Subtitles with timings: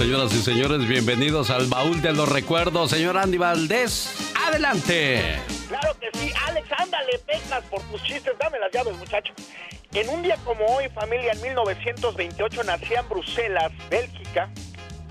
[0.00, 2.88] Señoras y señores, bienvenidos al baúl de los recuerdos.
[2.88, 5.38] Señor Andy Valdés, adelante.
[5.68, 9.34] Claro que sí, Alex, ándale, pecas por tus chistes, dame las llaves, muchacho.
[9.92, 14.48] En un día como hoy, familia, en 1928 nacía en Bruselas, Bélgica,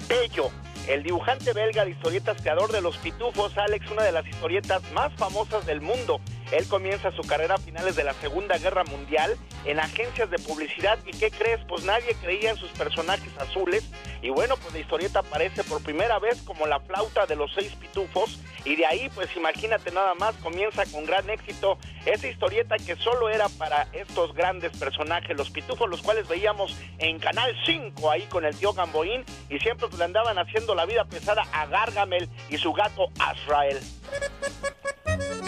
[0.07, 0.49] Bello,
[0.87, 5.13] el dibujante belga de historietas, creador de Los Pitufos, Alex, una de las historietas más
[5.17, 6.19] famosas del mundo.
[6.51, 10.97] Él comienza su carrera a finales de la Segunda Guerra Mundial en agencias de publicidad
[11.05, 11.59] y ¿qué crees?
[11.67, 13.83] Pues nadie creía en sus personajes azules
[14.21, 17.73] y bueno, pues la historieta aparece por primera vez como la flauta de los seis
[17.75, 22.95] pitufos y de ahí pues imagínate nada más comienza con gran éxito esa historieta que
[22.95, 28.23] solo era para estos grandes personajes, los pitufos, los cuales veíamos en Canal 5 ahí
[28.23, 32.29] con el tío Gamboín y siempre pues, le andaban haciendo la vida pesada a Gargamel
[32.49, 33.79] y su gato Azrael.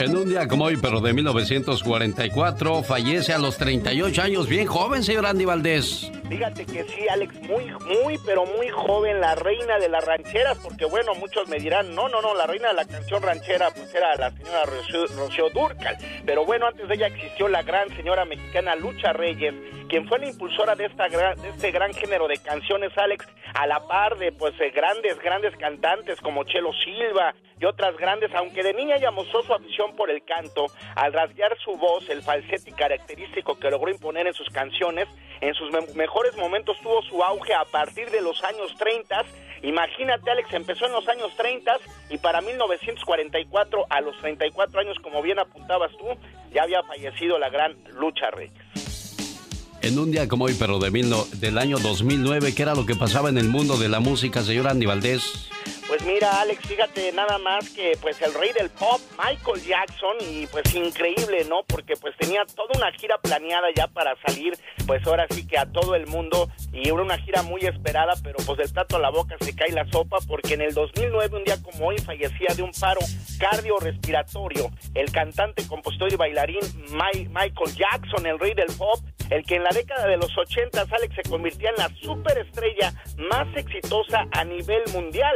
[0.01, 5.03] En un día como hoy, pero de 1944, fallece a los 38 años, bien joven,
[5.03, 6.11] señor Andy Valdés.
[6.27, 7.65] Fíjate que sí, Alex, muy,
[8.03, 12.09] muy, pero muy joven, la reina de las rancheras, porque bueno, muchos me dirán, no,
[12.09, 15.95] no, no, la reina de la canción ranchera, pues era la señora Rocío, Durcal.
[16.25, 19.53] Pero bueno, antes de ella existió la gran señora mexicana Lucha Reyes,
[19.87, 23.85] quien fue la impulsora de, esta de este gran género de canciones, Alex, a la
[23.87, 28.97] par de pues grandes, grandes cantantes como Chelo Silva, y otras grandes, aunque de niña
[28.97, 33.69] ya mostró su afición por el canto, al rasguear su voz, el falsete característico que
[33.69, 35.07] logró imponer en sus canciones,
[35.41, 39.25] en sus mejores momentos tuvo su auge a partir de los años 30.
[39.63, 41.77] Imagínate, Alex, empezó en los años 30
[42.09, 46.07] y para 1944, a los 34 años, como bien apuntabas tú,
[46.53, 48.53] ya había fallecido la gran Lucha Reyes.
[49.81, 53.39] En un día como hoy, pero del año 2009, ¿qué era lo que pasaba en
[53.39, 55.49] el mundo de la música, señor Andy Valdés?
[55.91, 60.47] Pues mira, Alex, fíjate nada más que pues el rey del pop, Michael Jackson, y
[60.47, 61.63] pues increíble, ¿no?
[61.67, 65.65] Porque pues tenía toda una gira planeada ya para salir, pues ahora sí que a
[65.65, 69.35] todo el mundo, y una gira muy esperada, pero pues del plato a la boca
[69.41, 72.71] se cae la sopa, porque en el 2009, un día como hoy, fallecía de un
[72.71, 73.01] paro
[73.37, 76.61] cardiorrespiratorio el cantante, compositor y bailarín
[76.93, 81.15] Michael Jackson, el rey del pop, el que en la década de los 80, Alex,
[81.15, 82.93] se convirtió en la superestrella
[83.29, 85.33] más exitosa a nivel mundial.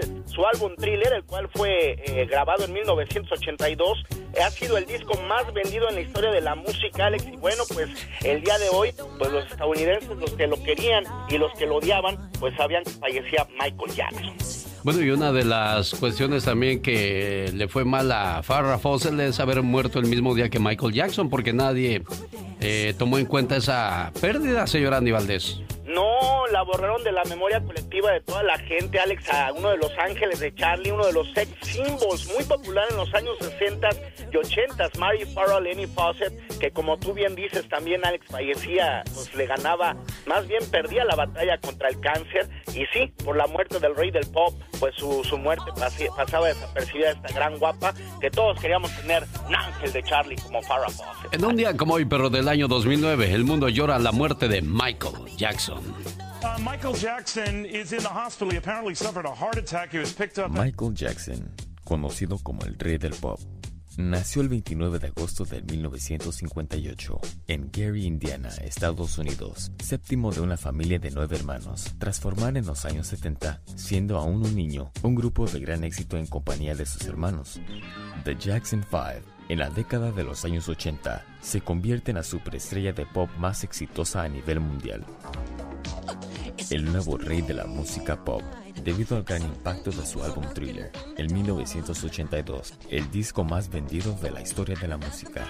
[0.48, 4.04] Álbum Thriller, el cual fue eh, grabado en 1982,
[4.44, 7.26] ha sido el disco más vendido en la historia de la música, Alex.
[7.28, 7.90] Y bueno, pues
[8.24, 11.78] el día de hoy, pues los estadounidenses, los que lo querían y los que lo
[11.78, 14.36] odiaban, pues sabían que fallecía Michael Jackson.
[14.86, 19.40] Bueno, y una de las cuestiones también que le fue mal a Farrah Fawcett es
[19.40, 22.04] haber muerto el mismo día que Michael Jackson, porque nadie
[22.60, 25.60] eh, tomó en cuenta esa pérdida, señor Andy Valdés.
[25.96, 29.78] No, la borraron de la memoria colectiva de toda la gente, Alex, a uno de
[29.78, 33.90] los ángeles de Charlie, uno de los sex symbols muy popular en los años 60
[34.30, 39.34] y 80, Mary Farrell, Lenny Fawcett, que como tú bien dices también, Alex, fallecía, pues
[39.36, 39.96] le ganaba,
[40.26, 44.12] más bien perdía la batalla contra el cáncer, y sí, por la muerte del rey
[44.12, 49.24] del pop, pues su, su muerte pasaba desapercibida esta gran guapa, que todos queríamos tener
[49.48, 51.34] un ángel de Charlie como Farrah Fawcett.
[51.34, 54.62] En un día como hoy, pero del año 2009, el mundo llora la muerte de
[54.62, 55.85] Michael Jackson.
[56.60, 58.52] Michael Jackson is in the hospital.
[58.52, 59.92] He apparently suffered a heart attack.
[59.92, 60.52] He was picked up.
[60.52, 61.52] Michael Jackson,
[61.84, 63.40] conocido como el rey del pop,
[63.98, 70.58] nació el 29 de agosto de 1958 en Gary, Indiana, Estados Unidos, séptimo de una
[70.58, 71.94] familia de nueve hermanos.
[71.98, 76.18] Tras formar en los años 70, siendo aún un niño, un grupo de gran éxito
[76.18, 77.60] en compañía de sus hermanos,
[78.24, 79.24] The Jackson Five.
[79.48, 83.64] En la década de los años 80, se convierte en la superestrella de pop más
[83.64, 85.06] exitosa a nivel mundial
[86.72, 88.42] el nuevo rey de la música pop,
[88.84, 94.32] debido al gran impacto de su álbum Thriller, en 1982, el disco más vendido de
[94.32, 95.46] la historia de la música.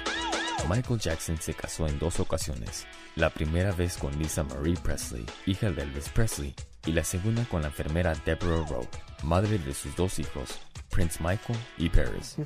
[0.69, 5.69] Michael Jackson se casó en dos ocasiones, la primera vez con Lisa Marie Presley, hija
[5.71, 6.53] de Elvis Presley,
[6.85, 8.87] y la segunda con la enfermera Deborah Rowe,
[9.23, 10.59] madre de sus dos hijos,
[10.95, 12.37] Prince Michael y Paris.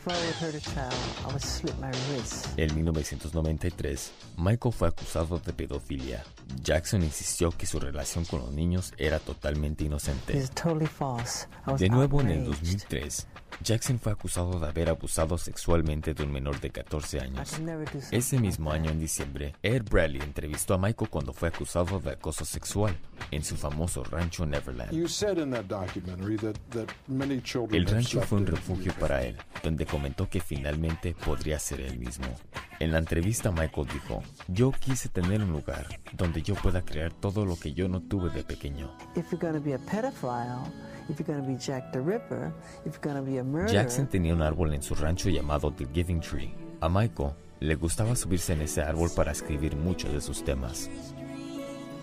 [2.58, 6.24] En 1993, Michael fue acusado de pedofilia.
[6.64, 10.34] Jackson insistió que su relación con los niños era totalmente inocente.
[11.78, 13.28] De nuevo en el 2003,
[13.62, 17.60] Jackson fue acusado de haber abusado sexualmente de un menor de 14 años.
[18.12, 22.46] Ese mismo año, en diciembre, Ed Bradley entrevistó a Michael cuando fue acusado de acoso
[22.46, 22.96] sexual
[23.32, 24.94] en su famoso rancho Neverland.
[27.72, 32.28] El rancho fue un refugio para él, donde comentó que finalmente podría ser él mismo.
[32.80, 37.46] En la entrevista Michael dijo, yo quise tener un lugar donde yo pueda crear todo
[37.46, 38.96] lo que yo no tuve de pequeño.
[43.68, 46.54] Jackson tenía un árbol en su rancho llamado The Giving Tree.
[46.82, 50.90] A Michael le gustaba subirse en ese árbol para escribir muchos de sus temas.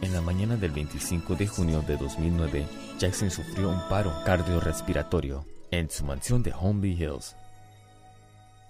[0.02, 2.66] En la mañana del 25 de junio de 2009,
[2.98, 7.34] Jackson sufrió un paro cardiorrespiratorio en su mansión de Homely Hills.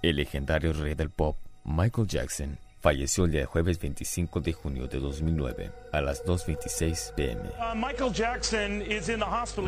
[0.02, 5.00] El legendario rey del pop, Michael Jackson, falleció el día jueves 25 de junio de
[5.00, 7.42] 2009 a las 2.26 pm.
[7.42, 8.78] Uh, Michael Jackson,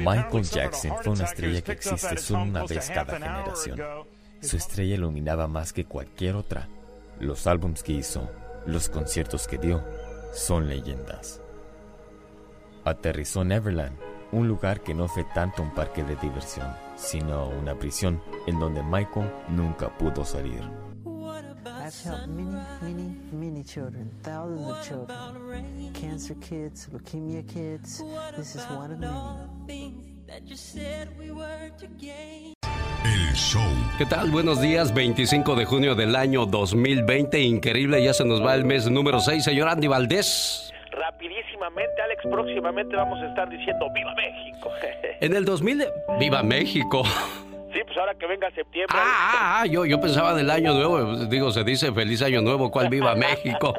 [0.04, 3.80] Michael Jackson fue una estrella que existe solo una vez cada generación.
[4.40, 6.68] Su estrella iluminaba más que cualquier otra.
[7.18, 8.30] Los álbums que hizo,
[8.66, 9.84] los conciertos que dio,
[10.32, 11.40] son leyendas.
[12.84, 13.98] Aterrizó en Neverland,
[14.30, 18.82] un lugar que no fue tanto un parque de diversión, sino una prisión en donde
[18.82, 20.62] Michael nunca pudo salir.
[21.88, 22.52] I've helped many,
[22.82, 25.90] many, many children, thousands of children.
[25.94, 28.04] Cancer kids, leukemia kids.
[28.36, 29.94] This is one of many.
[33.04, 33.62] El show.
[33.96, 34.30] ¿Qué tal?
[34.30, 37.40] Buenos días, 25 de junio del año 2020.
[37.40, 40.70] Increíble, ya se nos va el mes número 6, señor Andy Valdés.
[40.92, 44.70] Rapidísimamente, Alex, próximamente vamos a estar diciendo ¡Viva México!
[45.22, 45.86] En el 2000,
[46.20, 47.02] ¡Viva México!
[47.72, 48.96] Sí, pues ahora que venga septiembre.
[48.98, 51.26] Ah, ah, ah, yo, yo pensaba del año nuevo.
[51.26, 53.74] Digo, se dice feliz año nuevo, ¿cuál viva México?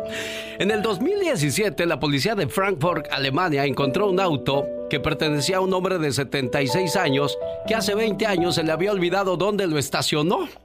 [0.60, 5.74] En el 2017, la policía de Frankfurt, Alemania, encontró un auto que pertenecía a un
[5.74, 7.38] hombre de 76 años
[7.68, 10.48] que hace 20 años se le había olvidado dónde lo estacionó.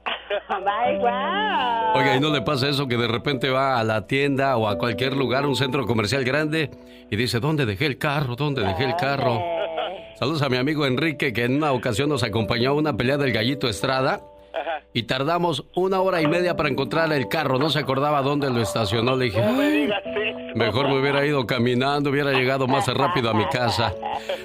[1.95, 4.77] Oiga, ¿y no le pasa eso que de repente va a la tienda o a
[4.77, 6.69] cualquier lugar, un centro comercial grande,
[7.09, 8.35] y dice, ¿dónde dejé el carro?
[8.35, 9.54] ¿Dónde dejé el carro?
[10.17, 13.33] Saludos a mi amigo Enrique, que en una ocasión nos acompañó a una pelea del
[13.33, 14.21] gallito Estrada.
[14.93, 17.59] Y tardamos una hora y media para encontrar el carro.
[17.59, 19.15] No se acordaba dónde lo estacionó.
[19.15, 19.43] Le dije,
[20.55, 23.93] mejor me hubiera ido caminando, hubiera llegado más rápido a mi casa.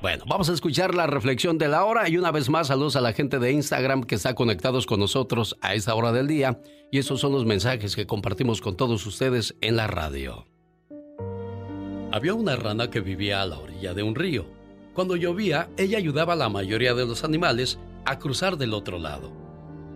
[0.00, 3.00] Bueno, vamos a escuchar la reflexión de la hora y una vez más saludos a
[3.00, 6.58] la gente de Instagram que está conectados con nosotros a esta hora del día
[6.90, 10.44] y esos son los mensajes que compartimos con todos ustedes en la radio.
[12.14, 14.46] Había una rana que vivía a la orilla de un río.
[14.94, 19.32] Cuando llovía, ella ayudaba a la mayoría de los animales a cruzar del otro lado.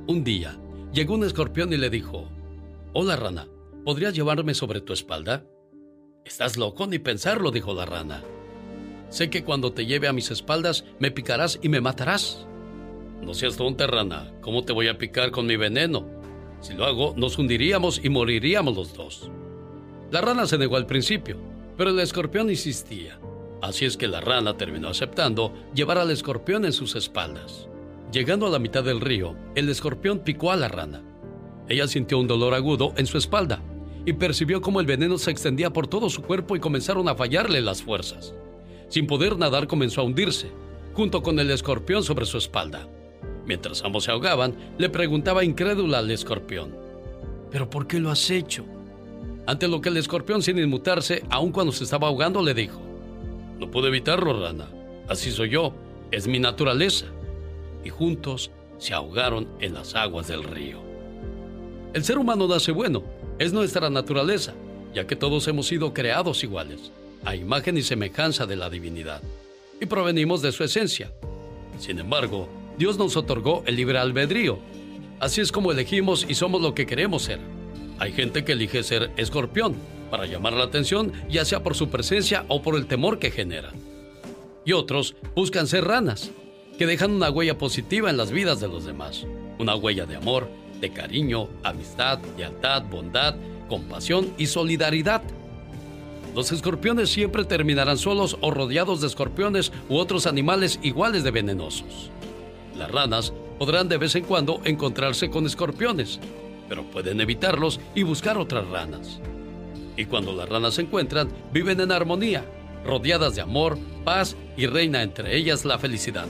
[0.09, 0.59] Un día,
[0.93, 2.29] llegó un escorpión y le dijo,
[2.93, 3.47] Hola rana,
[3.85, 5.44] ¿podrías llevarme sobre tu espalda?
[6.25, 8.25] Estás loco ni pensarlo, dijo la rana.
[9.11, 12.49] Sé que cuando te lleve a mis espaldas me picarás y me matarás.
[13.23, 14.32] No seas tonta, rana.
[14.41, 16.05] ¿Cómo te voy a picar con mi veneno?
[16.62, 19.31] Si lo hago, nos hundiríamos y moriríamos los dos.
[20.11, 21.37] La rana se negó al principio,
[21.79, 23.19] pero el escorpión insistía.
[23.63, 27.69] Así es que la rana terminó aceptando llevar al escorpión en sus espaldas.
[28.13, 31.03] Llegando a la mitad del río, el escorpión picó a la rana.
[31.69, 33.63] Ella sintió un dolor agudo en su espalda
[34.05, 37.61] y percibió cómo el veneno se extendía por todo su cuerpo y comenzaron a fallarle
[37.61, 38.35] las fuerzas.
[38.89, 40.51] Sin poder nadar comenzó a hundirse,
[40.95, 42.89] junto con el escorpión sobre su espalda.
[43.47, 46.75] Mientras ambos se ahogaban, le preguntaba incrédula al escorpión,
[47.53, 48.65] ¿pero por qué lo has hecho?
[49.49, 52.83] Ante lo que el escorpión, sin inmutarse, aun cuando se estaba ahogando, le dijo,
[53.59, 54.69] No pude evitarlo, rana.
[55.09, 55.73] Así soy yo.
[56.11, 57.07] Es mi naturaleza.
[57.83, 60.83] Y juntos se ahogaron en las aguas del río.
[61.95, 63.02] El ser humano nace bueno.
[63.38, 64.52] Es nuestra naturaleza,
[64.93, 66.93] ya que todos hemos sido creados iguales,
[67.25, 69.23] a imagen y semejanza de la divinidad,
[69.81, 71.11] y provenimos de su esencia.
[71.78, 74.59] Sin embargo, Dios nos otorgó el libre albedrío.
[75.21, 77.40] Así es como elegimos y somos lo que queremos ser.
[77.99, 79.75] Hay gente que elige ser escorpión
[80.11, 83.75] para llamar la atención, ya sea por su presencia o por el temor que generan.
[84.64, 86.31] Y otros buscan ser ranas,
[86.78, 89.26] que dejan una huella positiva en las vidas de los demás.
[89.59, 90.49] Una huella de amor,
[90.81, 93.35] de cariño, amistad, lealtad, bondad,
[93.69, 95.23] compasión y solidaridad.
[96.35, 102.11] Los escorpiones siempre terminarán solos o rodeados de escorpiones u otros animales iguales de venenosos.
[102.76, 106.21] Las ranas podrán de vez en cuando encontrarse con escorpiones,
[106.69, 109.21] pero pueden evitarlos y buscar otras ranas.
[109.97, 112.45] Y cuando las ranas se encuentran, viven en armonía,
[112.85, 116.27] rodeadas de amor, paz y reina entre ellas la felicidad.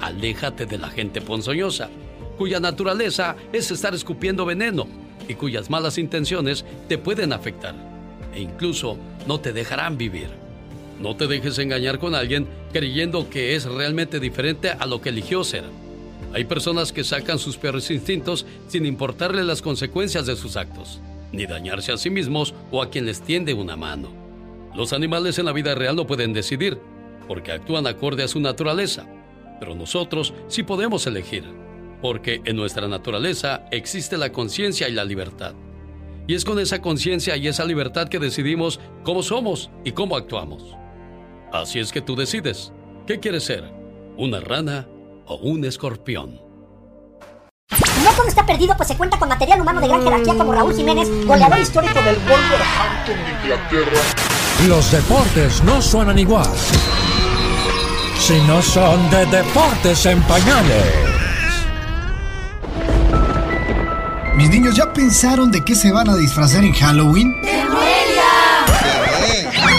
[0.00, 1.90] Aléjate de la gente ponzoñosa,
[2.38, 4.86] cuya naturaleza es estar escupiendo veneno
[5.28, 7.74] y cuyas malas intenciones te pueden afectar
[8.34, 8.96] e incluso
[9.26, 10.28] no te dejarán vivir.
[11.00, 15.44] No te dejes engañar con alguien creyendo que es realmente diferente a lo que eligió
[15.44, 15.64] ser.
[16.32, 21.00] Hay personas que sacan sus peores instintos sin importarle las consecuencias de sus actos,
[21.32, 24.10] ni dañarse a sí mismos o a quien les tiende una mano.
[24.74, 26.78] Los animales en la vida real no pueden decidir,
[27.26, 29.06] porque actúan acorde a su naturaleza,
[29.58, 31.44] pero nosotros sí podemos elegir,
[32.02, 35.54] porque en nuestra naturaleza existe la conciencia y la libertad.
[36.26, 40.76] Y es con esa conciencia y esa libertad que decidimos cómo somos y cómo actuamos.
[41.52, 42.72] Así es que tú decides,
[43.06, 43.64] ¿qué quieres ser?
[44.16, 44.88] ¿Una rana
[45.26, 46.40] o un escorpión?
[48.04, 50.74] No todo está perdido, pues se cuenta con material humano de gran jerarquía como Raúl
[50.74, 54.00] Jiménez, goleador histórico del Wolverhampton de Inglaterra.
[54.68, 56.48] Los deportes no suenan igual
[58.18, 60.84] si no son de deportes en pañales.
[64.34, 67.34] Mis niños, ¿ya pensaron de qué se van a disfrazar en Halloween?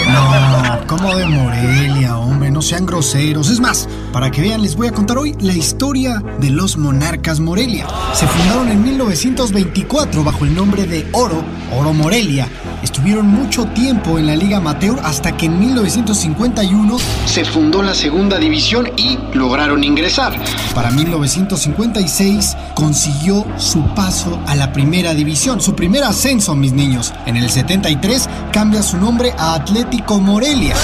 [0.08, 2.50] No, ¿cómo de Morelia, hombre?
[2.50, 3.50] No sean groseros.
[3.50, 7.40] Es más, para que vean, les voy a contar hoy la historia de los Monarcas
[7.40, 7.86] Morelia.
[8.14, 11.44] Se fundaron en 1924 bajo el nombre de Oro,
[11.78, 12.48] Oro Morelia.
[12.82, 16.96] Estuvieron mucho tiempo en la Liga Amateur hasta que en 1951
[17.26, 20.38] se fundó la segunda división y lograron ingresar.
[20.74, 27.12] Para 1956 consiguió su paso a la primera división, su primer ascenso, mis niños.
[27.26, 30.74] En el 73 cambia su nombre a Atlético Morelia.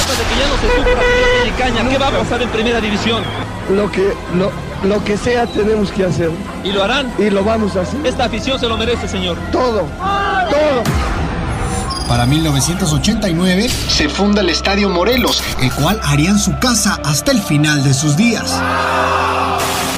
[1.91, 3.23] ¿Qué va a pasar en primera división?
[3.71, 4.51] Lo que, lo,
[4.87, 6.31] lo que sea tenemos que hacer.
[6.63, 7.13] ¿Y lo harán?
[7.19, 8.05] Y lo vamos a hacer.
[8.05, 9.37] Esta afición se lo merece, señor.
[9.53, 9.81] Todo,
[10.51, 10.83] todo.
[12.09, 17.83] Para 1989 se funda el Estadio Morelos, el cual harían su casa hasta el final
[17.83, 18.61] de sus días.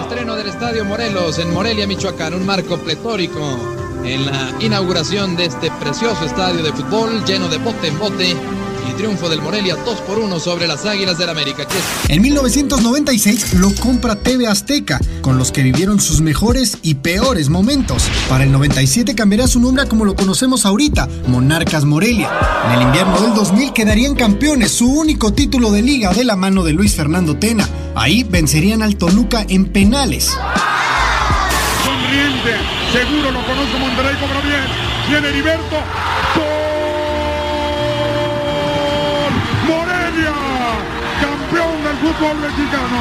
[0.01, 3.41] Estreno del Estadio Morelos en Morelia, Michoacán, un marco pletórico
[4.05, 8.37] en la inauguración de este precioso estadio de fútbol lleno de bote en bote
[8.89, 11.67] y triunfo del Morelia 2 por 1 sobre las Águilas del América.
[12.09, 18.05] En 1996 lo compra TV Azteca, con los que vivieron sus mejores y peores momentos.
[18.29, 22.31] Para el 97 cambiará su nombre a como lo conocemos ahorita, Monarcas Morelia.
[22.67, 26.63] En el invierno del 2000 quedarían campeones, su único título de liga de la mano
[26.63, 27.69] de Luis Fernando Tena.
[27.95, 30.37] Ahí vencerían al Toluca en penales.
[31.85, 32.57] Sonriente,
[32.93, 34.87] seguro lo conozco Monterrey, cobra bien.
[35.09, 35.77] Viene Heriberto.
[42.07, 42.97] Fútbol mexicano.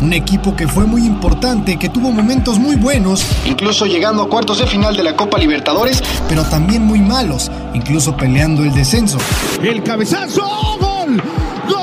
[0.00, 4.58] Un equipo que fue muy importante, que tuvo momentos muy buenos, incluso llegando a cuartos
[4.58, 9.18] de final de la Copa Libertadores, pero también muy malos, incluso peleando el descenso.
[9.62, 10.46] El cabezazo,
[10.80, 11.22] gol.
[11.68, 11.78] ¡Gol!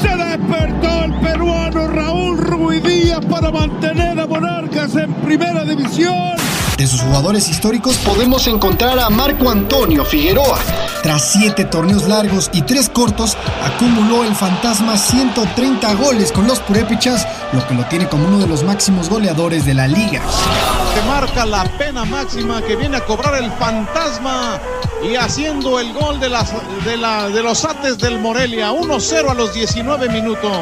[0.00, 6.34] Se despertó el peruano Raúl Ruidías para mantener a Monarcas en primera división.
[6.76, 10.58] De sus jugadores históricos podemos encontrar a Marco Antonio Figueroa.
[11.04, 17.28] Tras siete torneos largos y tres cortos, acumuló el fantasma 130 goles con los Purépechas,
[17.52, 20.20] lo que lo tiene como uno de los máximos goleadores de la liga.
[20.94, 24.58] que marca la pena máxima que viene a cobrar el fantasma
[25.08, 30.58] y haciendo el gol de, de los ates del Morelia, 1-0 a los 19 minutos.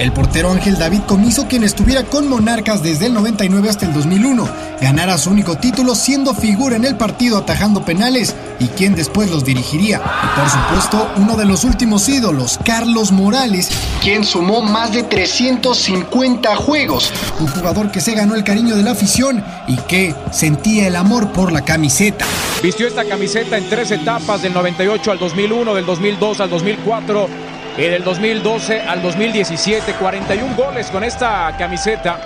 [0.00, 4.48] El portero Ángel David Comiso, quien estuviera con Monarcas desde el 99 hasta el 2001,
[4.80, 9.44] ganara su único título siendo figura en el partido atajando penales y quien después los
[9.44, 9.98] dirigiría.
[9.98, 13.68] Y por supuesto, uno de los últimos ídolos, Carlos Morales,
[14.02, 17.12] quien sumó más de 350 juegos.
[17.38, 21.30] Un jugador que se ganó el cariño de la afición y que sentía el amor
[21.32, 22.24] por la camiseta.
[22.62, 27.82] Vistió esta camiseta en tres etapas, del 98 al 2001, del 2002 al 2004 y
[27.82, 29.94] del 2012 al 2017.
[29.94, 32.18] 41 goles con esta camiseta.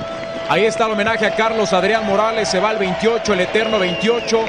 [0.49, 4.45] Ahí está el homenaje a Carlos Adrián Morales, se va al 28, el eterno 28.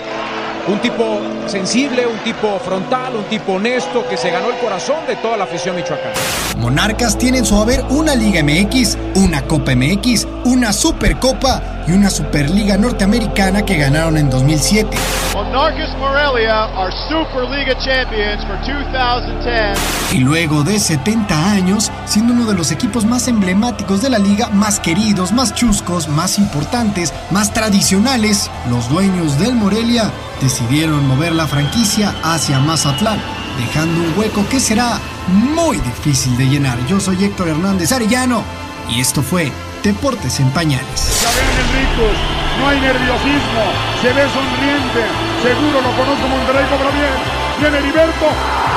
[0.67, 5.15] Un tipo sensible, un tipo frontal, un tipo honesto que se ganó el corazón de
[5.17, 6.15] toda la afición michoacana.
[6.57, 12.10] Monarcas tiene en su haber una Liga MX, una Copa MX, una Supercopa y una
[12.10, 14.98] Superliga Norteamericana que ganaron en 2007.
[15.36, 19.77] Monarcas Morelia are Superliga champions for 2010.
[20.13, 24.50] Y luego de 70 años, siendo uno de los equipos más emblemáticos de la liga,
[24.50, 30.12] más queridos, más chuscos, más importantes, más tradicionales, los dueños del Morelia
[30.55, 33.19] decidieron mover la franquicia hacia Mazatlán,
[33.59, 36.77] dejando un hueco que será muy difícil de llenar.
[36.88, 38.41] Yo soy Héctor Hernández Arellano
[38.89, 39.51] y esto fue
[39.83, 41.25] Deportes en Pañales.
[41.59, 42.15] Enricos,
[42.57, 43.63] no hay nerviosismo,
[44.01, 45.03] se ve sonriente,
[45.43, 47.12] seguro lo conozco Monterrey, cobra bien,
[47.59, 48.27] viene Heriberto,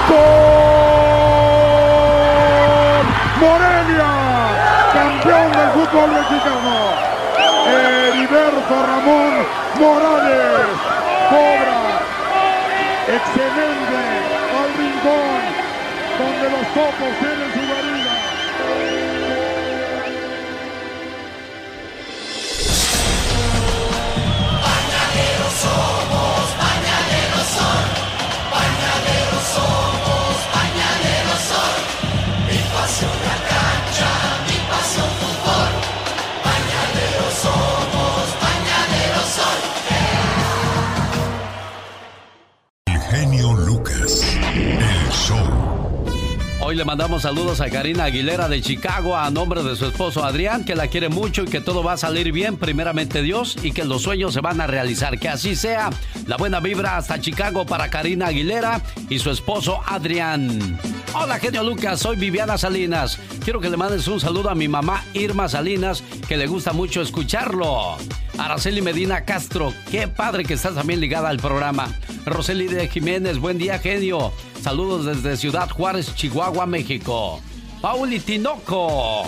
[0.08, 0.26] ¡Gol!
[3.38, 4.11] ¡Morelia!
[4.92, 6.75] Campeón del fútbol mexicano.
[7.68, 9.47] Heriberto Ramón
[9.78, 10.98] Morales
[11.28, 11.78] cobra.
[13.08, 14.00] Excelente
[14.58, 15.68] al rincón.
[16.18, 17.48] donde los topos tienen
[46.69, 50.67] Hoy le mandamos saludos a Karina Aguilera de Chicago a nombre de su esposo Adrián,
[50.67, 53.87] que la quiere mucho y que todo va a salir bien, primeramente Dios, y que
[53.87, 55.19] los sueños se van a realizar.
[55.19, 55.89] Que así sea.
[56.27, 60.79] La buena vibra hasta Chicago para Karina Aguilera y su esposo Adrián.
[61.15, 63.19] Hola, genio Lucas, soy Viviana Salinas.
[63.43, 67.00] Quiero que le mandes un saludo a mi mamá Irma Salinas, que le gusta mucho
[67.00, 67.97] escucharlo.
[68.37, 71.88] Araceli Medina Castro, qué padre que estás también ligada al programa.
[72.27, 74.33] Roseli de Jiménez, buen día, genio.
[74.62, 77.41] Saludos desde Ciudad Juárez, Chihuahua, México.
[77.80, 79.23] Pauli Tinoco.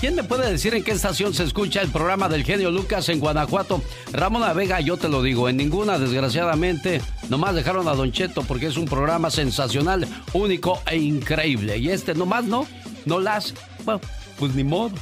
[0.00, 3.20] ¿Quién me puede decir en qué estación se escucha el programa del genio Lucas en
[3.20, 3.82] Guanajuato?
[4.12, 7.00] Ramona Vega, yo te lo digo, en ninguna, desgraciadamente.
[7.28, 11.78] Nomás dejaron a Don Cheto porque es un programa sensacional, único e increíble.
[11.78, 12.66] Y este nomás no,
[13.04, 13.54] no las.
[13.84, 14.00] Bueno,
[14.38, 14.94] pues ni modo.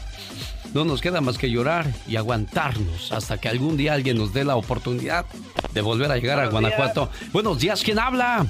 [0.75, 4.44] No nos queda más que llorar y aguantarnos hasta que algún día alguien nos dé
[4.44, 5.25] la oportunidad
[5.73, 7.11] de volver a llegar a Guanajuato.
[7.32, 8.47] Buenos días, ¿quién habla?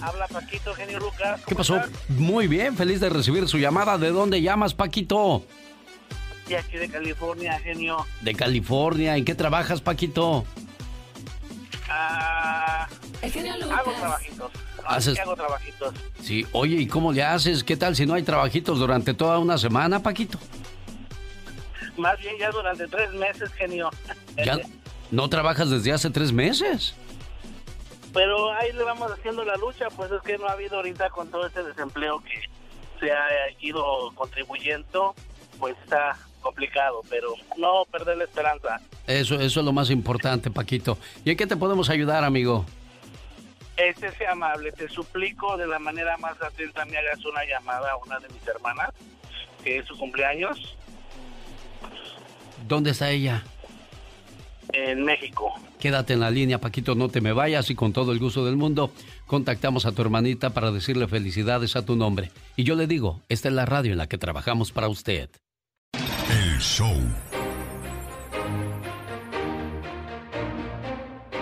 [0.00, 1.40] Habla Paquito, genio Lucas.
[1.46, 1.80] ¿Qué pasó?
[2.08, 3.98] Muy bien, feliz de recibir su llamada.
[3.98, 5.44] ¿De dónde llamas, Paquito?
[6.48, 8.06] Y aquí de California, genio.
[8.22, 9.16] De California.
[9.16, 10.44] ¿En qué trabajas, Paquito?
[11.90, 12.86] Ah,
[13.76, 14.52] hago trabajitos.
[14.86, 15.94] Haces- hago trabajitos.
[16.22, 17.64] Sí, oye, ¿y cómo le haces?
[17.64, 20.38] ¿Qué tal si no hay trabajitos durante toda una semana, Paquito?
[21.96, 23.90] Más bien ya durante tres meses, genio.
[24.44, 24.58] ¿Ya
[25.10, 26.94] no trabajas desde hace tres meses?
[28.12, 31.30] Pero ahí le vamos haciendo la lucha, pues es que no ha habido ahorita con
[31.30, 32.40] todo este desempleo que
[33.00, 33.26] se ha
[33.60, 35.14] ido contribuyendo,
[35.58, 38.80] pues está complicado, pero no perder la esperanza.
[39.06, 40.98] Eso, eso es lo más importante, Paquito.
[41.24, 42.64] ¿Y en qué te podemos ayudar, amigo?
[43.76, 47.96] Este sea amable, te suplico de la manera más atenta me hagas una llamada a
[47.96, 48.90] una de mis hermanas,
[49.62, 50.76] que es su cumpleaños,
[52.66, 53.42] ¿Dónde está ella?
[54.72, 55.52] En México.
[55.78, 58.56] Quédate en la línea, Paquito, no te me vayas y con todo el gusto del
[58.56, 58.90] mundo
[59.26, 62.30] contactamos a tu hermanita para decirle felicidades a tu nombre.
[62.56, 65.30] Y yo le digo, esta es la radio en la que trabajamos para usted.
[66.30, 66.94] El show.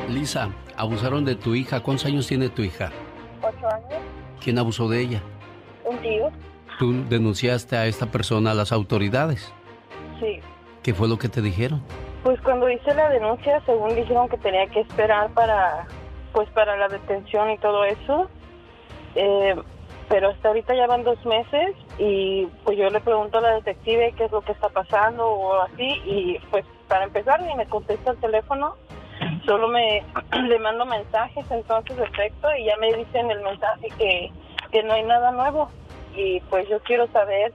[0.09, 1.81] Lisa, abusaron de tu hija.
[1.81, 2.93] ¿Cuántos años tiene tu hija?
[3.43, 4.03] ocho años,
[4.43, 5.23] ¿Quién abusó de ella?
[5.85, 6.31] un tío,
[6.79, 9.53] Tú denunciaste a esta persona a las autoridades.
[10.21, 10.41] sí.
[10.83, 11.83] ¿Qué fue lo que te dijeron?
[12.23, 15.87] Pues cuando hice la denuncia, según dijeron que tenía que esperar para,
[16.33, 18.29] pues para la detención y todo eso,
[19.15, 19.57] Eh,
[20.09, 24.13] pero hasta ahorita ya van dos meses y pues yo le pregunto a la detective
[24.17, 28.13] qué es lo que está pasando o así y pues para empezar ni me contesta
[28.13, 28.77] el teléfono,
[29.47, 30.05] solo me
[30.49, 34.31] le mando mensajes entonces de texto y ya me dicen el mensaje que,
[34.71, 35.71] que no hay nada nuevo
[36.15, 37.53] y pues yo quiero saber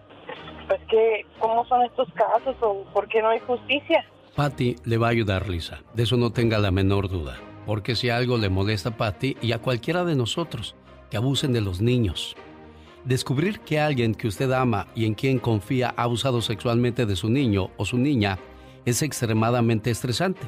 [0.67, 4.03] pues que cómo son estos casos o por qué no hay justicia.
[4.35, 5.83] Patty le va a ayudar, Lisa.
[5.93, 7.37] De eso no tenga la menor duda.
[7.65, 10.75] Porque si algo le molesta a Patty y a cualquiera de nosotros
[11.09, 12.35] que abusen de los niños,
[13.03, 17.29] descubrir que alguien que usted ama y en quien confía ha abusado sexualmente de su
[17.29, 18.39] niño o su niña
[18.85, 20.41] es extremadamente estresante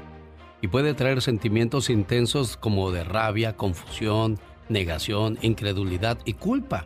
[0.62, 6.86] y puede traer sentimientos intensos como de rabia, confusión, negación, incredulidad y culpa.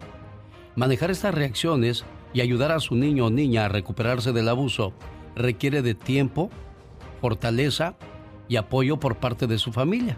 [0.76, 4.94] Manejar estas reacciones y ayudar a su niño o niña a recuperarse del abuso
[5.36, 6.50] requiere de tiempo,
[7.28, 7.98] fortaleza
[8.48, 10.18] y apoyo por parte de su familia,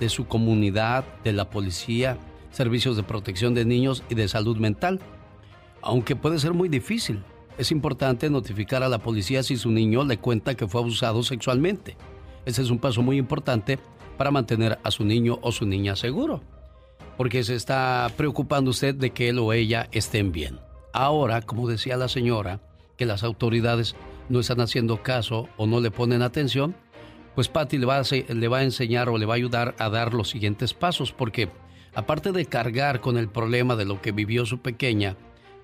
[0.00, 2.18] de su comunidad, de la policía,
[2.50, 4.98] servicios de protección de niños y de salud mental.
[5.82, 7.22] Aunque puede ser muy difícil,
[7.58, 11.96] es importante notificar a la policía si su niño le cuenta que fue abusado sexualmente.
[12.44, 13.78] Ese es un paso muy importante
[14.18, 16.40] para mantener a su niño o su niña seguro,
[17.16, 20.58] porque se está preocupando usted de que él o ella estén bien.
[20.92, 22.58] Ahora, como decía la señora,
[22.96, 23.94] que las autoridades
[24.28, 26.74] no están haciendo caso o no le ponen atención,
[27.34, 29.90] pues Patty le va, a, le va a enseñar o le va a ayudar a
[29.90, 31.50] dar los siguientes pasos, porque
[31.94, 35.16] aparte de cargar con el problema de lo que vivió su pequeña,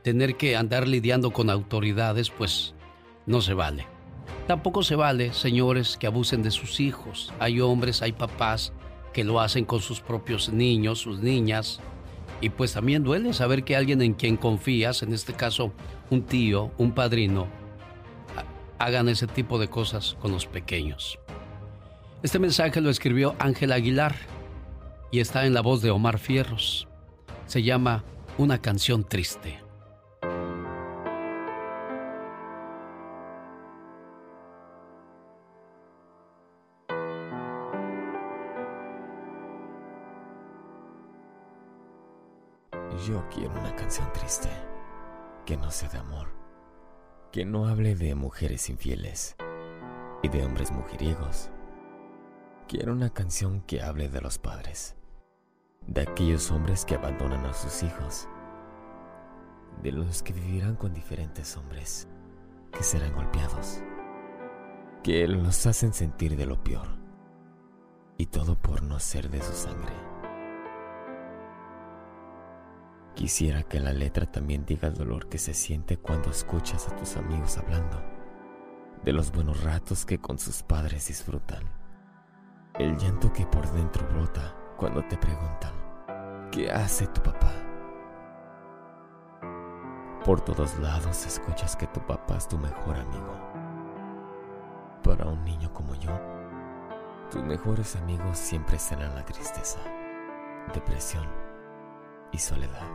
[0.02, 2.74] tener que andar lidiando con autoridades, pues
[3.26, 3.86] no se vale.
[4.46, 7.32] Tampoco se vale, señores, que abusen de sus hijos.
[7.38, 8.72] Hay hombres, hay papás
[9.12, 11.80] que lo hacen con sus propios niños, sus niñas.
[12.40, 15.72] Y pues también duele saber que alguien en quien confías, en este caso
[16.10, 17.46] un tío, un padrino,
[18.82, 21.18] hagan ese tipo de cosas con los pequeños.
[22.24, 24.16] Este mensaje lo escribió Ángel Aguilar
[25.12, 26.88] y está en la voz de Omar Fierros.
[27.46, 28.02] Se llama
[28.38, 29.60] una canción triste.
[43.06, 44.48] Yo quiero una canción triste,
[45.44, 46.41] que no sea de amor,
[47.32, 49.36] que no hable de mujeres infieles
[50.22, 51.50] y de hombres mujeriegos.
[52.68, 54.96] Quiero una canción que hable de los padres,
[55.86, 58.28] de aquellos hombres que abandonan a sus hijos,
[59.82, 62.06] de los que vivirán con diferentes hombres,
[62.70, 63.82] que serán golpeados,
[65.02, 66.98] que los hacen sentir de lo peor,
[68.18, 70.11] y todo por no ser de su sangre.
[73.14, 77.16] Quisiera que la letra también diga el dolor que se siente cuando escuchas a tus
[77.16, 78.02] amigos hablando
[79.04, 81.62] de los buenos ratos que con sus padres disfrutan.
[82.78, 85.72] El llanto que por dentro brota cuando te preguntan,
[86.50, 87.52] ¿qué hace tu papá?
[90.24, 93.36] Por todos lados escuchas que tu papá es tu mejor amigo.
[95.02, 96.18] Para un niño como yo,
[97.30, 99.80] tus mejores amigos siempre serán la tristeza,
[100.72, 101.41] depresión
[102.32, 102.88] y soledad.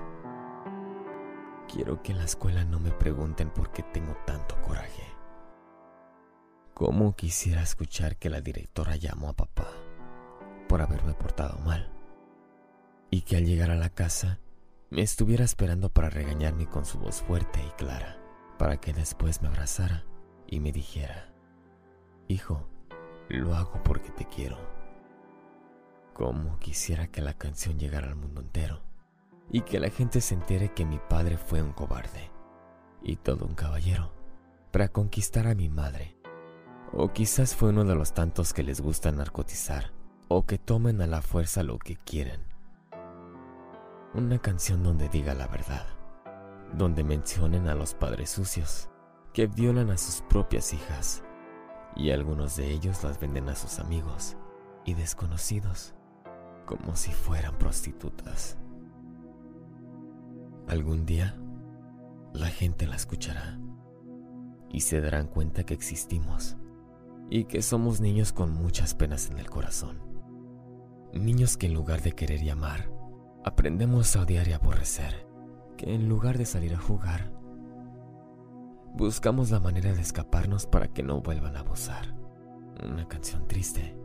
[1.72, 5.04] Quiero que en la escuela no me pregunten por qué tengo tanto coraje.
[6.74, 9.68] ¿Cómo quisiera escuchar que la directora llamó a papá
[10.70, 11.92] por haberme portado mal?
[13.10, 14.40] Y que al llegar a la casa
[14.90, 18.18] me estuviera esperando para regañarme con su voz fuerte y clara,
[18.58, 20.06] para que después me abrazara
[20.48, 21.34] y me dijera,
[22.28, 22.68] Hijo,
[23.30, 24.58] lo hago porque te quiero.
[26.14, 28.87] ¿Cómo quisiera que la canción llegara al mundo entero?
[29.50, 32.32] Y que la gente se entere que mi padre fue un cobarde
[33.02, 34.12] y todo un caballero
[34.72, 36.16] para conquistar a mi madre.
[36.94, 39.92] O quizás fue uno de los tantos que les gusta narcotizar
[40.28, 42.42] o que tomen a la fuerza lo que quieren.
[44.14, 45.86] Una canción donde diga la verdad,
[46.74, 48.90] donde mencionen a los padres sucios
[49.34, 51.24] que violan a sus propias hijas
[51.96, 54.36] y algunos de ellos las venden a sus amigos
[54.86, 55.94] y desconocidos
[56.66, 58.58] como si fueran prostitutas.
[60.68, 61.34] Algún día,
[62.34, 63.58] la gente la escuchará
[64.70, 66.58] y se darán cuenta que existimos
[67.30, 70.02] y que somos niños con muchas penas en el corazón.
[71.14, 72.92] Niños que en lugar de querer y amar,
[73.46, 75.26] aprendemos a odiar y aborrecer,
[75.78, 77.32] que en lugar de salir a jugar,
[78.94, 82.14] buscamos la manera de escaparnos para que no vuelvan a abusar.
[82.84, 83.98] Una canción triste,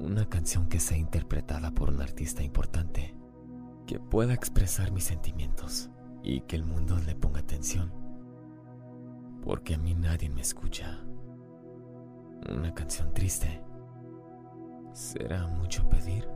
[0.00, 3.15] una canción que sea interpretada por un artista importante
[3.86, 5.90] que pueda expresar mis sentimientos
[6.22, 7.92] y que el mundo le ponga atención.
[9.42, 11.00] Porque a mí nadie me escucha.
[12.50, 13.62] Una canción triste.
[14.92, 16.35] ¿Será mucho pedir?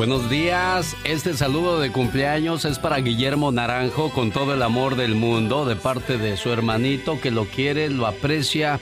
[0.00, 5.14] Buenos días, este saludo de cumpleaños es para Guillermo Naranjo con todo el amor del
[5.14, 8.80] mundo de parte de su hermanito que lo quiere, lo aprecia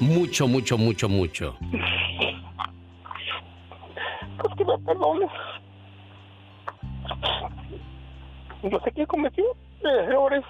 [0.00, 1.58] mucho, mucho, mucho, mucho.
[4.38, 5.28] Pues que me perdones.
[8.62, 9.42] Yo sé que cometí
[9.84, 10.42] errores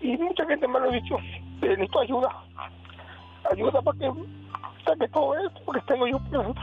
[0.00, 1.16] y mucha gente me lo ha dicho.
[1.60, 2.28] Necesito ayuda.
[3.50, 4.08] Ayuda para que
[4.86, 6.54] saque todo esto, porque tengo yo por.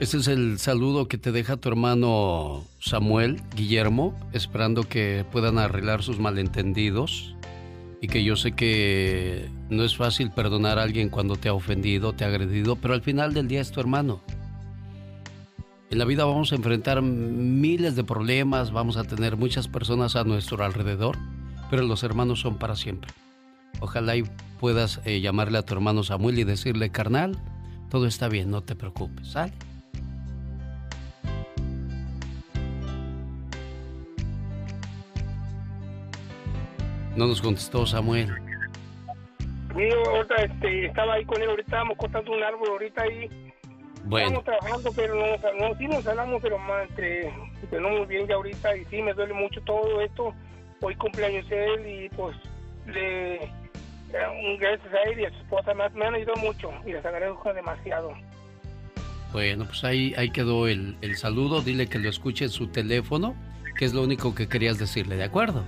[0.00, 6.02] Ese es el saludo que te deja tu hermano Samuel, Guillermo, esperando que puedan arreglar
[6.02, 7.36] sus malentendidos
[8.00, 12.12] y que yo sé que no es fácil perdonar a alguien cuando te ha ofendido,
[12.12, 14.20] te ha agredido, pero al final del día es tu hermano.
[15.90, 20.24] En la vida vamos a enfrentar miles de problemas, vamos a tener muchas personas a
[20.24, 21.16] nuestro alrededor,
[21.70, 23.12] pero los hermanos son para siempre.
[23.78, 24.24] Ojalá y
[24.58, 27.38] puedas eh, llamarle a tu hermano Samuel y decirle, carnal,
[27.90, 29.52] todo está bien, no te preocupes, ¿sale?
[37.16, 38.28] No nos contestó Samuel.
[39.74, 43.28] Mío, ahorita este, estaba ahí con él, ahorita estábamos cortando un árbol, ahorita ahí.
[44.04, 44.26] Bueno.
[44.26, 47.32] Estamos trabajando, pero no, no, sí nos hablamos, pero más entre,
[47.80, 50.34] muy bien ya ahorita, y sí, me duele mucho todo esto.
[50.80, 52.36] Hoy cumpleaños él y pues
[52.86, 53.48] le, eh,
[54.46, 57.04] un gracias a él y a su esposa me, me han ayudado mucho y les
[57.04, 58.12] agradezco demasiado.
[59.32, 61.62] Bueno, pues ahí, ahí quedó el, el saludo.
[61.62, 63.34] Dile que lo escuche en su teléfono,
[63.76, 65.64] que es lo único que querías decirle, ¿de acuerdo?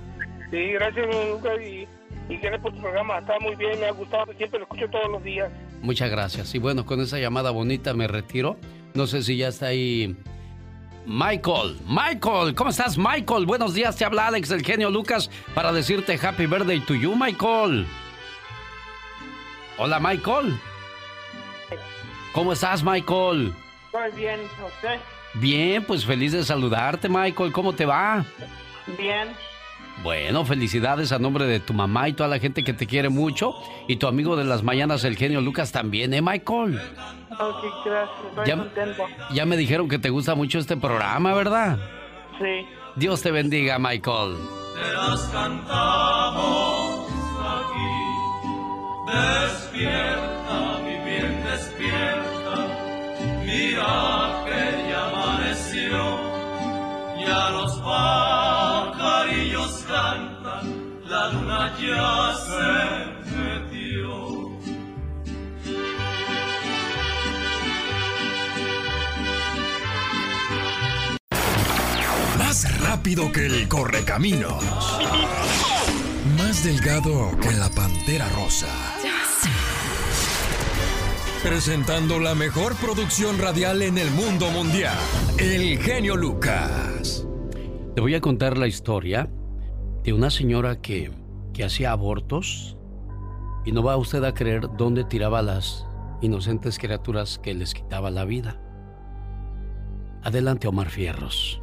[0.51, 1.87] Sí, gracias, Lucas, y,
[2.29, 3.19] y gracias por tu programa.
[3.19, 5.51] Está muy bien, me ha gustado, siempre lo escucho todos los días.
[5.81, 6.53] Muchas gracias.
[6.55, 8.57] Y bueno, con esa llamada bonita me retiro.
[8.93, 10.15] No sé si ya está ahí.
[11.05, 13.45] Michael, Michael, ¿cómo estás, Michael?
[13.45, 17.87] Buenos días, te habla Alex, el genio Lucas, para decirte Happy Birthday to you, Michael.
[19.77, 20.57] Hola, Michael.
[22.33, 23.53] ¿Cómo estás, Michael?
[23.91, 24.99] Pues bien, ¿usted?
[25.35, 27.51] Bien, pues feliz de saludarte, Michael.
[27.51, 28.25] ¿Cómo te va?
[28.97, 29.29] Bien.
[30.03, 33.53] Bueno, felicidades a nombre de tu mamá y toda la gente que te quiere mucho.
[33.87, 36.79] Y tu amigo de las mañanas, el genio Lucas, también, ¿eh, Michael?
[37.39, 38.09] Ok, gracias.
[38.29, 39.03] Estoy Ya- contento.
[39.33, 41.77] Ya me dijeron que te gusta mucho este programa, ¿verdad?
[42.39, 42.65] Sí.
[42.95, 44.35] Dios te bendiga, Michael.
[44.75, 47.07] Te las cantamos
[47.57, 49.11] aquí.
[49.11, 52.67] Despierta, mi bien, despierta.
[53.43, 56.26] Mira que ya amaneció.
[57.27, 61.01] Ya los pajarillos cantan.
[61.09, 64.49] La luna ya se metió.
[72.37, 74.63] Más rápido que el correcaminos.
[76.37, 78.67] Más delgado que la pantera rosa.
[81.43, 84.95] Presentando la mejor producción radial en el mundo mundial.
[85.37, 87.25] El genio Lucas.
[87.95, 89.29] Te voy a contar la historia
[90.03, 91.11] de una señora que,
[91.53, 92.77] que hacía abortos
[93.65, 95.85] y no va usted a creer dónde tiraba a las
[96.21, 98.59] inocentes criaturas que les quitaba la vida.
[100.23, 101.61] Adelante, Omar Fierros.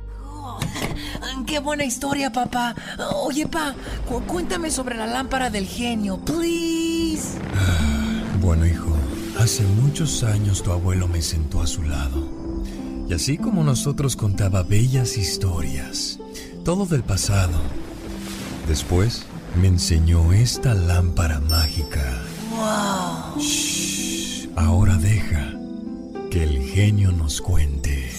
[1.46, 2.74] Qué buena historia, papá.
[3.16, 3.74] Oye, pa,
[4.08, 7.38] cu- cuéntame sobre la lámpara del genio, please.
[8.40, 8.86] Bueno, hijo,
[9.38, 12.28] hace muchos años tu abuelo me sentó a su lado.
[13.08, 16.18] Y así como nosotros contaba bellas historias,
[16.64, 17.58] todo del pasado.
[18.68, 19.26] Después
[19.60, 22.22] me enseñó esta lámpara mágica.
[22.50, 23.40] Wow.
[23.40, 25.54] Shh, ahora deja
[26.30, 28.10] que el genio nos cuente.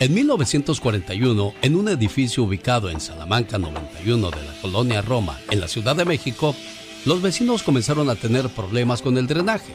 [0.00, 5.68] En 1941, en un edificio ubicado en Salamanca 91 de la colonia Roma, en la
[5.68, 6.56] Ciudad de México,
[7.04, 9.74] los vecinos comenzaron a tener problemas con el drenaje,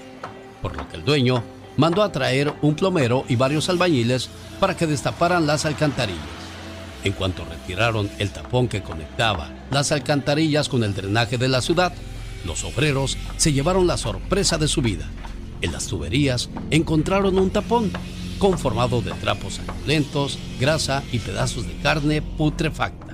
[0.64, 1.44] por lo que el dueño
[1.78, 6.24] mandó a traer un plomero y varios albañiles para que destaparan las alcantarillas.
[7.04, 11.94] En cuanto retiraron el tapón que conectaba las alcantarillas con el drenaje de la ciudad,
[12.46, 15.08] los obreros se llevaron la sorpresa de su vida.
[15.62, 17.92] En las tuberías encontraron un tapón
[18.40, 23.14] conformado de trapos lentos, grasa y pedazos de carne putrefacta.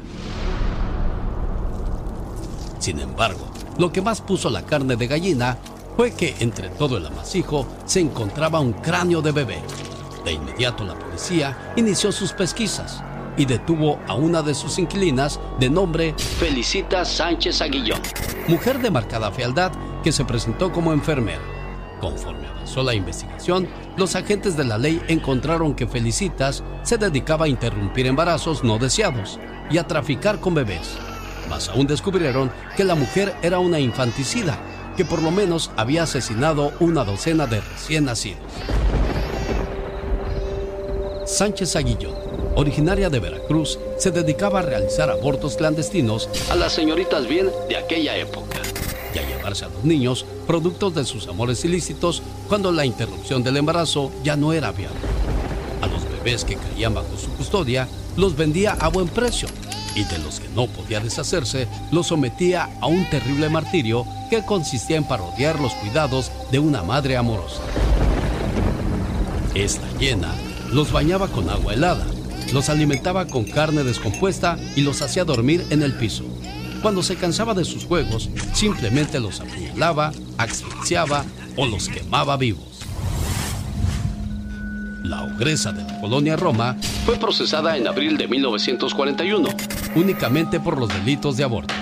[2.79, 5.57] Sin embargo, lo que más puso la carne de gallina
[5.95, 9.59] fue que entre todo el amasijo se encontraba un cráneo de bebé.
[10.25, 13.03] De inmediato la policía inició sus pesquisas
[13.37, 18.01] y detuvo a una de sus inquilinas de nombre Felicita Sánchez Aguillón,
[18.47, 19.71] mujer de marcada fealdad
[20.03, 21.41] que se presentó como enfermera.
[21.99, 27.49] Conforme avanzó la investigación, los agentes de la ley encontraron que Felicitas se dedicaba a
[27.49, 30.95] interrumpir embarazos no deseados y a traficar con bebés.
[31.49, 34.57] Más aún descubrieron que la mujer era una infanticida,
[34.95, 38.39] que por lo menos había asesinado una docena de recién nacidos.
[41.25, 42.15] Sánchez Aguillón,
[42.55, 48.17] originaria de Veracruz, se dedicaba a realizar abortos clandestinos a las señoritas bien de aquella
[48.17, 48.59] época
[49.13, 53.57] y a llevarse a los niños productos de sus amores ilícitos cuando la interrupción del
[53.57, 54.99] embarazo ya no era viable.
[55.81, 59.47] A los bebés que caían bajo su custodia los vendía a buen precio
[59.95, 64.97] y de los que no podía deshacerse los sometía a un terrible martirio que consistía
[64.97, 67.61] en parodiar los cuidados de una madre amorosa.
[69.53, 70.33] Esta llena
[70.71, 72.05] los bañaba con agua helada,
[72.53, 76.23] los alimentaba con carne descompuesta y los hacía dormir en el piso.
[76.81, 81.23] Cuando se cansaba de sus juegos, simplemente los apuñalaba, asfixiaba
[81.55, 82.79] o los quemaba vivos.
[85.03, 89.49] La ogresa de la colonia Roma fue procesada en abril de 1941,
[89.95, 91.73] únicamente por los delitos de aborto,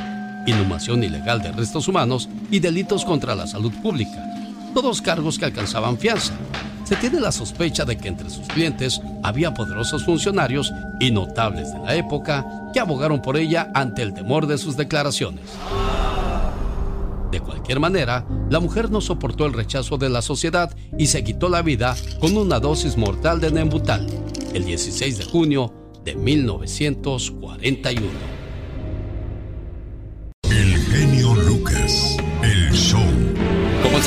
[0.46, 4.22] inhumación ilegal de restos humanos y delitos contra la salud pública,
[4.74, 6.34] todos cargos que alcanzaban fianza.
[6.90, 11.78] Se tiene la sospecha de que entre sus clientes había poderosos funcionarios y notables de
[11.78, 15.46] la época que abogaron por ella ante el temor de sus declaraciones.
[17.32, 21.48] De cualquier manera, la mujer no soportó el rechazo de la sociedad y se quitó
[21.48, 24.08] la vida con una dosis mortal de Nembutal
[24.56, 25.72] el 16 de junio
[26.04, 28.08] de 1941.
[30.42, 32.18] El genio Lucas,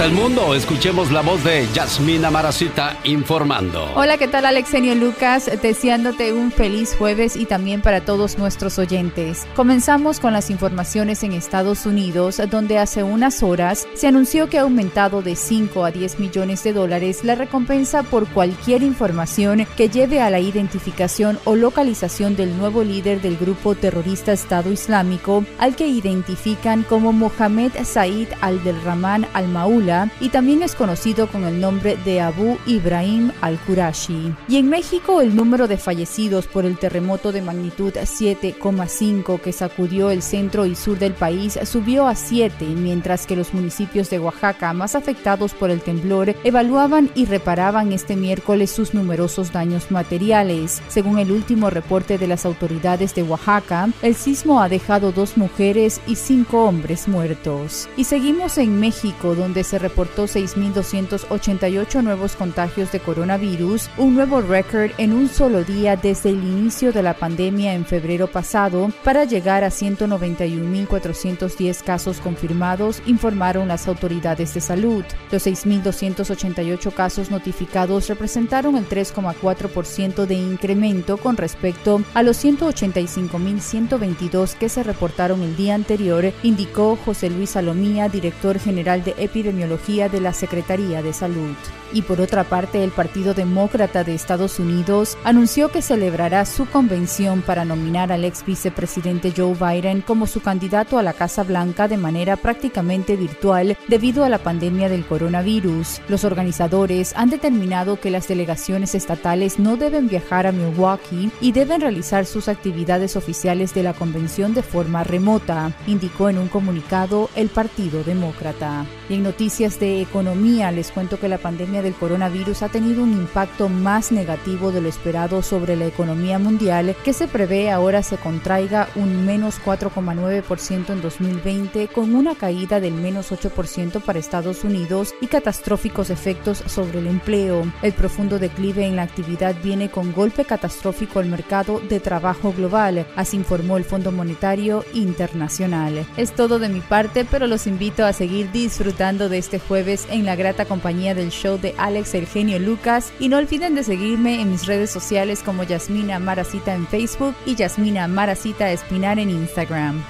[0.05, 0.55] el mundo.
[0.55, 3.89] Escuchemos la voz de Yasmina Maracita informando.
[3.95, 5.49] Hola, ¿qué tal Alexenio Lucas?
[5.63, 9.47] Deseándote un feliz jueves y también para todos nuestros oyentes.
[9.55, 14.63] Comenzamos con las informaciones en Estados Unidos, donde hace unas horas se anunció que ha
[14.63, 20.21] aumentado de 5 a 10 millones de dólares la recompensa por cualquier información que lleve
[20.21, 25.87] a la identificación o localización del nuevo líder del grupo terrorista Estado Islámico, al que
[25.87, 32.59] identifican como Mohamed Said al-Delrahman al-Maula y también es conocido con el nombre de Abu
[32.67, 34.35] Ibrahim al-Qurashi.
[34.49, 40.11] Y en México el número de fallecidos por el terremoto de magnitud 7,5 que sacudió
[40.11, 44.73] el centro y sur del país subió a 7, mientras que los municipios de Oaxaca
[44.73, 50.83] más afectados por el temblor evaluaban y reparaban este miércoles sus numerosos daños materiales.
[50.89, 56.01] Según el último reporte de las autoridades de Oaxaca, el sismo ha dejado dos mujeres
[56.07, 57.89] y cinco hombres muertos.
[57.97, 64.91] Y seguimos en México, donde se reportó 6.288 nuevos contagios de coronavirus, un nuevo récord
[64.99, 69.65] en un solo día desde el inicio de la pandemia en febrero pasado, para llegar
[69.65, 75.07] a 191.410 casos confirmados, informaron las autoridades de salud.
[75.31, 84.69] Los 6.288 casos notificados representaron el 3,4% de incremento con respecto a los 185.122 que
[84.69, 90.33] se reportaron el día anterior, indicó José Luis Salomía, director general de epidemiología de la
[90.33, 91.55] Secretaría de Salud.
[91.95, 97.43] Y por otra parte, el Partido Demócrata de Estados Unidos anunció que celebrará su convención
[97.43, 101.99] para nominar al ex vicepresidente Joe Biden como su candidato a la Casa Blanca de
[101.99, 106.01] manera prácticamente virtual debido a la pandemia del coronavirus.
[106.09, 111.83] Los organizadores han determinado que las delegaciones estatales no deben viajar a Milwaukee y deben
[111.83, 117.49] realizar sus actividades oficiales de la convención de forma remota, indicó en un comunicado el
[117.51, 118.87] Partido Demócrata.
[119.11, 123.13] Y en noticias de economía les cuento que la pandemia del coronavirus ha tenido un
[123.13, 128.17] impacto más negativo de lo esperado sobre la economía mundial, que se prevé ahora se
[128.17, 135.15] contraiga un menos 4,9% en 2020 con una caída del menos 8% para Estados Unidos
[135.21, 137.71] y catastróficos efectos sobre el empleo.
[137.83, 143.07] El profundo declive en la actividad viene con golpe catastrófico al mercado de trabajo global,
[143.17, 146.07] así informó el Fondo Monetario Internacional.
[146.17, 150.25] Es todo de mi parte, pero los invito a seguir disfrutando de este jueves en
[150.25, 154.41] la grata compañía del show de Alex El Genio Lucas y no olviden de seguirme
[154.41, 160.05] en mis redes sociales como Yasmina Maracita en Facebook y Yasmina Maracita Espinar en Instagram.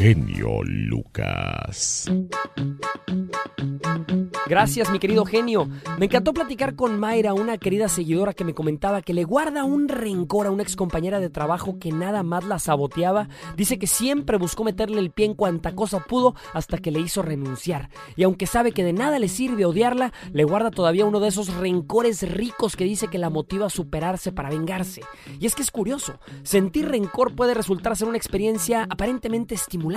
[0.00, 2.10] Genio Lucas.
[4.46, 5.68] Gracias, mi querido genio.
[5.98, 9.88] Me encantó platicar con Mayra, una querida seguidora que me comentaba que le guarda un
[9.88, 13.28] rencor a una excompañera de trabajo que nada más la saboteaba.
[13.56, 17.22] Dice que siempre buscó meterle el pie en cuanta cosa pudo hasta que le hizo
[17.22, 17.90] renunciar.
[18.16, 21.54] Y aunque sabe que de nada le sirve odiarla, le guarda todavía uno de esos
[21.54, 25.02] rencores ricos que dice que la motiva a superarse para vengarse.
[25.38, 29.89] Y es que es curioso, sentir rencor puede resultar ser una experiencia aparentemente estimulante.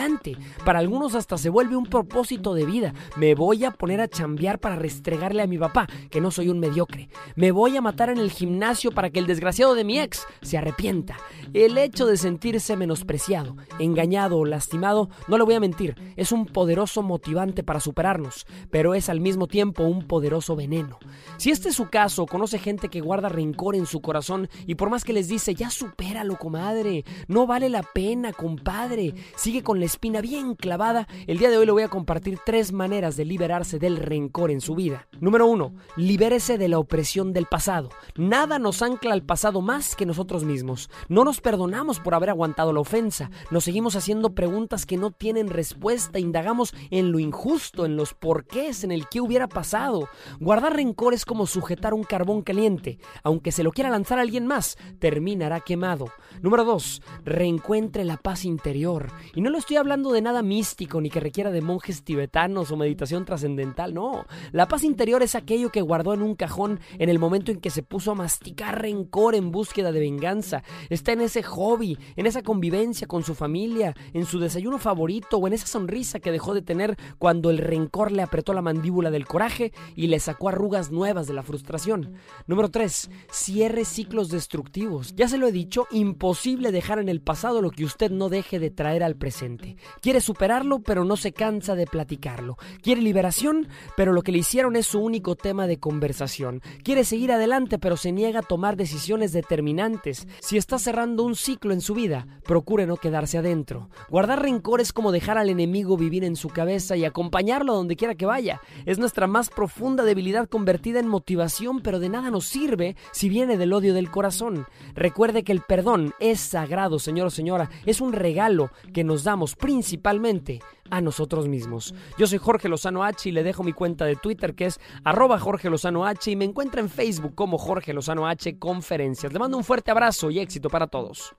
[0.66, 2.94] Para algunos hasta se vuelve un propósito de vida.
[3.16, 6.60] Me voy a poner a chambear para restregarle a mi papá que no soy un
[6.60, 7.10] mediocre.
[7.36, 10.58] Me voy a matar en el gimnasio para que el desgraciado de mi ex se
[10.58, 11.18] arrepienta.
[11.54, 16.46] El hecho de sentirse menospreciado, engañado o lastimado, no le voy a mentir, es un
[16.46, 20.98] poderoso motivante para superarnos, pero es al mismo tiempo un poderoso veneno.
[21.38, 24.90] Si este es su caso, conoce gente que guarda rencor en su corazón y por
[24.90, 29.88] más que les dice, ya supéralo, comadre, no vale la pena, compadre, sigue con la
[29.88, 33.80] espina bien clavada, el día de hoy le voy a compartir tres maneras de liberarse
[33.80, 35.10] del rencor en su vida.
[35.20, 37.90] Número uno, libérese de la opresión del pasado.
[38.16, 40.90] Nada nos ancla al pasado más que nosotros mismos.
[41.10, 43.30] No nos perdonamos por haber aguantado la ofensa.
[43.52, 46.18] Nos seguimos haciendo preguntas que no tienen respuesta.
[46.18, 50.08] Indagamos en lo injusto, en los porqués, en el qué hubiera pasado.
[50.40, 53.00] Guardar rencor es como sujetar un carbón caliente.
[53.22, 56.06] Aunque se lo quiera lanzar a alguien más, terminará quemado.
[56.42, 59.12] Número dos, reencuentre la paz interior.
[59.36, 62.76] Y no lo estoy hablando de nada místico ni que requiera de monjes tibetanos o
[62.76, 64.26] meditación trascendental, no.
[64.52, 67.70] La paz interior es aquello que guardó en un cajón en el momento en que
[67.70, 70.64] se puso a masticar rencor en búsqueda de venganza.
[70.90, 75.48] Está en ese hobby, en esa convivencia con su familia, en su desayuno favorito o
[75.48, 79.26] en esa sonrisa que dejó de tener cuando el rencor le apretó la mandíbula del
[79.26, 82.16] coraje y le sacó arrugas nuevas de la frustración.
[82.48, 83.10] Número 3.
[83.32, 85.16] Cierre ciclos destructivos.
[85.16, 88.60] Ya se lo he dicho, imposible dejar en el pasado lo que usted no deje
[88.60, 89.53] de traer al presente.
[90.02, 92.58] Quiere superarlo, pero no se cansa de platicarlo.
[92.82, 96.62] Quiere liberación, pero lo que le hicieron es su único tema de conversación.
[96.84, 100.28] Quiere seguir adelante, pero se niega a tomar decisiones determinantes.
[100.40, 103.90] Si está cerrando un ciclo en su vida, procure no quedarse adentro.
[104.10, 107.96] Guardar rencor es como dejar al enemigo vivir en su cabeza y acompañarlo a donde
[107.96, 108.62] quiera que vaya.
[108.86, 113.58] Es nuestra más profunda debilidad convertida en motivación, pero de nada nos sirve si viene
[113.58, 114.66] del odio del corazón.
[114.96, 117.70] Recuerde que el perdón es sagrado, señor o señora.
[117.86, 121.94] Es un regalo que nos damos principalmente a nosotros mismos.
[122.18, 125.40] Yo soy Jorge Lozano H y le dejo mi cuenta de Twitter que es arroba
[125.40, 129.34] Jorge Lozano H y me encuentra en Facebook como Jorge Lozano H Conferencias.
[129.34, 131.36] Le mando un fuerte abrazo y éxito para todos.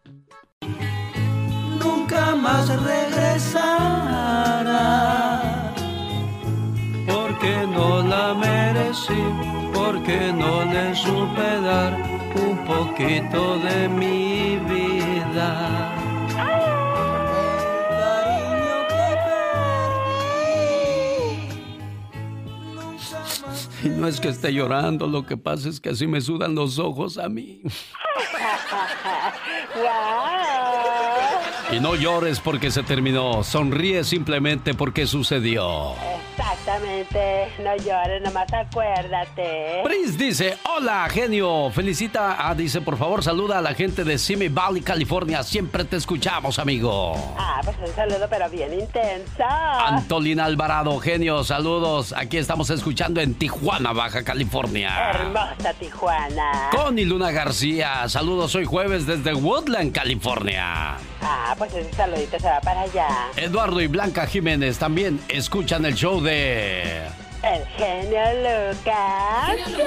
[1.83, 3.73] Nunca más regresará,
[7.07, 9.23] porque no la merecí,
[9.73, 11.93] porque no le supe dar
[12.35, 15.94] un poquito de mi vida.
[23.85, 26.79] Y no es que esté llorando, lo que pasa es que así me sudan los
[26.79, 27.61] ojos a mí.
[31.73, 35.95] Y no llores porque se terminó, sonríe simplemente porque sucedió.
[36.31, 39.81] Exactamente, no llores, nomás acuérdate.
[39.83, 44.49] Prince dice, hola genio, felicita, ah, dice por favor saluda a la gente de Simi
[44.49, 47.15] Valley, California, siempre te escuchamos amigo.
[47.39, 49.45] Ah, pues un saludo pero bien intenso.
[49.45, 55.11] Antolina Alvarado, genio, saludos, aquí estamos escuchando en Tijuana, Baja California.
[55.11, 56.71] Hermosa Tijuana.
[56.73, 60.97] Connie Luna García, saludos hoy jueves desde Woodland, California.
[61.27, 63.09] Ah, pues ese saludito se va para allá.
[63.37, 67.03] Eduardo y Blanca Jiménez también escuchan el show de...
[67.43, 69.85] El genio Lucas.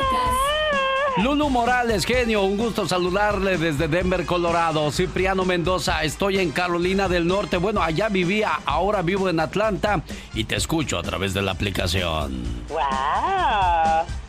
[1.17, 4.91] Lulu Morales, genio, un gusto saludarle desde Denver, Colorado.
[4.91, 7.57] Cipriano Mendoza, estoy en Carolina del Norte.
[7.57, 10.03] Bueno, allá vivía, ahora vivo en Atlanta
[10.36, 12.43] y te escucho a través de la aplicación.
[12.69, 14.26] ¡Wow!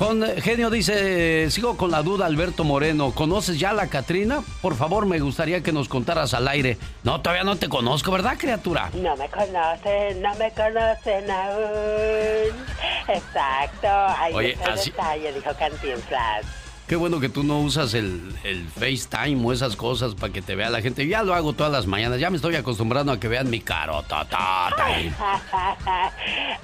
[0.00, 3.12] Con, genio dice, sigo con la duda, Alberto Moreno.
[3.12, 4.42] ¿Conoces ya a la Catrina?
[4.62, 6.78] Por favor, me gustaría que nos contaras al aire.
[7.02, 8.88] No, todavía no te conozco, ¿verdad, criatura?
[8.94, 12.64] No me conocen, no me conocen aún.
[13.08, 13.88] Exacto.
[13.90, 16.46] Ahí Oye, así- detalle, dijo Cantinflas.
[16.90, 20.56] Qué bueno que tú no usas el, el FaceTime o esas cosas para que te
[20.56, 21.06] vea la gente.
[21.06, 22.18] Ya lo hago todas las mañanas.
[22.18, 24.26] Ya me estoy acostumbrando a que vean mi carota.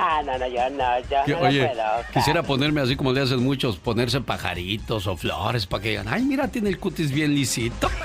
[0.01, 1.85] ah, no, no, yo no, yo Que, no lo Oye, puedo.
[2.13, 6.23] quisiera ponerme así como le hacen muchos, ponerse pajaritos o flores para que digan, ay,
[6.23, 7.89] mira, tiene el cutis bien lisito.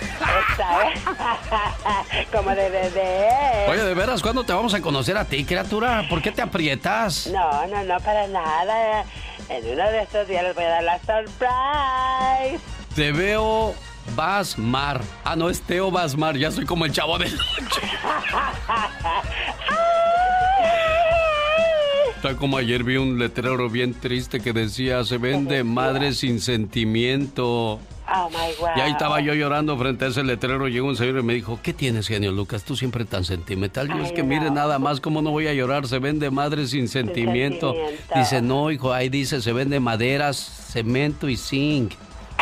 [2.31, 3.29] Como de bebé.
[3.67, 6.05] Oye, de veras, ¿cuándo te vamos a conocer a ti, criatura?
[6.07, 7.25] ¿Por qué te aprietas?
[7.33, 9.05] No, no, no, para nada.
[9.51, 12.63] En uno de estos días les voy a dar la surprise.
[12.95, 13.75] Te veo
[14.15, 15.01] Basmar.
[15.25, 16.37] Ah, no, es Teo Basmar.
[16.37, 17.81] Ya soy como el chavo de noche.
[22.15, 27.81] Está como ayer vi un letrero bien triste que decía, se vende madre sin sentimiento.
[28.13, 28.69] Oh my God.
[28.75, 30.67] Y ahí estaba yo llorando frente a ese letrero.
[30.67, 32.63] Llegó un señor y me dijo, ¿qué tienes, genio Lucas?
[32.63, 33.87] Tú siempre tan sentimental.
[33.87, 35.87] Yo es que mire nada más, ¿cómo no voy a llorar?
[35.87, 37.73] Se vende madre sin sentimiento.
[37.73, 38.13] sentimiento.
[38.15, 41.93] Dice, no, hijo, ahí dice, se vende maderas, cemento y zinc.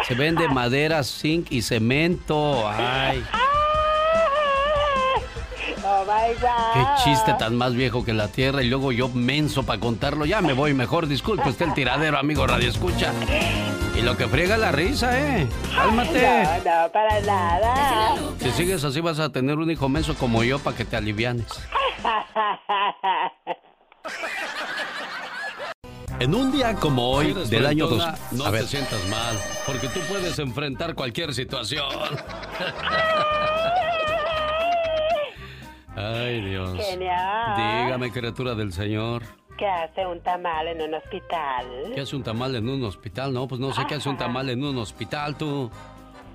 [0.08, 2.68] Se vende madera, zinc y cemento.
[2.68, 3.24] Ay,
[5.92, 6.74] Oh my God.
[6.74, 8.62] qué chiste tan más viejo que la tierra.
[8.64, 10.26] Y luego yo menso para contarlo.
[10.26, 13.12] Ya me voy, mejor disculpe usted el tiradero, amigo Radio Escucha.
[14.00, 15.46] Y lo que friega es la risa, ¿eh?
[15.76, 16.44] Cálmate.
[16.64, 18.16] No, no, para nada.
[18.40, 21.48] Si sigues así vas a tener un hijo menso como yo para que te alivianes.
[26.18, 28.04] En un día como hoy del año 2.
[28.32, 29.36] No te sientas mal,
[29.66, 31.90] porque tú puedes enfrentar cualquier situación.
[35.98, 36.78] Ay, Dios.
[36.78, 37.84] Genial.
[37.84, 39.39] Dígame, criatura del Señor.
[39.60, 41.66] ¿Qué hace un tamal en un hospital?
[41.94, 43.34] ¿Qué hace un tamal en un hospital?
[43.34, 45.70] No, pues no sé qué hace un tamal en un hospital, tú.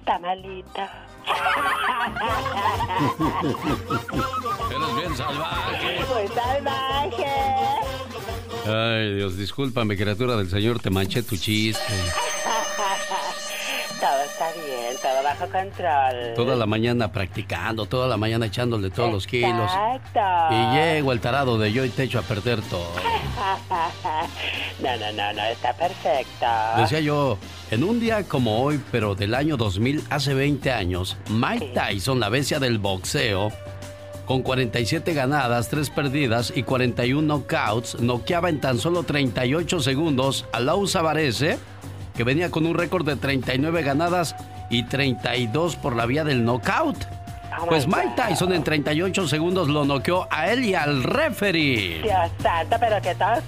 [0.05, 0.83] Tamalito.
[4.71, 6.05] Eres bien salvaje.
[6.13, 7.25] Muy salvaje.
[8.67, 11.95] Ay, Dios, discúlpame, criatura del Señor, te manché tu chiste.
[14.01, 14.53] Todo está
[15.39, 16.35] control.
[16.35, 19.71] Toda la mañana practicando, toda la mañana echándole todos los kilos.
[19.71, 20.55] Exacto.
[20.55, 22.93] Y llego el tarado de yo y te echo a perder todo.
[24.81, 26.47] No, no, no, no, está perfecto.
[26.77, 27.39] Decía yo,
[27.71, 32.29] en un día como hoy, pero del año 2000, hace 20 años, Mike Tyson, la
[32.29, 33.51] bestia del boxeo,
[34.27, 40.61] con 47 ganadas, 3 perdidas y 41 knockouts, noqueaba en tan solo 38 segundos a
[40.61, 41.59] Lau Savarese,
[42.17, 44.35] que venía con un récord de 39 ganadas
[44.71, 47.07] y 32 por la vía del knockout.
[47.69, 52.03] Pues Mike Tyson en 38 segundos lo noqueó a él y al referee.
[52.03, 53.39] Dios santo, pero qué tos.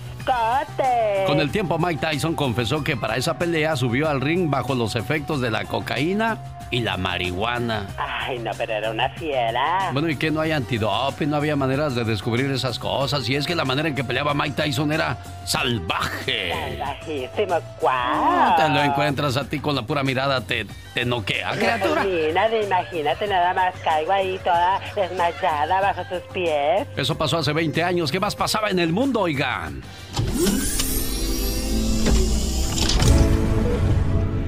[1.27, 4.97] Con el tiempo, Mike Tyson confesó que para esa pelea subió al ring bajo los
[4.97, 6.39] efectos de la cocaína
[6.70, 7.87] y la marihuana.
[7.97, 9.91] Ay, no, pero era una fiera.
[9.93, 13.29] Bueno, y que no hay antidoping, no había maneras de descubrir esas cosas.
[13.29, 16.53] Y es que la manera en que peleaba Mike Tyson era salvaje.
[16.53, 18.57] Salvajísimo, guau.
[18.57, 22.05] Te lo encuentras a ti con la pura mirada, te, te noquea, criatura.
[22.05, 26.87] Imagínate, imagínate, nada más caigo ahí toda desmayada bajo sus pies.
[26.97, 28.11] Eso pasó hace 20 años.
[28.11, 29.83] ¿Qué más pasaba en el mundo, oigan?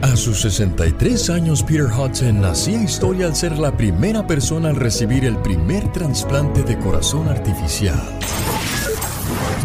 [0.02, 5.24] A sus 63 años, Peter Hudson hacía historia al ser la primera persona al recibir
[5.24, 8.00] el primer trasplante de corazón artificial.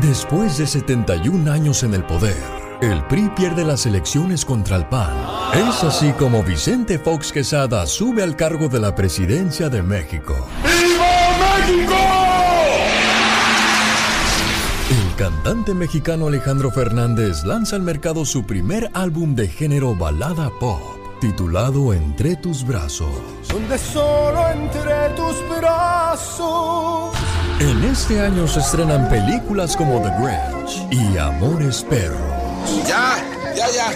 [0.02, 2.36] Después de 71 años en el poder,
[2.82, 5.16] el PRI pierde las elecciones contra el PAN.
[5.54, 10.36] Es así como Vicente Fox Quesada sube al cargo de la presidencia de México.
[10.64, 12.23] ¡Viva México!
[15.14, 20.82] El cantante mexicano Alejandro Fernández lanza al mercado su primer álbum de género balada pop,
[21.22, 23.14] titulado Entre tus brazos.
[23.48, 27.14] Donde solo entre tus brazos.
[27.60, 32.20] En este año se estrenan películas como The Grinch y Amores Perros.
[32.88, 33.24] Ya,
[33.56, 33.92] ya, ya.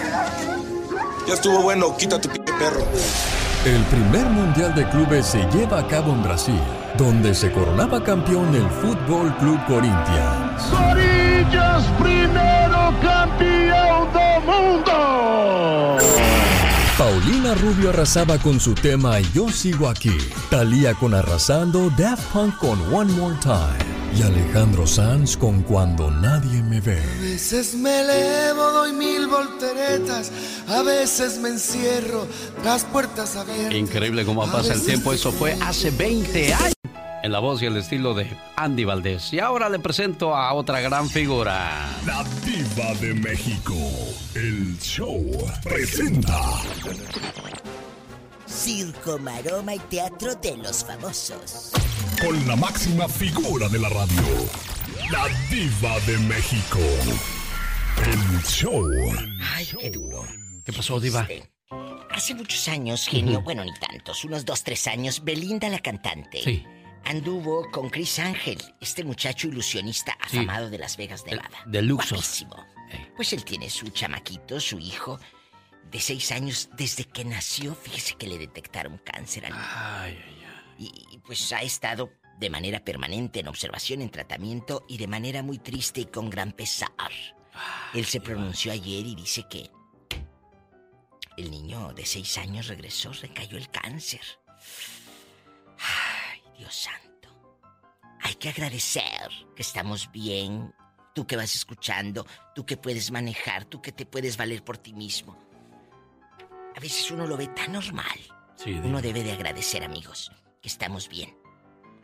[1.26, 2.84] Ya estuvo bueno, quita tu p perro.
[3.64, 6.60] El primer mundial de clubes se lleva a cabo en Brasil,
[6.96, 10.47] donde se coronaba campeón el Fútbol Club Corinthians.
[10.64, 15.98] Corinthians, primero campeón del mundo.
[16.98, 20.16] Paulina Rubio arrasaba con su tema Yo sigo aquí.
[20.50, 23.98] Talía con Arrasando, Daft Punk con One More Time.
[24.16, 27.00] Y Alejandro Sanz con Cuando nadie me ve.
[27.00, 30.32] A veces me elevo, doy mil volteretas.
[30.66, 32.26] A veces me encierro,
[32.64, 33.74] las puertas abiertas.
[33.74, 35.12] Increíble cómo pasa el tiempo.
[35.12, 36.74] Eso fue hace 20 años.
[37.22, 39.32] En la voz y el estilo de Andy Valdés.
[39.32, 41.88] Y ahora le presento a otra gran figura.
[42.06, 43.74] La Diva de México.
[44.34, 45.24] El show
[45.64, 46.40] presenta.
[48.46, 51.72] Circo, maroma y teatro de los famosos.
[52.20, 54.22] Con la máxima figura de la radio.
[55.10, 56.78] La Diva de México.
[58.06, 58.88] El show.
[59.54, 60.24] Ay, qué duro.
[60.64, 61.26] ¿Qué pasó, Diva?
[62.10, 66.40] Hace muchos años, genio, bueno, ni tantos, unos dos, tres años, Belinda la cantante.
[66.42, 66.64] Sí.
[67.08, 70.36] Anduvo con Chris Ángel, este muchacho ilusionista Sí.
[70.36, 71.58] afamado de Las Vegas, Nevada.
[71.64, 72.44] De luxos.
[72.46, 72.66] Guapísimo.
[73.16, 75.18] Pues él tiene su chamaquito, su hijo,
[75.90, 76.68] de seis años.
[76.76, 80.28] Desde que nació, fíjese que le detectaron cáncer al niño.
[80.78, 85.42] Y, y, pues ha estado de manera permanente en observación, en tratamiento y de manera
[85.42, 86.90] muy triste y con gran pesar.
[87.94, 89.70] Él se pronunció ayer y dice que
[91.38, 94.20] el niño de seis años regresó, recayó el cáncer.
[96.58, 97.28] Dios santo.
[98.20, 100.74] Hay que agradecer que estamos bien.
[101.14, 104.92] Tú que vas escuchando, tú que puedes manejar, tú que te puedes valer por ti
[104.92, 105.38] mismo.
[106.76, 108.18] A veces uno lo ve tan normal.
[108.56, 110.30] Sí, uno debe de agradecer, amigos,
[110.60, 111.36] que estamos bien.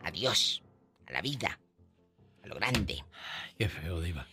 [0.03, 0.63] A Dios,
[1.07, 1.59] a la vida,
[2.43, 3.03] a lo grande.
[3.57, 4.27] Qué feo, Diva.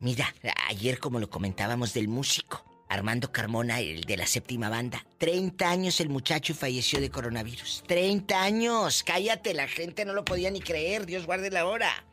[0.00, 0.34] Mira,
[0.68, 5.06] ayer como lo comentábamos del músico, Armando Carmona, el de la séptima banda.
[5.16, 7.84] 30 años el muchacho falleció de coronavirus.
[7.86, 9.02] 30 años.
[9.02, 11.06] Cállate, la gente no lo podía ni creer.
[11.06, 12.04] Dios guarde la hora.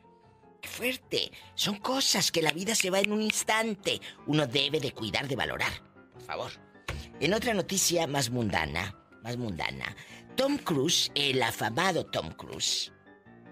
[0.62, 1.32] Qué fuerte.
[1.54, 4.00] Son cosas que la vida se va en un instante.
[4.26, 5.72] Uno debe de cuidar, de valorar.
[6.14, 6.50] Por favor.
[7.20, 9.94] En otra noticia más mundana, más mundana,
[10.34, 12.90] Tom Cruise, el afamado Tom Cruise,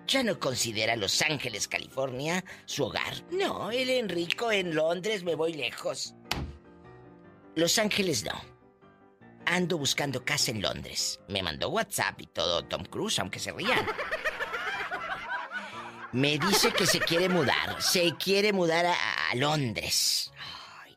[0.07, 3.13] ya no considera Los Ángeles, California, su hogar.
[3.31, 6.15] No, él en rico en Londres me voy lejos.
[7.59, 8.41] Los Ángeles no.
[9.45, 11.19] Ando buscando casa en Londres.
[11.27, 13.85] Me mandó WhatsApp y todo Tom Cruise, aunque se rían.
[16.13, 17.83] Me dice que se quiere mudar.
[17.83, 20.31] Se quiere mudar a, Londres.
[20.85, 20.97] Ay,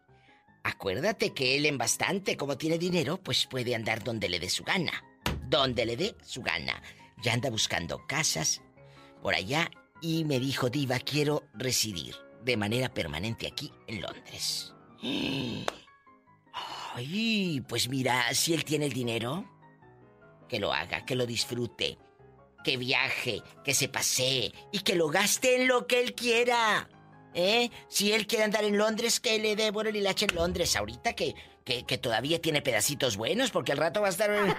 [0.62, 4.64] acuérdate que él en bastante, como tiene dinero, pues puede andar donde le dé su
[4.64, 5.04] gana.
[5.48, 6.80] Donde le dé su gana.
[7.24, 8.62] Ya anda buscando casas
[9.24, 14.76] por allá y me dijo, Diva, quiero residir de manera permanente aquí en Londres.
[16.94, 19.46] Ay, pues mira, si él tiene el dinero,
[20.50, 21.98] que lo haga, que lo disfrute,
[22.64, 26.90] que viaje, que se pasee y que lo gaste en lo que él quiera.
[27.34, 27.70] ¿Eh?
[27.88, 30.76] Si él quiere andar en Londres, que le dé bueno el hilache en Londres.
[30.76, 31.34] Ahorita que,
[31.64, 34.58] que, que todavía tiene pedacitos buenos, porque al rato va a estar.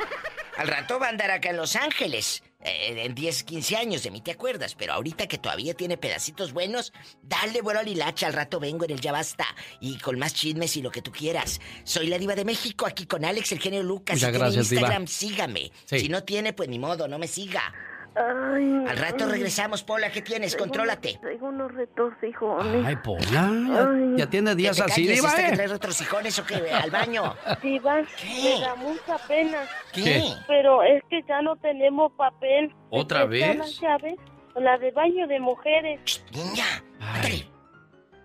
[0.57, 2.43] Al rato va a andar acá en Los Ángeles.
[2.65, 4.75] Eh, en 10, 15 años de mí te acuerdas.
[4.75, 6.93] Pero ahorita que todavía tiene pedacitos buenos,
[7.23, 8.27] dale bueno al hilache.
[8.27, 9.47] Al rato vengo en el Ya Basta.
[9.81, 11.61] Y con más chismes y lo que tú quieras.
[11.85, 14.17] Soy la Diva de México, aquí con Alex, el genio Lucas.
[14.17, 14.81] Muchas si gracias, tiene Diva.
[14.81, 15.73] Instagram, sígame.
[15.85, 16.01] Sí.
[16.01, 17.73] Si no tiene, pues ni modo, no me siga.
[18.15, 20.11] Al rato regresamos, Pola.
[20.11, 20.55] ¿Qué tienes?
[20.57, 21.19] Contrólate.
[21.23, 22.85] Tengo unos retorcijones.
[22.87, 25.53] Ay, Pola, ya, ya tiene días ¿Que te así, Diva, que ¿eh?
[25.55, 26.71] trae retorcijones o qué?
[26.71, 27.35] ¿Al baño?
[27.63, 28.55] Diva, ¿Qué?
[28.59, 29.59] me da mucha pena.
[29.93, 30.23] ¿Qué?
[30.47, 32.75] Pero es que ya no tenemos papel.
[32.91, 33.59] ¿Otra ¿Me prestan vez?
[33.59, 34.15] las llaves?
[34.57, 36.25] La de baño de mujeres.
[36.33, 36.67] Niña,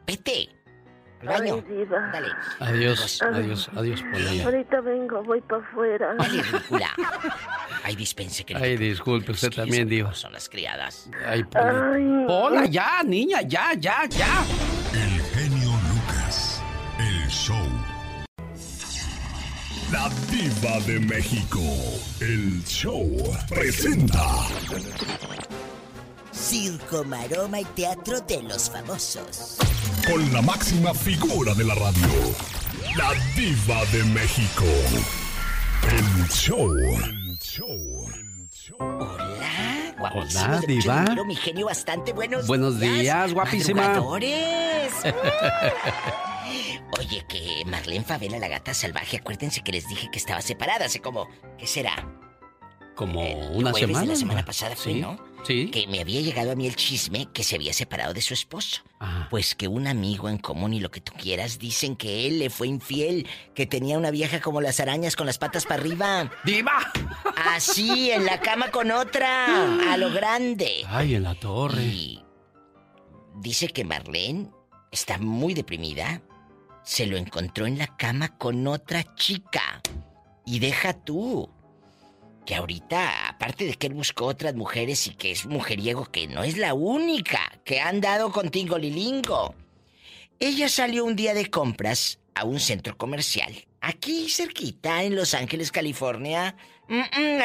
[0.05, 0.49] vete.
[1.21, 1.53] Al baño.
[1.55, 1.99] Ay, diva.
[2.11, 2.27] Dale.
[2.59, 4.33] Adiós, adiós, adiós, Pola.
[4.33, 4.43] ya.
[4.45, 6.13] Ahorita vengo, voy para afuera.
[6.15, 6.89] Dale, ridícula.
[7.83, 10.13] Ay, dispense que Ay, disculpe, usted también, Diva.
[10.13, 11.09] son las criadas.
[11.25, 11.93] Ay, Pola.
[12.27, 14.43] Pola, ya, niña, ya, ya, ya.
[14.93, 16.61] El genio Lucas.
[16.99, 17.67] El show.
[19.91, 21.61] La diva de México.
[22.19, 23.09] El show
[23.47, 24.21] presenta.
[26.31, 29.57] Circo, maroma y teatro de los famosos.
[30.07, 32.07] Con la máxima figura de la radio.
[32.97, 34.63] La diva de México.
[35.89, 36.71] El show.
[36.77, 38.07] El show.
[39.99, 41.23] Guapísimo, Hola, de mucho diva.
[41.25, 43.81] mi genio bastante buenos Buenos días, guapísima.
[43.87, 44.91] madrugadores.
[46.99, 51.01] Oye, que Marlene Favela, la gata salvaje, acuérdense que les dije que estaba separada hace
[51.01, 51.27] como,
[51.57, 52.07] ¿qué será?
[52.95, 54.01] Como una Jueves semana.
[54.01, 55.17] de la semana pasada fue, Sí, ¿no?
[55.47, 55.71] Sí.
[55.71, 58.81] Que me había llegado a mí el chisme que se había separado de su esposo.
[59.29, 62.49] Pues que un amigo en común y lo que tú quieras dicen que él le
[62.49, 66.29] fue infiel, que tenía una vieja como las arañas con las patas para arriba.
[66.43, 66.91] ¡Diva!
[67.55, 70.83] Así, en la cama con otra, a lo grande.
[70.87, 71.83] Ay, en la torre.
[71.83, 72.23] Y
[73.35, 74.49] dice que Marlene
[74.91, 76.21] está muy deprimida.
[76.83, 79.81] Se lo encontró en la cama con otra chica.
[80.45, 81.49] Y deja tú.
[82.47, 86.45] Que ahorita, aparte de que él buscó otras mujeres y que es mujeriego, que no
[86.45, 89.53] es la única que ha andado contigo, Lilingo.
[90.39, 93.53] Ella salió un día de compras a un centro comercial.
[93.81, 96.55] Aquí cerquita, en Los Ángeles, California.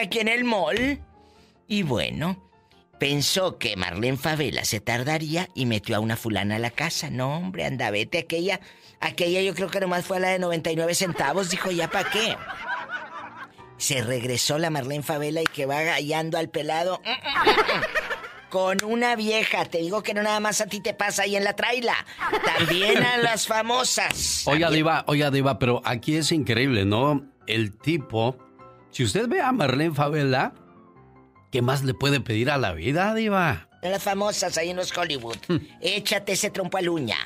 [0.01, 1.01] Aquí en el mall.
[1.67, 2.41] Y bueno,
[3.01, 7.11] pensó que Marlene Favela se tardaría y metió a una fulana a la casa.
[7.11, 8.19] No, hombre, anda, vete.
[8.19, 8.61] Aquella,
[9.01, 11.51] aquella yo creo que nomás fue a la de 99 centavos.
[11.51, 12.37] Dijo, ¿ya para qué?
[13.83, 17.03] Se regresó la Marlene Favela y que va hallando al pelado.
[18.49, 19.65] Con una vieja.
[19.65, 21.97] Te digo que no nada más a ti te pasa ahí en la traila.
[22.45, 24.45] También a las famosas.
[24.47, 27.27] Oiga, Diva, oiga, Diva, pero aquí es increíble, ¿no?
[27.49, 28.39] El tipo,
[28.93, 30.55] si usted ve a Marlene Favela,
[31.51, 33.69] ¿qué más le puede pedir a la vida, Diva?
[33.83, 35.39] A las famosas ahí en los Hollywood.
[35.81, 37.19] Échate ese trompo a uña.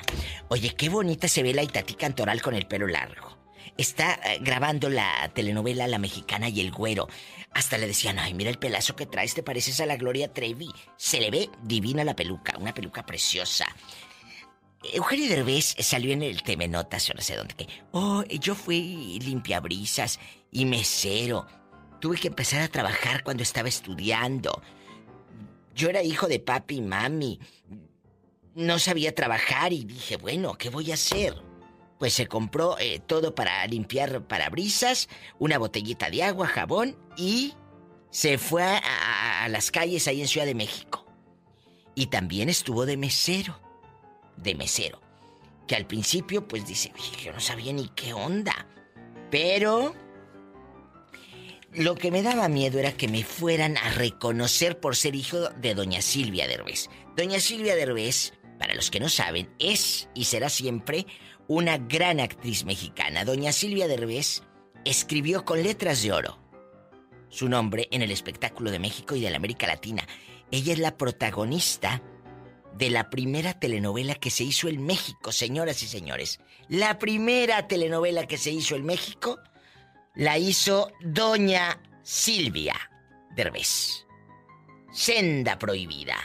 [0.48, 3.35] Oye, qué bonita se ve la Itatí Cantoral con el pelo largo.
[3.76, 7.08] Está eh, grabando la telenovela La Mexicana y el Güero.
[7.52, 10.70] Hasta le decían, ay, mira el pelazo que traes, te pareces a la Gloria Trevi.
[10.96, 13.66] Se le ve divina la peluca, una peluca preciosa.
[14.92, 20.20] Eugenio Derbez salió en el Temenotas, yo no sé dónde, que, oh, yo fui limpiabrisas
[20.50, 21.46] y mesero.
[22.00, 24.62] Tuve que empezar a trabajar cuando estaba estudiando.
[25.74, 27.40] Yo era hijo de papi y mami.
[28.54, 31.34] No sabía trabajar y dije, bueno, ¿qué voy a hacer?
[31.98, 37.54] Pues se compró eh, todo para limpiar parabrisas, una botellita de agua, jabón y
[38.10, 41.06] se fue a, a- las calles ahí en Ciudad de México.
[41.94, 43.58] Y también estuvo de mesero.
[44.36, 45.00] De mesero.
[45.66, 46.92] Que al principio pues dice,
[47.24, 48.66] yo no sabía ni qué onda.
[49.30, 49.94] Pero
[51.72, 55.74] lo que me daba miedo era que me fueran a reconocer por ser hijo de
[55.74, 56.88] doña Silvia Derbez.
[57.16, 61.06] Doña Silvia Derbez, para los que no saben, es y será siempre
[61.48, 63.24] una gran actriz mexicana.
[63.24, 64.42] Doña Silvia Derbez
[64.84, 66.38] escribió con letras de oro
[67.28, 70.06] su nombre en el espectáculo de México y de la América Latina.
[70.50, 72.02] Ella es la protagonista
[72.74, 76.40] de la primera telenovela que se hizo en México, señoras y señores.
[76.68, 79.38] La primera telenovela que se hizo en México
[80.14, 82.74] la hizo Doña Silvia
[83.34, 84.06] Derbez.
[84.92, 86.16] Senda Prohibida.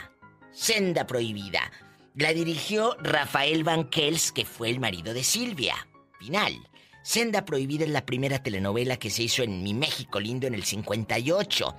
[0.50, 1.70] Senda Prohibida.
[2.14, 5.74] La dirigió Rafael Banquels, que fue el marido de Silvia.
[6.18, 6.68] Final.
[7.02, 10.62] Senda Prohibida es la primera telenovela que se hizo en mi México lindo en el
[10.62, 11.74] 58.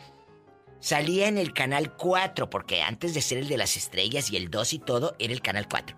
[0.79, 4.49] Salía en el canal 4, porque antes de ser el de las estrellas y el
[4.49, 5.95] 2 y todo, era el canal 4.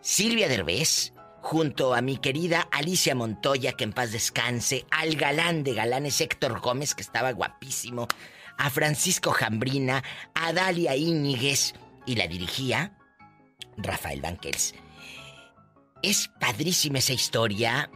[0.00, 5.74] Silvia Derbez, junto a mi querida Alicia Montoya, que en paz descanse, al galán de
[5.74, 8.08] galanes Héctor Gómez, que estaba guapísimo,
[8.56, 10.02] a Francisco Jambrina,
[10.34, 11.74] a Dalia Íñiguez,
[12.06, 12.96] y la dirigía
[13.82, 14.74] Rafael Banquels.
[16.02, 17.90] Es padrísima esa historia.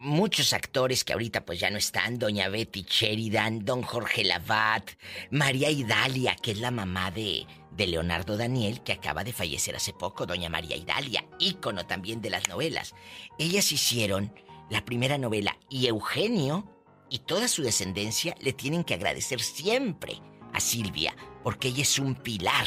[0.00, 4.90] Muchos actores que ahorita pues ya no están, doña Betty Sheridan, don Jorge Lavat,
[5.30, 9.92] María Idalia, que es la mamá de, de Leonardo Daniel, que acaba de fallecer hace
[9.92, 12.94] poco, doña María Idalia, ícono también de las novelas.
[13.38, 14.32] Ellas hicieron
[14.70, 16.68] la primera novela y Eugenio
[17.08, 20.20] y toda su descendencia le tienen que agradecer siempre
[20.52, 22.66] a Silvia porque ella es un pilar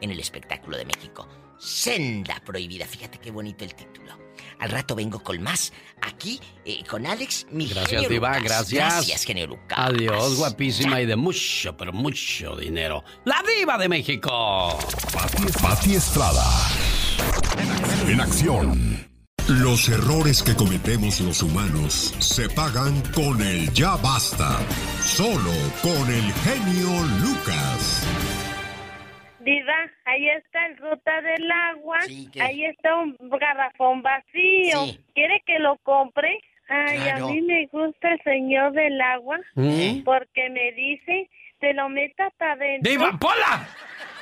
[0.00, 1.28] en el espectáculo de México.
[1.58, 2.86] Senda prohibida.
[2.86, 4.12] Fíjate qué bonito el título.
[4.58, 5.72] Al rato vengo con más
[6.02, 8.44] aquí eh, con Alex, mi Gracias, genio Diva, Lucas.
[8.44, 8.94] gracias.
[8.94, 9.78] Gracias, genio Lucas.
[9.78, 13.04] Adiós, guapísima y de mucho, pero mucho dinero.
[13.24, 14.78] ¡La Diva de México!
[15.62, 16.44] Pati Estrada.
[18.06, 19.06] En acción.
[19.48, 24.58] Los errores que cometemos los humanos se pagan con el ya basta.
[25.00, 28.02] Solo con el genio Lucas.
[29.46, 31.98] Diva, ahí está el ruta del agua.
[32.32, 32.42] ¿qué?
[32.42, 34.80] ahí está un garrafón vacío.
[34.86, 35.00] Sí.
[35.14, 36.40] ¿Quiere que lo compre?
[36.68, 37.28] Ay, Claro.
[37.28, 40.02] a mí me gusta el señor del agua ¿Mm?
[40.04, 41.30] porque me dice,
[41.60, 42.90] te lo metas adentro.
[42.90, 43.68] ¡Diva, Pola!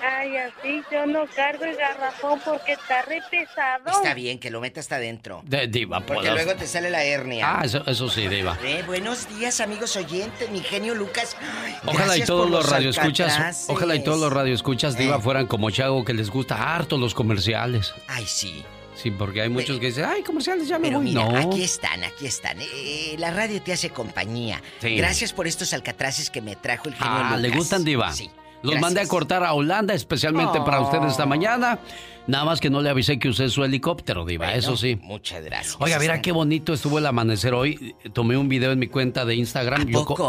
[0.02, 3.84] Ay, así yo no cargo el garrafón porque está re pesado.
[3.86, 5.42] Está bien, que lo metas hasta adentro.
[5.46, 7.58] De Diva, Porque luego te sale la hernia.
[7.60, 8.58] Ah, eso, eso sí, Diva.
[8.64, 11.36] Eh, buenos días, amigos oyentes, mi genio Lucas.
[11.64, 15.20] Ay, Ojalá y todos por los radioescuchas, ojalá y todos los radioescuchas Diva Eh.
[15.20, 17.94] fueran como Chago que les gusta harto los comerciales.
[18.08, 18.64] Ay, sí.
[18.96, 21.06] Sí, porque hay muchos que dicen, ay, comerciales ya me Pero voy.
[21.08, 21.36] mira, no.
[21.50, 22.58] aquí están, aquí están.
[22.60, 24.62] Eh, la radio te hace compañía.
[24.80, 24.94] Sí.
[24.96, 27.40] Gracias por estos alcatraces que me trajo el genio Ah, Lucas.
[27.40, 28.12] ¿le gustan, Diva?
[28.12, 28.30] Sí.
[28.64, 28.80] Los gracias.
[28.82, 30.84] mandé a cortar a Holanda especialmente para Oh.
[30.84, 31.78] usted esta mañana.
[32.26, 34.96] Nada más que no le avisé que usé su helicóptero, Diva, Bueno, eso sí.
[35.02, 35.76] Muchas gracias.
[35.78, 37.94] Oiga, mira qué bonito estuvo el amanecer hoy.
[38.14, 39.86] Tomé un video en mi cuenta de Instagram.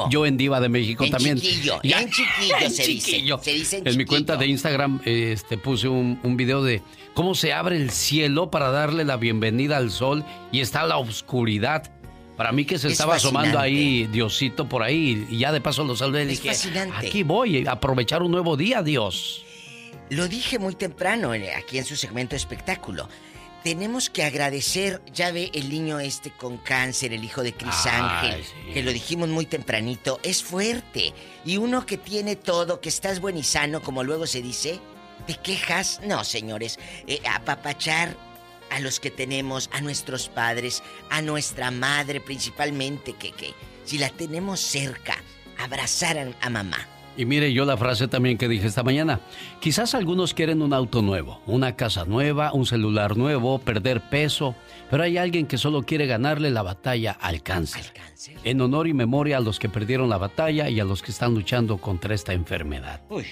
[0.10, 1.40] Yo, en Diva de México En también.
[1.40, 3.40] chiquillo, Ya- en chiquillo en se dice, chiquillo.
[3.42, 6.82] se dice en En mi cuenta de Instagram este, puse un, un video de
[7.14, 11.90] cómo se abre el cielo para darle la bienvenida al sol y está la oscuridad.
[12.38, 15.84] Para mí que se Es estaba asomando ahí Diosito por ahí y ya de paso
[15.86, 17.08] lo saludé y Es dije, fascinante.
[17.08, 19.46] aquí voy a aprovechar un nuevo día, Dios.
[20.10, 23.08] Lo dije muy temprano en- aquí en su segmento espectáculo.
[23.64, 27.92] Tenemos que agradecer, ya ve el niño este con cáncer, el hijo de Cris Ay,
[28.00, 28.74] Ángel, sí.
[28.74, 31.14] que lo dijimos muy tempranito, es fuerte.
[31.46, 34.80] Y uno que tiene todo, que estás buen y sano, como luego se dice,
[35.26, 36.00] ¿te quejas?
[36.06, 36.78] No, señores,
[37.08, 38.16] eh, apapachar
[38.76, 43.54] a los que tenemos, a nuestros padres, a nuestra madre principalmente, que, que
[43.86, 45.16] si la tenemos cerca,
[45.58, 46.78] abrazar a, a mamá.
[47.18, 49.22] Y mire yo la frase también que dije esta mañana.
[49.62, 54.54] Quizás algunos quieren un auto nuevo, una casa nueva, un celular nuevo, perder peso,
[54.92, 57.94] pero hay alguien que solo quiere ganarle la batalla al cáncer.
[58.44, 61.34] En honor y memoria a los que perdieron la batalla y a los que están
[61.34, 63.02] luchando contra esta enfermedad.
[63.10, 63.26] Uy.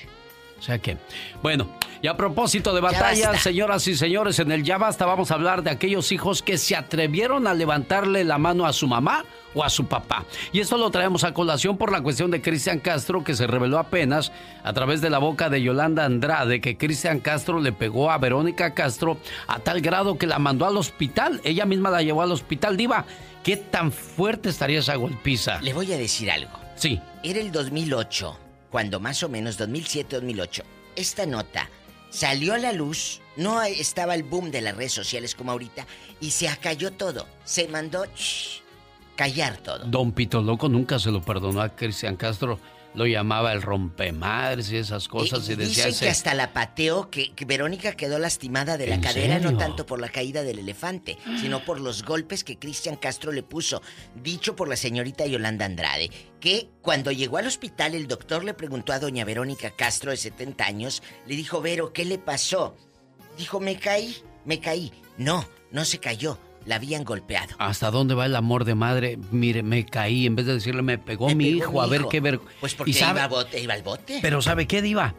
[0.64, 0.96] O sea que,
[1.42, 1.68] bueno,
[2.02, 5.62] y a propósito de batallas, señoras y señores, en el Ya Basta vamos a hablar
[5.62, 9.70] de aquellos hijos que se atrevieron a levantarle la mano a su mamá o a
[9.70, 10.24] su papá.
[10.54, 13.78] Y esto lo traemos a colación por la cuestión de Cristian Castro, que se reveló
[13.78, 14.32] apenas
[14.64, 18.74] a través de la boca de Yolanda Andrade, que Cristian Castro le pegó a Verónica
[18.74, 21.42] Castro a tal grado que la mandó al hospital.
[21.44, 22.78] Ella misma la llevó al hospital.
[22.78, 23.04] Diva,
[23.44, 25.60] ¿qué tan fuerte estaría esa golpiza?
[25.62, 26.58] Le voy a decir algo.
[26.76, 27.02] Sí.
[27.22, 28.40] Era el 2008,
[28.74, 30.64] cuando más o menos 2007-2008,
[30.96, 31.70] esta nota
[32.10, 35.86] salió a la luz, no estaba el boom de las redes sociales como ahorita,
[36.20, 37.28] y se acalló todo.
[37.44, 38.64] Se mandó shh,
[39.16, 39.86] callar todo.
[39.86, 42.58] Don Pito Loco nunca se lo perdonó a Cristian Castro.
[42.94, 45.48] Lo llamaba el rompemadres y esas cosas.
[45.50, 48.96] Y, Y decía dicen que hasta la pateó, que, que Verónica quedó lastimada de la
[48.96, 52.96] ¿En cadera, no tanto por la caída del elefante, sino por los golpes que Cristian
[52.96, 53.82] Castro le puso,
[54.22, 58.94] dicho por la señorita Yolanda Andrade, que cuando llegó al hospital el doctor le preguntó
[58.94, 62.76] a doña Verónica Castro de 70 años, le dijo, Vero, ¿qué le pasó?
[63.38, 64.92] Dijo, me caí, me caí.
[65.18, 67.56] No, no se cayó, la habían golpeado.
[67.60, 69.18] ¿Hasta dónde va el amor de madre?
[69.32, 70.26] Mire, me caí.
[70.26, 72.40] En vez de decirle, me pegó Me mi pegó hijo, mi a ver qué ver.
[72.60, 74.20] Pues porque Y sabe- iba, a bote, iba al bote.
[74.22, 75.14] Pero ¿sabe qué, Diva?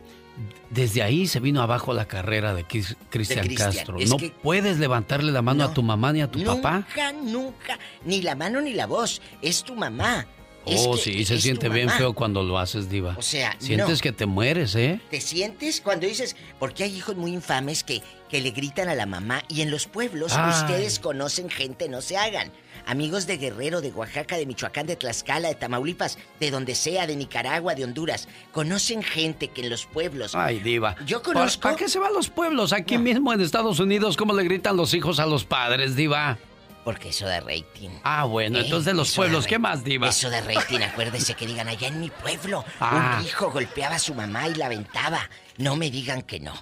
[0.71, 3.47] Desde ahí se vino abajo la carrera de Cris- Cristian.
[3.55, 3.99] Castro.
[3.99, 5.71] Es no que- puedes levantarle la mano No.
[5.71, 6.79] a tu mamá ni a tu papá.
[6.89, 10.27] Nunca, nunca, ni la mano ni la voz, es tu mamá.
[10.67, 13.15] Es Oh, que sí, se siente bien feo cuando lo haces, Diva.
[13.19, 14.03] O sea, Sientes no.
[14.03, 15.01] que te mueres, ¿eh?
[15.11, 19.05] ¿Te sientes cuando dices, porque hay hijos muy infames que, que le gritan a la
[19.07, 20.51] mamá y en los pueblos Ay.
[20.53, 22.51] ustedes conocen gente, no se hagan?
[22.87, 27.17] Amigos de Guerrero, de Oaxaca, de Michoacán, de Tlaxcala, de Tamaulipas, de donde sea, de
[27.17, 30.35] Nicaragua, de Honduras, conocen gente que en los pueblos...
[30.35, 30.95] Ay, Diva.
[31.07, 31.63] Yo ¿Para- conozco...
[31.63, 32.73] ¿Para qué se van los pueblos?
[32.75, 36.37] Aquí mismo en Estados Unidos, ¿cómo le gritan los hijos a los padres, Diva?
[36.85, 37.91] Porque eso da rating.
[38.03, 38.63] Ah, bueno, ¿Eh?
[38.63, 40.09] entonces de los Eso pueblos, ¿qué más, Diva?
[40.09, 42.65] Eso de rating, acuérdese que digan allá en mi pueblo.
[42.79, 43.19] Ah.
[43.19, 45.31] Un hijo golpeaba a su mamá y la aventaba.
[45.57, 46.53] No me digan que no.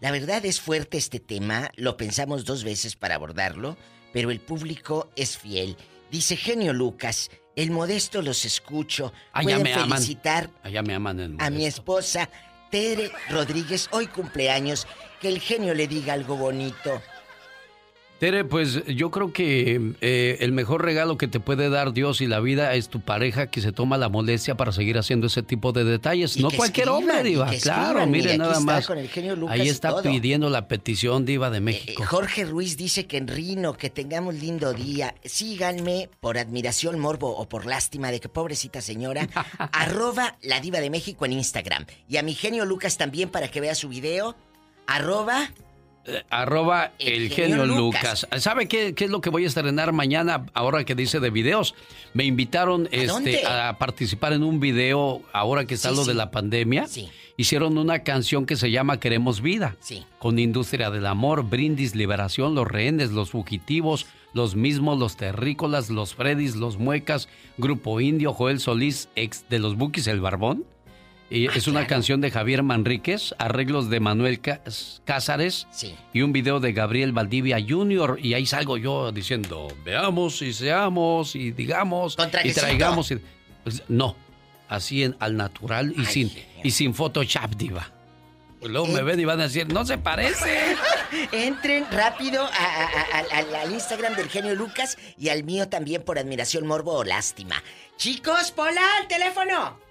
[0.00, 3.76] La verdad es fuerte este tema, lo pensamos dos veces para abordarlo,
[4.12, 5.76] pero el público es fiel.
[6.10, 9.12] Dice Genio Lucas, el modesto los escucho.
[9.32, 9.98] Allá Pueden me aman.
[9.98, 12.30] felicitar Allá me aman a mi esposa
[12.70, 14.86] Tere Rodríguez, hoy cumpleaños.
[15.20, 17.02] Que el genio le diga algo bonito.
[18.18, 22.26] Tere, pues yo creo que eh, el mejor regalo que te puede dar Dios y
[22.26, 25.70] la vida es tu pareja que se toma la molestia para seguir haciendo ese tipo
[25.70, 26.36] de detalles.
[26.36, 27.48] no cualquier hombre, Diva.
[27.62, 28.90] Claro, mire nada más.
[29.48, 32.02] Ahí está pidiendo la petición, Diva de México.
[32.02, 35.14] Eh, Jorge Ruiz dice que en Rino, que tengamos lindo día.
[35.24, 39.28] Síganme por admiración, morbo o por lástima de que pobrecita señora.
[39.72, 41.86] arroba la Diva de México en Instagram.
[42.08, 44.34] Y a mi genio Lucas también para que vea su video.
[44.88, 45.50] Arroba
[46.08, 48.26] eh, arroba el, genio, Lucas.
[48.38, 51.74] ¿Sabe qué, qué, es lo que voy a estrenar mañana ahora que dice de videos?
[52.14, 56.30] Me invitaron ¿A, este, a participar en un video ahora que está lo de la
[56.30, 56.86] pandemia.
[57.36, 59.76] Hicieron una canción que se llama Queremos Vida.
[60.18, 66.14] Con Industria del Amor, Brindis, Liberación, Los Rehenes, Los Fugitivos, Los Mismos, Los Terrícolas, Los
[66.14, 70.64] Freddys, Los Muecas, Grupo Indio, Joel Solís, ex de los Bukis, El Barbón.
[71.30, 74.40] Y es una canción de Javier Manríquez, arreglos de Manuel
[75.04, 75.66] Cázares
[76.14, 78.18] y un video de Gabriel Valdivia Jr.
[78.22, 83.12] Y ahí salgo yo diciendo, veamos y seamos y digamos y traigamos.
[83.62, 84.16] Pues, no,
[84.68, 86.32] así en, al natural y sin
[86.64, 87.92] y sin Photoshop, diva.
[88.60, 90.76] Pues luego me ven y van a decir, no se parece.
[91.32, 92.48] Entren rápido
[93.52, 97.62] al Instagram del genio Lucas y al mío también por admiración, morbo o lástima.
[97.98, 99.87] Chicos, Pola, al teléfono.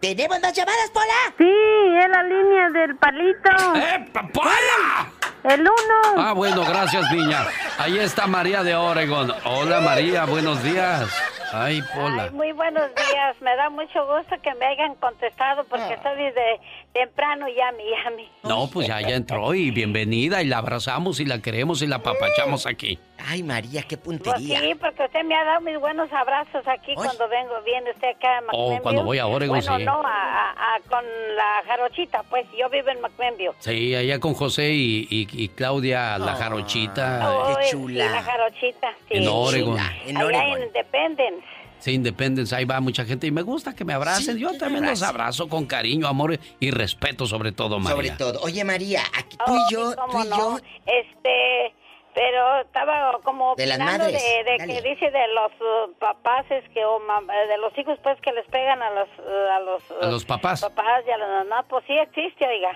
[0.00, 1.34] ¿Tenemos más llamadas, Pola?
[1.36, 3.50] Sí, es la línea del palito.
[3.74, 5.10] ¡Eh, Pola!
[5.42, 6.14] El uno.
[6.16, 7.46] Ah, bueno, gracias, niña.
[7.78, 9.32] Ahí está María de Oregon.
[9.44, 11.08] Hola, María, buenos días.
[11.52, 12.30] Ay, Pola.
[12.32, 13.40] muy buenos días.
[13.40, 15.94] Me da mucho gusto que me hayan contestado porque ah.
[15.94, 16.60] estoy desde
[16.92, 18.28] temprano ya, mi Yami.
[18.44, 21.96] No, pues ya, ya entró y bienvenida y la abrazamos y la queremos y la
[21.96, 22.98] apapachamos aquí.
[23.26, 24.58] Ay, María, qué puntería.
[24.58, 27.60] Pues sí, porque usted me ha dado mis buenos abrazos aquí cuando vengo.
[27.64, 29.84] Viene usted acá a Oh, cuando voy a Oregon, bueno, sí.
[29.84, 31.04] no, a, con
[31.36, 33.52] la jarochita, pues yo vivo en McMenville.
[33.58, 37.30] Sí, allá con José y, Claudia, la jarochita.
[37.30, 38.06] Oh, qué chula.
[38.10, 39.18] la jarochita, sí.
[39.18, 39.78] En Oregon.
[40.06, 41.57] En Allá en Independence.
[41.78, 44.36] Sí, Independence, ahí va mucha gente y me gusta que me abracen.
[44.36, 45.48] Yo también los abrazo.
[45.48, 47.96] con cariño, amor y respeto sobre todo, María.
[47.96, 48.40] Sobre todo.
[48.42, 50.58] Oye, María, aquí tú y yo, tú y yo...
[50.86, 51.74] Este,
[52.14, 54.12] pero estaba como de las madres.
[54.12, 58.32] de, que dice de los uh, papás es que o de los hijos pues que
[58.32, 61.64] les pegan a los uh, a los a los papás papás y a las mamás.
[61.68, 62.72] Pues sí existe oiga.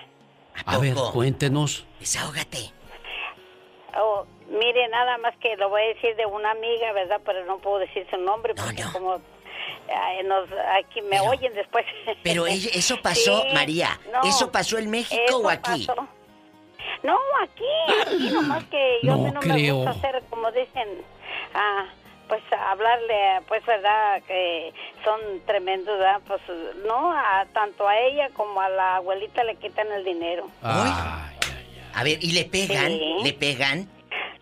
[0.65, 1.85] A, ver cuéntenos.
[1.99, 2.82] Desahógate
[3.97, 7.57] oh, mire nada más que lo voy a decir de una amiga verdad pero no
[7.59, 9.19] puedo decir su nombre porque como
[10.25, 11.85] nos, aquí me oyen después.
[12.23, 13.99] pero eso pasó María.
[14.23, 15.87] eso pasó en México o aquí
[17.03, 19.55] no, aquí, aquí nomás que yo no, creo.
[19.55, 20.87] me gusta hacer, como dicen,
[21.53, 21.85] ah,
[22.29, 24.73] pues hablarle, pues verdad, que
[25.03, 26.21] son tremendos, ¿verdad?
[26.25, 26.41] Pues
[26.87, 30.47] no, a, tanto a ella como a la abuelita le quitan el dinero.
[31.93, 32.91] A ver, ¿y le pegan?
[33.23, 33.89] ¿Le pegan?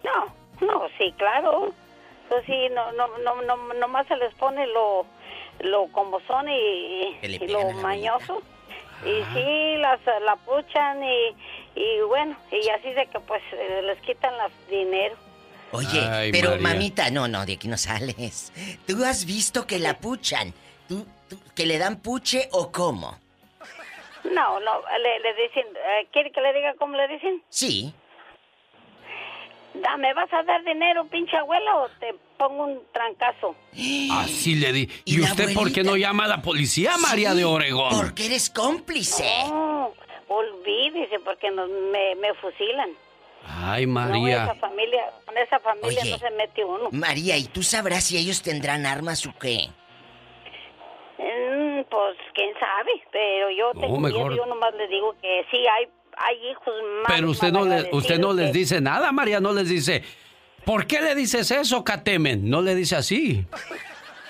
[0.03, 0.33] No,
[0.65, 1.73] no, sí, claro.
[2.29, 5.05] Pues sí, no, no, no, no, nomás se les pone lo,
[5.59, 8.41] lo como son y, y lo mañoso.
[9.03, 11.35] Y sí, las, la puchan y
[11.75, 15.15] y bueno, y así de que pues eh, les quitan el dinero.
[15.71, 18.51] Oye, pero mamita, no, no, de aquí no sales.
[18.85, 20.53] ¿Tú has visto que la puchan?
[20.89, 21.05] ¿Tú,
[21.55, 23.17] que le dan puche o cómo?
[24.23, 27.41] No, no, le, dicen, eh, ¿quiere que le diga cómo le dicen?
[27.49, 27.93] Sí.
[29.97, 33.55] ¿me vas a dar dinero, pinche abuelo, o te pongo un trancazo?
[34.11, 34.89] Así le di.
[35.05, 37.89] ¿Y, usted por qué no llama a la policía, María de Oregón?
[37.95, 39.25] Porque eres cómplice.
[39.47, 39.93] No,
[40.27, 42.89] olvídese porque nos, me, me fusilan.
[43.45, 44.43] Ay, María.
[44.43, 46.89] esa familia, con esa familia no se mete uno.
[46.91, 49.69] María, ¿y tú sabrás si ellos tendrán armas o qué?
[52.01, 54.35] Pues quién sabe, pero yo tengo mejor.
[54.35, 55.87] yo nomás le digo que sí hay
[56.17, 56.73] hay hijos
[57.03, 57.13] más.
[57.15, 60.03] Pero usted no le, usted no les dice nada, María, no les dice.
[60.65, 62.49] ¿Por qué le dices eso, Catemen?
[62.49, 63.45] No le dice así.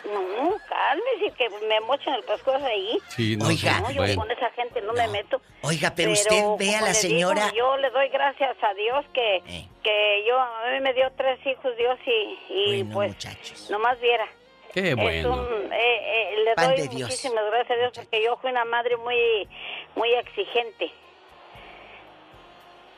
[0.06, 2.98] No, cálmese, que me mochan el pescuezo ahí.
[3.10, 5.42] Sí, no, Oiga, no, yo con esa gente no, me meto.
[5.62, 7.52] Oiga, pero, usted ve a la señora.
[7.54, 9.68] yo le doy gracias a Dios que, eh.
[9.84, 13.70] que yo, a mí me dio tres hijos Dios y, y pues, muchachos.
[13.70, 14.28] nomás viera.
[14.74, 15.48] Qué bueno.
[15.72, 19.48] Eh, eh, le doy muchísimas gracias a Dios porque yo fui una madre muy,
[19.96, 20.92] muy exigente.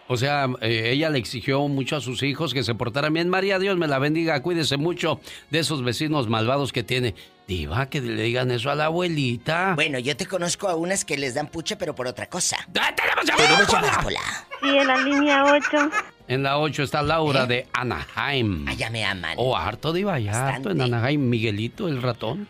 [0.08, 3.30] O sea, eh, ella le exigió mucho a sus hijos que se portaran bien.
[3.30, 4.42] María, Dios me la bendiga.
[4.42, 5.20] Cuídese mucho
[5.50, 7.16] de esos vecinos malvados que tiene.
[7.48, 9.74] Diva, que le digan eso a la abuelita.
[9.76, 12.58] Bueno, yo te conozco a unas que les dan puche, pero por otra cosa.
[12.80, 15.90] ¡Ah, ¡Tenemos llamada, Sí, en la línea 8.
[16.28, 17.48] En la 8 está Laura ¿Eh?
[17.48, 18.68] de Anaheim.
[18.68, 19.36] Allá me aman.
[19.38, 21.30] Oh, harto, Diva, ya harto en Anaheim.
[21.30, 22.48] Miguelito, el ratón.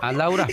[0.00, 0.46] A Laura.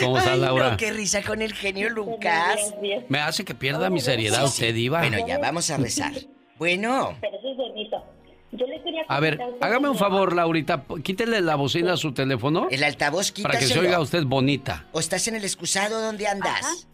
[0.00, 0.76] ¿Cómo está, Laura?
[0.76, 2.74] qué risa con el genio Lucas.
[3.08, 5.00] Me hace que pierda mi seriedad usted, Diva.
[5.00, 6.12] Bueno, ya, vamos a rezar.
[6.58, 7.16] Bueno.
[8.56, 10.34] Yo le quería A ver, hágame un favor.
[10.34, 10.84] Laurita.
[11.02, 12.68] Quítele la bocina a su teléfono.
[12.70, 13.80] El altavoz, Para que se quítaselo.
[13.88, 14.86] oiga usted bonita.
[14.92, 16.00] ¿O estás en el excusado?
[16.00, 16.86] ¿Dónde andas?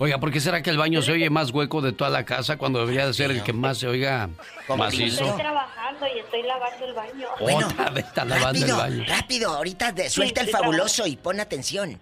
[0.00, 2.56] Oiga, ¿por qué será que el baño se oye más hueco de toda la casa
[2.56, 4.28] cuando debería de ser el que más se oiga
[4.76, 5.24] macizo?
[5.24, 7.26] Estoy trabajando y estoy lavando el baño.
[7.66, 9.04] Otra vez está lavando el Rápido, baño.
[9.08, 9.50] rápido.
[9.50, 12.00] Ahorita de- suelta el estoy fabuloso y pon atención.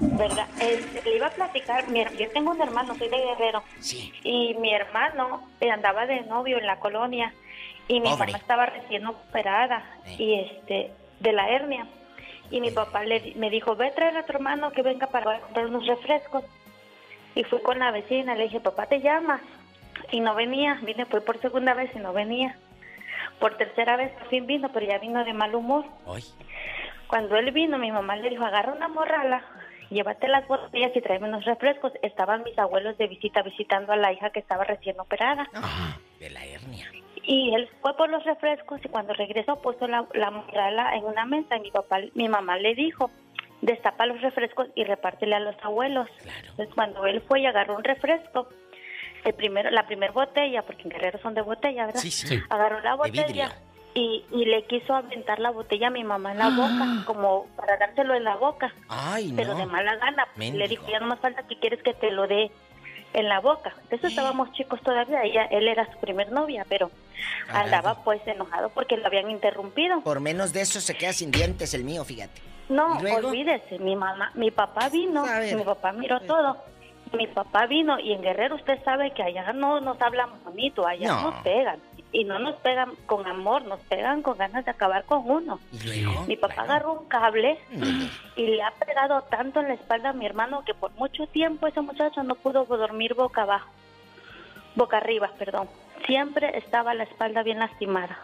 [0.00, 0.46] ¿Verdad?
[0.60, 3.64] Este, le iba a platicar, mi yo tengo un hermano, soy de Guerrero.
[3.80, 4.12] Sí.
[4.22, 7.32] Y mi hermano eh, andaba de novio en la colonia
[7.88, 8.26] y mi Pobre.
[8.26, 9.82] mamá estaba recién operada
[10.18, 11.88] y este de la hernia.
[12.50, 15.40] Y mi papá le, me dijo, ve a traer a tu hermano que venga para
[15.40, 16.44] comprar unos refrescos.
[17.34, 19.40] Y fui con la vecina, le dije, papá te llama.
[20.10, 22.56] Y no venía, vine fue por segunda vez y no venía.
[23.38, 25.84] Por tercera vez por fin vino, pero ya vino de mal humor.
[27.06, 29.42] Cuando él vino, mi mamá le dijo, agarra una morrala,
[29.90, 31.92] llévate las botellas y tráeme unos refrescos.
[32.02, 35.48] Estaban mis abuelos de visita visitando a la hija que estaba recién operada.
[36.18, 36.90] De la hernia.
[37.22, 41.24] Y él fue por los refrescos y cuando regresó puso la, la morrala en una
[41.24, 43.10] mesa y mi papá, mi mamá le dijo,
[43.60, 46.08] destapa los refrescos y repártele a los abuelos.
[46.50, 48.48] Entonces cuando él fue y agarró un refresco,
[49.24, 52.00] el primero, la primera botella, porque en Guerrero son de botella, ¿verdad?
[52.00, 52.40] Sí, sí.
[52.48, 53.52] Agarró la De botella
[53.94, 57.76] y, y le quiso aventar la botella a mi mamá en la boca, como para
[57.78, 58.72] dárselo en la boca.
[58.88, 59.58] Ay, Pero no.
[59.58, 60.28] de mala gana.
[60.36, 62.50] Le dijo, ya no más falta que quieres que te lo dé
[63.12, 63.74] en la boca.
[63.84, 66.90] Entonces estábamos chicos todavía, ella, él era su primer novia, pero
[67.48, 70.00] andaba pues enojado porque lo habían interrumpido.
[70.02, 72.40] Por menos de eso se queda sin dientes el mío, fíjate.
[72.68, 72.98] No,
[73.28, 75.24] olvídese, mi mamá, mi papá vino,
[75.56, 76.56] mi papá miró todo.
[77.14, 81.08] Mi papá vino y en Guerrero usted sabe que allá no nos hablan bonito, allá
[81.08, 81.22] No.
[81.30, 81.80] nos pegan.
[82.12, 85.58] Y no nos pegan con amor, nos pegan con ganas de acabar con uno.
[86.26, 87.58] Mi papá agarró un cable
[88.36, 91.66] y le ha pegado tanto en la espalda a mi hermano que por mucho tiempo
[91.66, 93.68] ese muchacho no pudo dormir boca abajo,
[94.74, 95.68] boca arriba, perdón.
[96.06, 98.18] Siempre estaba la espalda bien lastimada.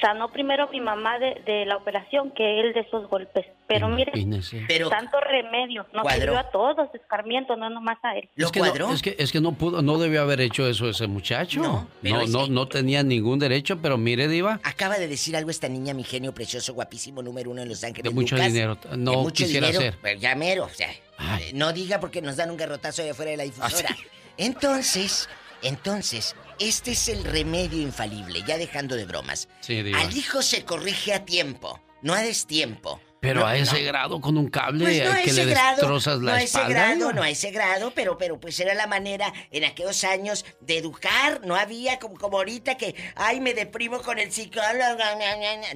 [0.00, 3.44] Sanó primero mi mamá de, de la operación que él de esos golpes.
[3.66, 4.64] Pero mire, Imagínese.
[4.88, 6.20] tanto remedio, nos Cuadró.
[6.20, 8.28] sirvió a todos, escarmiento, no nomás a él.
[8.36, 11.06] es que No, es, que, es que no pudo, no debió haber hecho eso ese
[11.06, 11.60] muchacho.
[11.60, 15.36] No, pero no, no, que- no tenía ningún derecho, pero mire, Diva, Acaba de decir
[15.36, 18.04] algo esta niña, mi genio precioso, guapísimo, número uno en Los Ángeles.
[18.04, 18.52] de mucho Lucas.
[18.52, 18.76] dinero.
[18.76, 22.36] De No mucho quisiera dinero, pero ya mero, o sea, eh, no diga porque nos
[22.36, 23.94] dan un garrotazo allá afuera de la difusora.
[24.36, 25.28] Entonces,
[25.62, 29.48] entonces, este es el remedio infalible, ya dejando de bromas.
[29.60, 29.82] Sí.
[29.94, 33.00] Al hijo se corrige a tiempo, no a destiempo.
[33.20, 33.86] Pero No, a ese no.
[33.88, 36.68] grado con un cable Pues no que le grado, destrozas la no a ese espalda.
[36.70, 40.78] grado, no a ese grado, pero, pero pues era la manera en aquellos años de
[40.78, 45.02] educar, no había como, como ahorita que, ay, me deprimo con el psicólogo,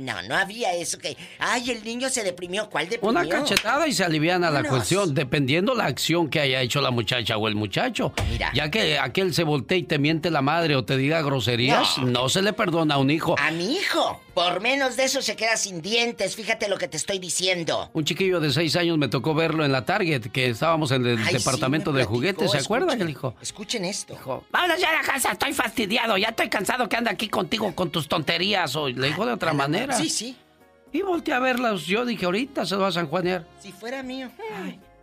[0.00, 3.10] no, no había eso que, ay, el niño se deprimió, ¿cuál deprimió?
[3.20, 4.78] Una cachetada y se aliviana la Vámonos.
[4.78, 8.12] cuestión, dependiendo la acción que haya hecho la muchacha o el muchacho.
[8.54, 12.06] Ya que aquel se voltee y te miente la madre o te diga groserías, No.
[12.06, 13.36] no, se le perdona a un hijo.
[13.38, 16.96] A mi hijo, por menos de eso se queda sin dientes, fíjate lo que te
[16.96, 17.33] estoy diciendo.
[17.92, 21.18] Un chiquillo de seis años me tocó verlo en la Target, que estábamos en el
[21.18, 22.86] Ay, sí, departamento me de platicó, juguetes, ¿se acuerda?
[22.86, 24.44] escuchen, Que dijo, Escuchen esto.
[24.50, 27.90] vámonos ya a la casa, estoy fastidiado, ya estoy cansado que anda aquí contigo con
[27.90, 28.74] tus tonterías.
[28.76, 29.94] O le dijo de otra manera.
[29.96, 30.36] Sí, sí.
[30.92, 33.44] Y volteé a verlas, yo dije, ahorita se va a San Juanear.
[33.60, 34.30] Si fuera mío.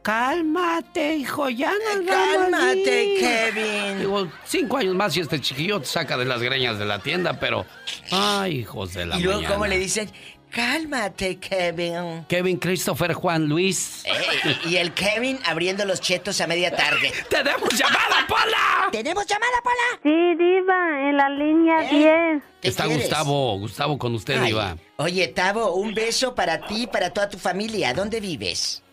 [0.01, 3.99] Cálmate, hijo, ya no Cálmate, Kevin.
[3.99, 7.39] Digo, cinco años más y este chiquillo te saca de las greñas de la tienda,
[7.39, 7.65] pero...
[8.11, 9.53] Ay, hijos de la Y luego, mañana.
[9.53, 10.09] ¿cómo le dicen?
[10.51, 12.25] Cálmate, Kevin.
[12.27, 14.03] Kevin Christopher Juan Luis.
[14.05, 17.11] Eh, y el Kevin abriendo los chetos a media tarde.
[17.29, 18.89] ¡Tenemos llamada, Pola!
[18.91, 20.01] ¿Tenemos llamada, Pola?
[20.03, 22.43] Sí, Diva, en la línea 10.
[22.63, 23.03] Está quieres?
[23.03, 24.77] Gustavo, Gustavo con usted, Ay, Iba.
[24.97, 27.93] Oye, Tavo, un beso para ti y para toda tu familia.
[27.93, 28.83] ¿Dónde vives?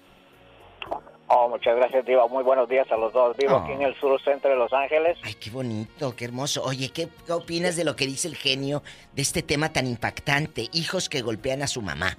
[1.31, 2.27] Oh, muchas gracias, Diva.
[2.27, 3.37] Muy buenos días a los dos.
[3.37, 3.59] Vivo Oh.
[3.59, 5.19] aquí en el sur centro de Los Ángeles.
[5.23, 6.63] Ay, qué bonito, qué hermoso.
[6.65, 10.69] Oye, ¿qué, qué opinas de lo que dice el genio de este tema tan impactante?
[10.73, 12.17] Hijos que golpean a su mamá.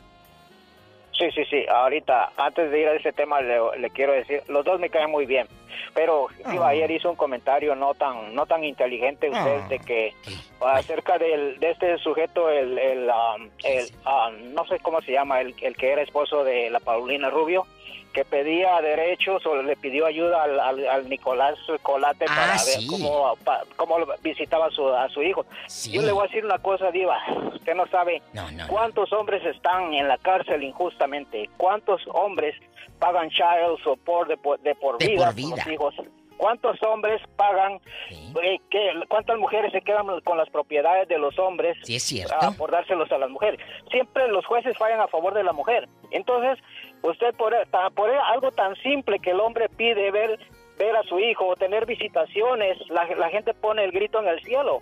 [1.17, 1.65] Sí, sí, sí.
[1.67, 5.09] Ahorita, antes de ir a ese tema, le, le quiero decir, los dos me caen
[5.11, 5.47] muy bien.
[5.93, 6.69] Pero, Diva, Ah.
[6.69, 9.67] ayer hizo un comentario no tan no tan inteligente usted Ah.
[9.69, 10.13] de que
[10.61, 15.41] acerca del, de este sujeto, el, el, um, el, um, no sé cómo se llama,
[15.41, 17.65] el, el que era esposo de la Paulina Rubio,
[18.13, 22.59] que pedía derechos o le pidió ayuda al, al- al Nicolás Colate Ah, para ver
[22.59, 22.87] sí.
[22.87, 25.45] cómo, pa- cómo visitaba a su, a su hijo.
[25.91, 27.17] Yo le voy a decir una cosa, Diva.
[27.53, 28.21] Usted no sabe
[28.67, 31.49] cuántos hombres están en la cárcel injustamente.
[31.57, 32.55] ¿Cuántos hombres
[32.99, 35.73] pagan child support de por, de por De vida por por los vida.
[35.73, 35.95] hijos?
[36.37, 37.81] ¿Cuántos hombres pagan?
[38.41, 41.75] eh, qué- ¿Cuántas mujeres se quedan con las propiedades de los hombres?
[41.83, 42.33] Sí, es cierto.
[42.39, 43.59] ah, por dárselos a las mujeres.
[43.91, 45.89] Siempre los jueces fallan a favor de la mujer.
[46.11, 46.57] Entonces,
[47.01, 47.53] usted por,
[47.95, 50.39] por algo tan simple que el hombre pide ver
[50.77, 54.41] ver a su hijo o tener visitaciones, la, la gente pone el grito en el
[54.41, 54.81] cielo.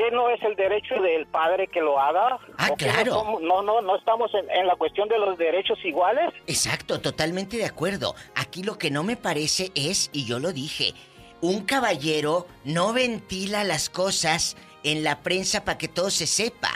[0.00, 2.38] ¿qué no es el derecho del padre que lo haga?
[2.56, 3.38] Ah, ¿O qué no claro.
[3.42, 6.32] No, no, no estamos en, en la cuestión de los derechos iguales.
[6.46, 8.14] Exacto, totalmente de acuerdo.
[8.34, 10.94] Aquí lo que no me parece es, y yo lo dije,
[11.42, 16.70] un caballero no ventila las cosas en la prensa para que todo se sepa.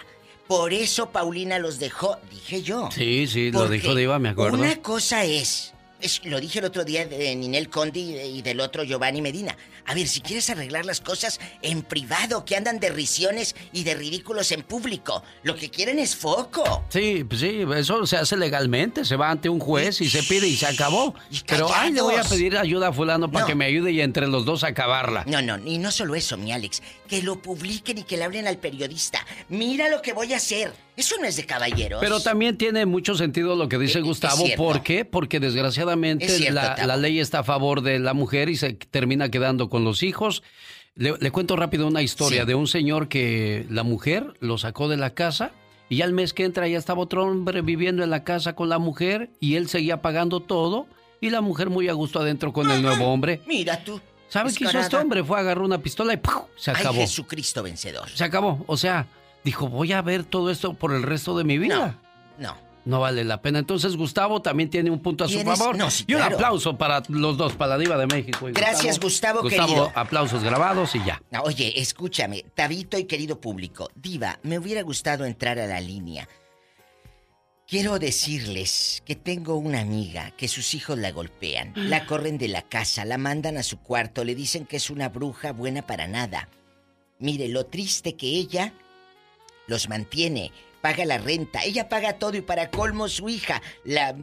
[0.47, 2.89] Por eso Paulina los dejó, dije yo.
[2.93, 4.59] Sí, sí, lo dijo Diva, me acuerdo.
[4.59, 5.74] Una cosa es,
[6.05, 9.21] es- lo dije el otro día de Ninel Conde y, de- y del otro Giovanni
[9.23, 9.57] Medina.
[9.87, 13.95] A ver, si quieres arreglar las cosas en privado, que andan de risiones y de
[13.95, 16.85] ridículos en público, lo que quieren es foco.
[16.89, 20.47] Sí, pues sí, eso se hace legalmente, se va ante un juez y se pide
[20.47, 21.15] y se acabó.
[21.47, 23.47] Pero, ay, le voy a pedir ayuda a fulano para No.
[23.49, 25.25] que me ayude y entre los dos acabarla.
[25.27, 28.47] No, no, y no solo eso, mi Alex, que lo publiquen y que le hablen
[28.47, 29.25] al periodista.
[29.49, 30.73] Mira lo que voy a hacer.
[30.97, 32.01] Eso no es de caballeros.
[32.01, 34.45] Pero también tiene mucho sentido lo que dice Gustavo.
[34.45, 34.63] cierto.
[34.63, 35.05] ¿Por qué?
[35.05, 36.55] Porque desgraciadamente cierto,
[36.87, 40.43] la, ley está a favor de la mujer y se termina quedando con los hijos.
[40.95, 42.47] Le, le cuento rápido una historia Sí.
[42.47, 45.51] de un señor que la mujer lo sacó de la casa
[45.89, 48.79] y al mes que entra ya estaba otro hombre viviendo en la casa con la
[48.79, 50.87] mujer y él seguía pagando todo
[51.21, 53.41] y la mujer muy a gusto adentro con el nuevo hombre.
[53.49, 54.01] Mira tú.
[54.29, 55.25] ¿Sabe qué hizo este hombre?
[55.25, 56.43] Fue a agarrar una pistola y ¡pum!
[56.57, 57.01] se Ay, acabó.
[57.01, 58.09] Jesucristo vencedor.
[58.11, 58.65] Se acabó.
[58.67, 59.07] O sea,
[59.45, 61.99] dijo, voy a ver todo esto por el resto de mi vida.
[62.39, 62.57] No.
[62.85, 63.61] No vale la pena.
[63.61, 65.77] Entonces Gustavo también tiene un punto a su favor.
[65.77, 66.37] No, sí, y un claro.
[66.37, 68.49] aplauso para los dos, para la diva de México.
[68.49, 69.93] y Gracias, Gustavo, Gustavo, querido.
[69.95, 71.23] aplausos grabados y ya.
[71.45, 76.29] Oye, escúchame, Tabito y querido público, Diva, me hubiera gustado entrar a la línea.
[77.67, 82.61] Quiero decirles que tengo una amiga que sus hijos la golpean, la corren de la
[82.61, 86.51] casa, la mandan a su cuarto, le dicen que es una bruja buena para nada.
[87.19, 88.75] Mire, lo triste que ella
[89.67, 94.17] los mantiene, paga la renta, ella paga todo y para colmo su hija, la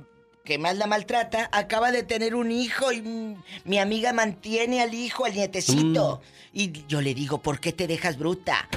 [0.43, 4.93] que más la maltrata, acaba de tener un hijo y mm, mi amiga mantiene al
[4.93, 6.21] hijo, al nietecito.
[6.53, 8.67] Y yo le digo, ¿por qué te dejas bruta?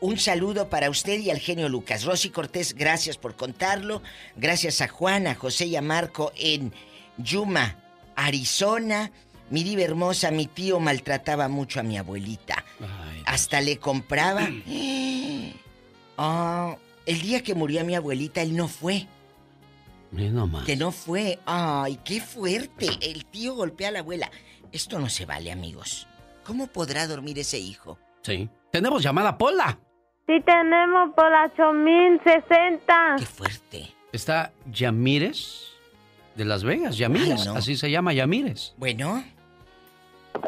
[0.00, 2.04] Un saludo para usted y al genio Lucas.
[2.04, 4.02] Rosy Cortés, gracias por contarlo.
[4.36, 6.72] Gracias a Juan, a José y a Marco en
[7.16, 7.78] Yuma,
[8.16, 9.10] Arizona.
[9.50, 12.64] Mi diva hermosa, mi tío maltrataba mucho a mi abuelita.
[13.24, 14.48] Hasta le compraba.
[16.16, 19.06] Ah, el día que murió mi abuelita, él no fue.
[20.10, 20.64] Mira nomás.
[20.64, 21.38] Que no fue.
[21.44, 22.88] Ay, qué fuerte.
[23.00, 24.30] El tío golpea a la abuela.
[24.72, 26.06] Esto no se vale, amigos.
[26.44, 27.98] ¿Cómo podrá dormir ese hijo?
[28.22, 28.48] Sí.
[28.70, 29.78] Tenemos llamada Pola.
[30.26, 33.16] Sí tenemos por la 8060.
[33.18, 33.94] Qué fuerte.
[34.12, 35.72] Está Yamírez
[36.34, 36.96] de Las Vegas.
[36.96, 37.40] Yamírez.
[37.40, 37.56] Ay, no.
[37.56, 38.74] Así se llama Yamírez.
[38.76, 39.22] Bueno.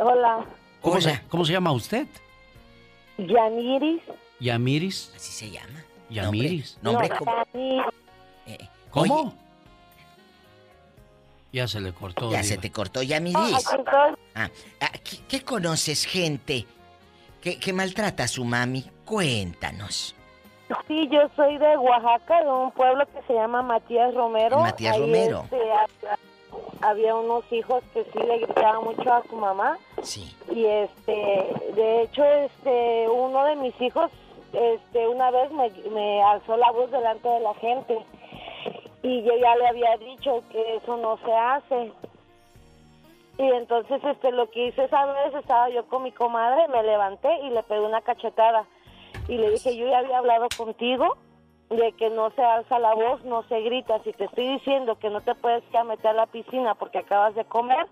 [0.00, 0.46] Hola.
[0.80, 2.06] ¿Cómo, Se, ¿Cómo se llama usted?
[3.18, 4.02] Yaniris.
[4.36, 5.08] Así Yamiris.
[5.10, 5.84] Pues se llama.
[6.10, 6.78] Yamiris.
[6.82, 7.32] Nombre No, como.
[7.54, 7.84] Yaniris.
[8.90, 9.34] ¿Cómo?
[11.52, 12.30] Ya se le cortó.
[12.30, 12.42] Ya Diva.
[12.42, 13.48] se te cortó, ya mi Ah.
[14.34, 16.66] Ah, ah, ¿qué, qué conoces, gente
[17.40, 18.84] que, que maltrata a su mami?
[19.04, 20.14] Cuéntanos.
[20.88, 24.58] Sí, yo soy de Oaxaca, de un pueblo que se llama Matías Romero.
[24.58, 25.42] Matías Ahí, Romero.
[25.44, 26.18] este, había,
[26.82, 29.78] había unos hijos que sí le gritaban mucho a su mamá.
[30.02, 30.34] Sí.
[30.50, 31.12] Y este,
[31.74, 34.10] de hecho, este, uno de mis hijos,
[34.52, 37.98] este, una vez me, me alzó la voz delante de la gente.
[39.02, 41.92] Y yo ya le había dicho que eso no se hace.
[43.38, 47.28] Y entonces, este, lo que hice esa vez, estaba yo con mi comadre, me levanté
[47.42, 48.64] y le pegué una cachetada.
[49.28, 51.16] Y le dije, yo ya había hablado contigo
[51.68, 54.00] de que no se alza la voz, no se grita.
[54.04, 56.98] Si te estoy diciendo que no te puedes ir a meter a la piscina porque
[56.98, 57.86] acabas de comer,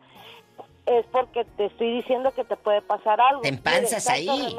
[0.86, 3.42] es porque te estoy diciendo que te puede pasar algo.
[3.42, 4.26] Te empanzas ahí.
[4.26, 4.56] remedio.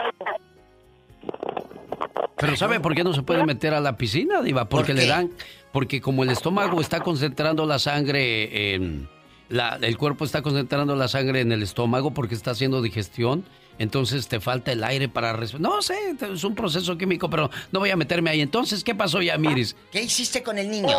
[2.38, 4.68] Pero ¿sabe por qué no se puede meter a la piscina, Diva?
[4.68, 5.32] Porque ¿Por le dan,
[5.72, 9.08] porque como el estómago está concentrando la sangre en
[9.50, 13.46] la, el cuerpo está concentrando la sangre en el estómago porque está haciendo digestión,
[13.78, 15.62] entonces te falta el aire para respirar.
[15.62, 18.42] No sé, es un proceso químico, pero no voy a meterme ahí.
[18.42, 19.76] Entonces, ¿qué pasó ya, Miris?
[19.92, 20.98] ¿Qué hiciste con el niño?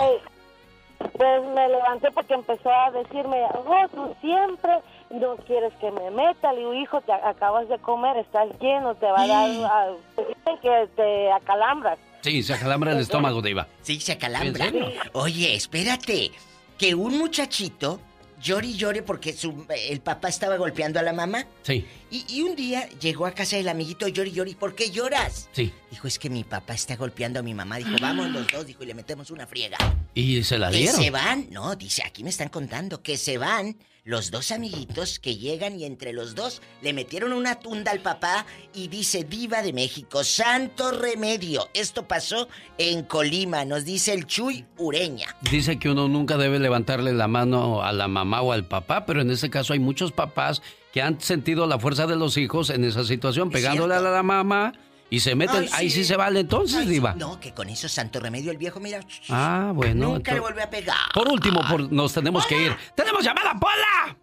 [0.98, 4.72] Pues, pues me levanté porque empezó a decirme, oh, tú siempre
[5.10, 6.52] no quieres que me meta.
[6.52, 9.86] Le digo, hijo, te acabas de comer, estás lleno, te va a dar, ah,
[10.16, 11.98] te dicen que te acalambras.
[12.22, 13.68] Sí, se acalambra el estómago, Diva.
[13.82, 14.66] Sí, se acalambra.
[15.12, 16.32] Oye, espérate.
[16.78, 18.00] Que un muchachito
[18.42, 21.46] llore y llore porque su, el papá estaba golpeando a la mamá.
[21.62, 24.54] Sí, Y, y un día llegó a casa del amiguito llori llori.
[24.54, 25.48] ¿Por qué lloras?
[25.52, 25.72] sí.
[25.90, 27.76] Dijo, es que mi papá está golpeando a mi mamá.
[27.78, 28.66] Dijo, vamos los dos.
[28.66, 29.78] Dijo, y le metemos una friega.
[30.14, 31.00] Y se la Que dieron.
[31.00, 31.46] se van.
[31.50, 33.76] No, dice, aquí me están contando que se van
[34.06, 38.46] los dos amiguitos que llegan y entre los dos le metieron una tunda al papá
[38.72, 41.68] y dice Diva de México, santo remedio.
[41.74, 45.26] Esto pasó en Colima, nos dice el Chuy Ureña.
[45.50, 49.20] Dice que uno nunca debe levantarle la mano a la mamá o al papá, pero
[49.20, 50.62] en este caso hay muchos papás
[50.92, 54.72] que han sentido la fuerza de los hijos en esa situación, pegándole a la mamá
[55.08, 57.14] Y se meten, ahí sí se vale entonces, Diva.
[57.14, 59.00] No, que con eso santo remedio el viejo, mira.
[59.28, 60.08] Ah, bueno.
[60.08, 60.96] Nunca le vuelve a pegar.
[61.14, 62.76] Por último, por- nos tenemos que ir.
[62.94, 64.16] ¡Tenemos llamada, Pola!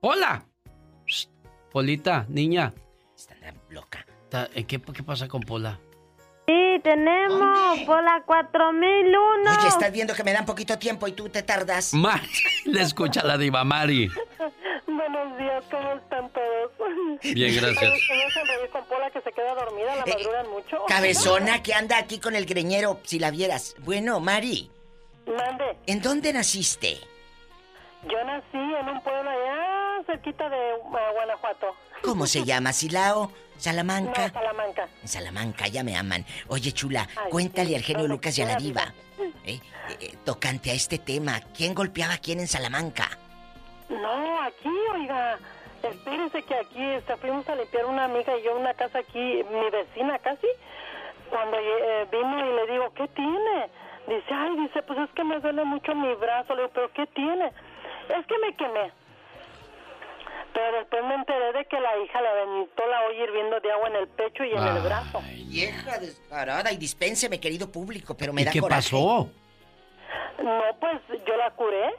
[0.00, 0.44] ¡Pola!
[1.72, 2.72] Polita, niña.
[3.16, 3.34] Está
[3.68, 4.04] loca.
[4.54, 5.78] ¿eh, ¿Qué, ¿Qué pasa con Pola?
[6.46, 9.50] Sí, tenemos por la 4001.
[9.58, 11.94] Oye, estás viendo que me dan poquito tiempo y tú te tardas.
[11.94, 12.28] Mari,
[12.64, 14.08] le escucha la diva Mari.
[14.96, 16.72] Buenos días, ¿cómo están todos?
[17.22, 17.78] Bien, gracias.
[17.78, 19.94] ¿Sabes que me hacen reír con Pola que se queda dormida?
[19.96, 20.76] ¿La madrugan mucho?
[20.76, 23.74] Eh, Cabezona que anda aquí con el greñero, si la vieras.
[23.78, 24.70] Bueno, Mari,
[25.26, 25.76] Mande.
[25.86, 26.98] ¿en dónde naciste?
[28.04, 31.74] Yo nací en un pueblo allá cerquita de uh, Guanajuato.
[32.02, 32.72] ¿Cómo se llama?
[32.72, 33.30] ¿Silao?
[33.58, 34.28] ¿Salamanca?
[34.28, 34.88] No, Salamanca.
[35.02, 36.24] En Salamanca, ya me aman.
[36.48, 38.94] Oye, chula, Ay, cuéntale sí, al genio Lucas y a la diva.
[39.18, 39.30] ¿eh?
[39.44, 39.60] Eh,
[40.00, 43.18] eh, tocante a este tema, ¿quién golpeaba a quién en Salamanca?
[43.90, 45.38] No, aquí, oiga.
[45.82, 49.70] Espérese que aquí este, fuimos a limpiar una amiga y yo una casa aquí, mi
[49.70, 50.46] vecina casi.
[51.30, 53.70] Cuando eh, vino y le digo, ¿qué tiene?
[54.06, 56.54] Dice, ay, dice, pues es que me duele mucho mi brazo.
[56.54, 57.46] Le digo, ¿pero qué tiene?
[57.46, 58.92] Es que me quemé.
[60.52, 63.88] Pero después me enteré de que la hija le aventó la olla hirviendo de agua
[63.88, 65.20] en el pecho y en el brazo.
[65.48, 68.82] Vieja descarada y dispénseme, querido público, pero me ¿Y da qué coraje.
[68.82, 69.30] pasó?
[70.42, 71.94] No, pues yo la curé.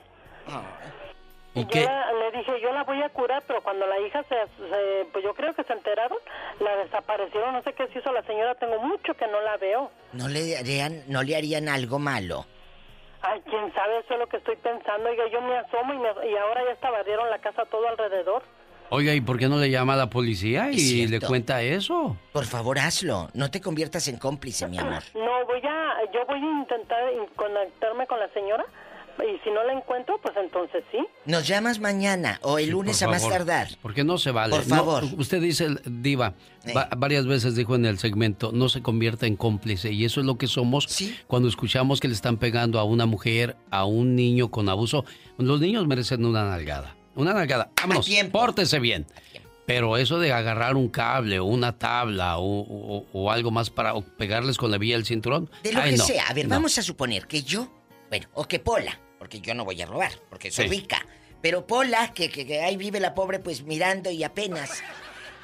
[1.54, 1.84] ¿Y Yo qué?
[1.86, 5.24] la- le dije, yo la voy a curar, pero cuando la hija se, se- pues
[5.24, 6.18] yo creo que se enteraron,
[6.62, 9.92] la desaparecieron, no sé qué se hizo la señora, tengo mucho que no la veo.
[10.14, 12.46] ¿No le harían, no le harían algo malo?
[13.22, 15.10] Ay, quién sabe, eso es lo que estoy pensando.
[15.10, 18.44] Oiga, yo me asomo y, me- y ahora ya hasta barrieron la casa todo alrededor.
[18.90, 22.18] Oiga, ¿y por qué no le llama a la policía y le cuenta eso?
[22.34, 23.30] Por favor, hazlo.
[23.34, 25.04] No te conviertas en cómplice, mi amor.
[25.16, 28.66] No, voy a, yo voy a intentar in- conectarme con la señora
[29.20, 31.00] y si no la encuentro, pues entonces sí.
[31.26, 33.68] Nos llamas mañana o el lunes a más tardar.
[33.82, 34.56] Porque no se vale.
[34.56, 35.04] Por No, favor.
[35.18, 36.34] usted dice, Diva,
[36.76, 39.92] va- varias veces dijo en el segmento, no se convierta en cómplice.
[39.92, 40.88] Y eso es lo que somos
[41.28, 45.06] cuando escuchamos que le están pegando a una mujer, a un niño con abuso.
[45.38, 46.96] Los niños merecen una nalgada.
[47.16, 47.70] Una nalgada.
[47.82, 49.06] Vámonos, pórtese bien.
[49.66, 53.94] Pero eso de agarrar un cable o una tabla o, o- o algo más para
[53.94, 55.50] o pegarles con la vía del cinturón.
[55.64, 56.26] De lo ay, que no, sea.
[56.28, 56.56] A ver, no.
[56.56, 57.70] vamos a suponer que yo,
[58.12, 60.76] bueno, o que Pola, porque yo no voy a robar, porque soy Sí.
[60.82, 61.04] rica.
[61.42, 64.84] Pero Pola, que, que- que ahí vive la pobre, pues mirando y apenas.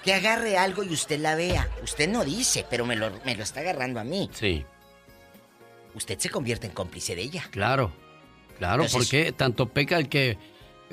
[0.03, 1.67] Que agarre algo y usted la vea.
[1.83, 4.29] Usted no dice, pero me lo, me lo está agarrando a mí.
[4.33, 4.63] Sí,
[5.95, 7.47] Usted se convierte en cómplice de ella.
[7.51, 7.91] claro.
[8.59, 10.37] Claro, Entonces- porque tanto peca el que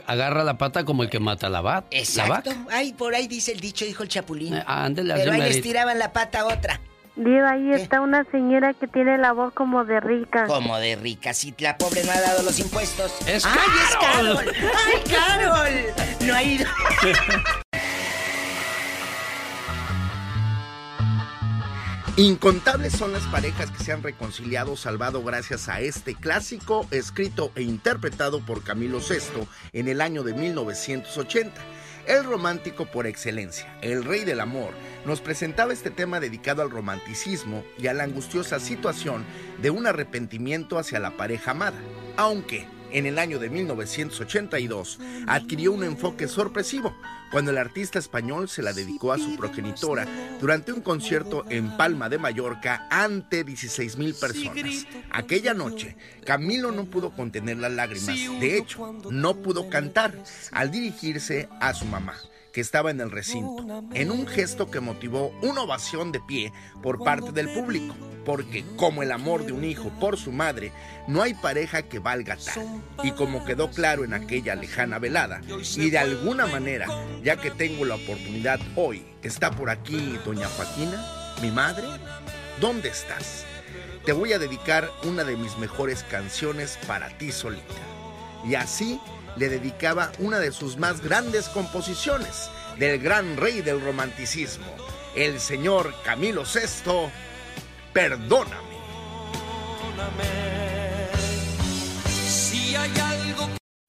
[0.06, 2.50] agarra la pata como el que mata la, va- la Exacto.
[2.50, 2.66] vaca.
[2.70, 4.54] Ay, por ahí dice el dicho, dijo el chapulín.
[4.54, 6.78] Eh, ándele, pero ahí les tiraban la pata a otra.
[7.16, 10.46] Diva, ahí está una señora que tiene la voz como de rica.
[10.46, 13.12] Como de rica, si la pobre no ha dado los impuestos.
[13.28, 13.52] ¡Es ¡Ay,
[13.88, 14.36] es Carol!
[14.36, 14.54] Carol!
[14.84, 16.26] ¡Ay, Carol!
[16.26, 16.66] No ha ido.
[22.16, 27.50] Incontables son las parejas que se han reconciliado o salvado gracias a este clásico escrito
[27.56, 31.60] e interpretado por Camilo VI en el año de 1980.
[32.06, 34.72] El romántico por excelencia, el rey del amor,
[35.06, 39.24] nos presentaba este tema dedicado al romanticismo y a la angustiosa situación
[39.62, 41.78] de un arrepentimiento hacia la pareja amada,
[42.18, 46.94] aunque en el año de 1982 adquirió un enfoque sorpresivo
[47.34, 50.06] cuando el artista español se la dedicó a su progenitora
[50.40, 54.86] durante un concierto en Palma de Mallorca ante 16 mil personas.
[55.10, 60.14] Aquella noche, Camilo no pudo contener las lágrimas, de hecho, no pudo cantar
[60.52, 62.14] al dirigirse a su mamá
[62.54, 66.52] que estaba en el recinto, en un gesto que motivó una ovación de pie
[66.84, 70.70] por parte del público, porque como el amor de un hijo por su madre,
[71.08, 72.80] no hay pareja que valga tal.
[73.02, 75.40] Y como quedó claro en aquella lejana velada,
[75.76, 76.86] y de alguna manera,
[77.24, 81.04] ya que tengo la oportunidad hoy, está por aquí doña Joaquina,
[81.42, 81.88] mi madre,
[82.60, 83.44] ¿dónde estás?
[84.04, 87.74] Te voy a dedicar una de mis mejores canciones para ti solita.
[88.46, 89.00] Y así
[89.36, 94.66] le dedicaba una de sus más grandes composiciones del gran rey del romanticismo,
[95.14, 97.10] el señor Camilo VI,
[97.92, 98.74] Perdóname.
[102.26, 102.74] Si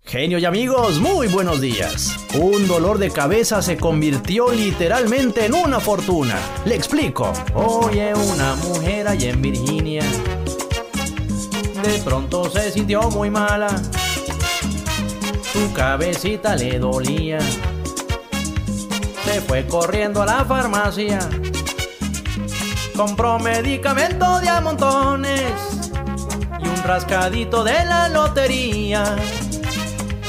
[0.04, 2.16] Genio y amigos, muy buenos días.
[2.40, 6.38] Un dolor de cabeza se convirtió literalmente en una fortuna.
[6.66, 7.34] Le explico.
[7.56, 10.04] Oye, una mujer allá en Virginia.
[11.84, 13.68] De pronto se sintió muy mala.
[15.56, 17.40] Su cabecita le dolía.
[19.24, 21.18] Se fue corriendo a la farmacia.
[22.94, 25.54] Compró medicamento de a montones.
[26.62, 29.16] Y un rascadito de la lotería.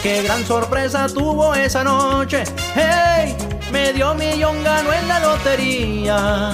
[0.00, 2.44] Qué gran sorpresa tuvo esa noche.
[2.76, 3.36] ¡Hey!
[3.72, 6.52] Medio millón ganó en la lotería.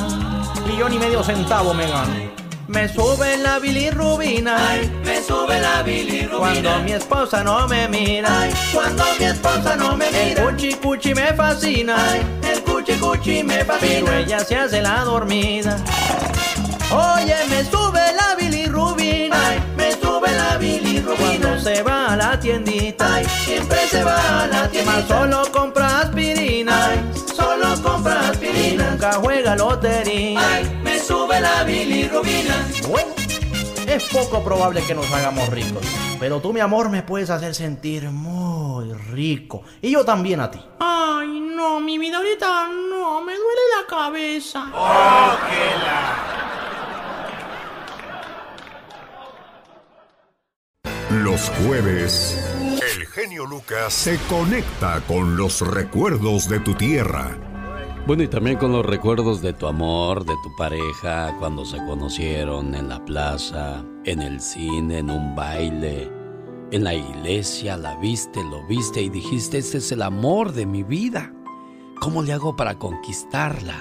[0.66, 2.41] y medio centavo me gano.
[2.72, 4.56] Me sube la bilirrubina.
[4.70, 6.38] Ay, me sube la bilirrubina.
[6.38, 8.40] Cuando mi esposa no me mira.
[8.40, 10.42] Ay, cuando mi esposa no me mira.
[10.42, 11.94] El cuchi cuchi me fascina.
[12.10, 13.92] Ay, el cuchi cuchi me fascina.
[14.06, 15.76] Pero ella se hace la dormida.
[16.90, 19.36] Oye, me sube la bilirrubina.
[19.48, 21.16] Ay, me sube la bilirrubina.
[21.18, 23.14] Cuando se va a la tiendita.
[23.14, 25.06] Ay, siempre se va a la tiendita.
[25.06, 26.86] Solo compra aspirina.
[26.86, 27.00] Ay,
[27.36, 28.84] solo compra aspirina.
[28.84, 30.40] Y nunca juega lotería.
[30.54, 32.66] Ay, me sube la bilirrubina.
[32.88, 33.12] Bueno,
[33.86, 35.84] es poco probable que nos hagamos ricos.
[36.20, 39.62] Pero tú, mi amor, me puedes hacer sentir muy rico.
[39.80, 40.60] Y yo también a ti.
[40.78, 44.66] Ay, no, mi vida ahorita no, me duele la cabeza.
[44.74, 46.42] ¡Oh, qué la...
[51.22, 52.38] Los jueves,
[52.96, 57.51] el genio Lucas se conecta con los recuerdos de tu tierra.
[58.04, 62.74] Bueno, y también con los recuerdos de tu amor, de tu pareja, cuando se conocieron
[62.74, 66.10] en la plaza, en el cine, en un baile,
[66.72, 70.82] en la iglesia, la viste, lo viste y dijiste, este es el amor de mi
[70.82, 71.32] vida.
[72.00, 73.80] ¿Cómo le hago para conquistarla?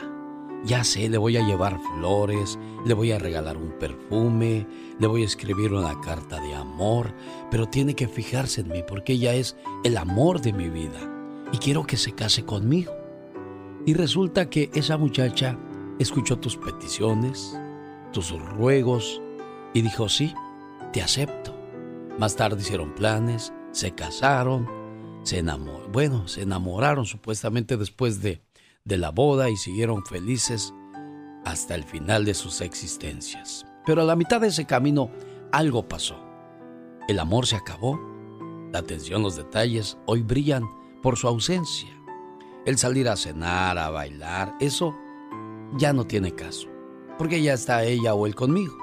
[0.65, 4.67] Ya sé, le voy a llevar flores, le voy a regalar un perfume,
[4.99, 7.11] le voy a escribir una carta de amor,
[7.49, 10.99] pero tiene que fijarse en mí porque ella es el amor de mi vida
[11.51, 13.00] y quiero que se case conmigo.
[13.85, 15.57] Y resulta que esa muchacha
[15.99, 17.57] escuchó tus peticiones,
[18.11, 19.21] tus ruegos
[19.73, 20.33] y dijo, sí,
[20.93, 21.55] te acepto.
[22.19, 24.67] Más tarde hicieron planes, se casaron,
[25.23, 28.41] se enamoraron, bueno, se enamoraron supuestamente después de
[28.85, 30.73] de la boda y siguieron felices
[31.45, 33.65] hasta el final de sus existencias.
[33.85, 35.11] Pero a la mitad de ese camino
[35.51, 36.17] algo pasó.
[37.07, 37.99] El amor se acabó,
[38.71, 40.63] la atención, los detalles hoy brillan
[41.01, 41.89] por su ausencia.
[42.65, 44.95] El salir a cenar, a bailar, eso
[45.77, 46.67] ya no tiene caso,
[47.17, 48.77] porque ya está ella o él conmigo.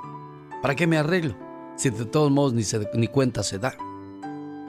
[0.61, 1.37] ¿Para qué me arreglo?
[1.77, 2.65] Si de todos modos ni,
[2.95, 3.77] ni cuenta se da.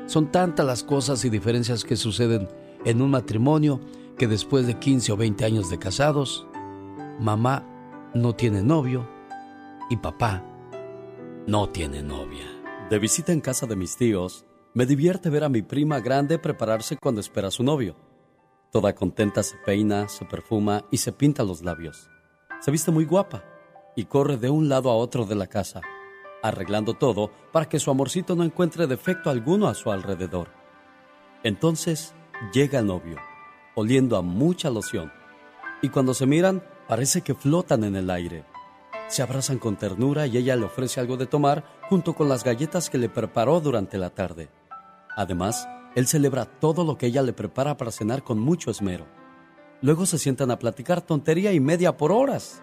[0.06, 2.48] Son tantas las cosas y diferencias que suceden
[2.86, 3.80] en un matrimonio
[4.18, 6.46] que después de 15 o 20 años de casados,
[7.20, 7.66] mamá
[8.14, 9.10] no tiene novio
[9.90, 10.44] y papá
[11.48, 12.46] no tiene novia.
[12.92, 14.46] De visita en casa de mis tíos,
[14.76, 17.96] me divierte ver a mi prima grande prepararse cuando espera su novio.
[18.72, 22.10] Toda contenta se peina, se perfuma y se pinta los labios.
[22.60, 23.44] Se viste muy guapa
[23.96, 25.82] y corre de un lado a otro de la casa,
[26.44, 30.50] arreglando todo para que su amorcito no encuentre defecto alguno a su alrededor.
[31.44, 32.14] Entonces
[32.54, 33.18] llega el novio
[33.80, 35.12] oliendo a mucha loción.
[35.82, 38.44] Y cuando se miran, parece que flotan en el aire.
[39.08, 42.90] Se abrazan con ternura y ella le ofrece algo de tomar junto con las galletas
[42.90, 44.50] que le preparó durante la tarde.
[45.16, 49.06] Además, él celebra todo lo que ella le prepara para cenar con mucho esmero.
[49.82, 52.62] Luego se sientan a platicar tontería y media por horas.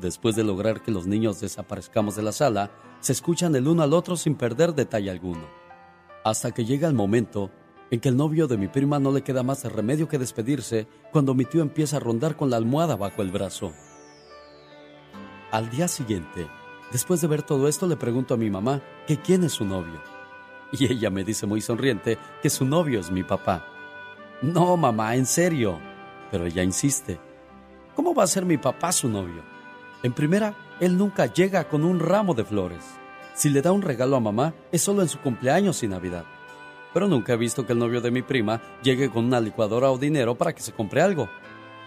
[0.00, 2.70] Después de lograr que los niños desaparezcamos de la sala,
[3.00, 5.46] se escuchan el uno al otro sin perder detalle alguno.
[6.24, 7.50] Hasta que llega el momento
[7.90, 11.34] en que el novio de mi prima no le queda más remedio que despedirse cuando
[11.34, 13.72] mi tío empieza a rondar con la almohada bajo el brazo.
[15.50, 16.48] Al día siguiente,
[16.90, 20.11] después de ver todo esto, le pregunto a mi mamá que quién es su novio.
[20.78, 23.66] Y ella me dice muy sonriente que su novio es mi papá.
[24.40, 25.78] No, mamá, en serio.
[26.30, 27.20] Pero ella insiste.
[27.94, 29.42] ¿Cómo va a ser mi papá su novio?
[30.02, 32.84] En primera, él nunca llega con un ramo de flores.
[33.34, 36.24] Si le da un regalo a mamá, es solo en su cumpleaños y Navidad
[36.92, 39.98] pero nunca he visto que el novio de mi prima llegue con una licuadora o
[39.98, 41.28] dinero para que se compre algo.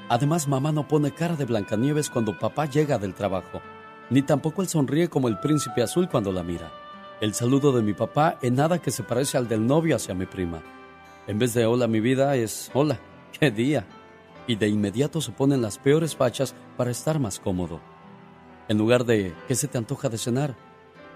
[0.09, 3.61] Además, mamá no pone cara de Blancanieves cuando papá llega del trabajo,
[4.09, 6.71] ni tampoco él sonríe como el príncipe azul cuando la mira.
[7.21, 10.25] El saludo de mi papá en nada que se parece al del novio hacia mi
[10.25, 10.61] prima.
[11.27, 12.99] En vez de hola mi vida es hola,
[13.39, 13.85] qué día.
[14.47, 17.79] Y de inmediato se ponen las peores fachas para estar más cómodo.
[18.67, 20.55] En lugar de ¿qué se te antoja de cenar?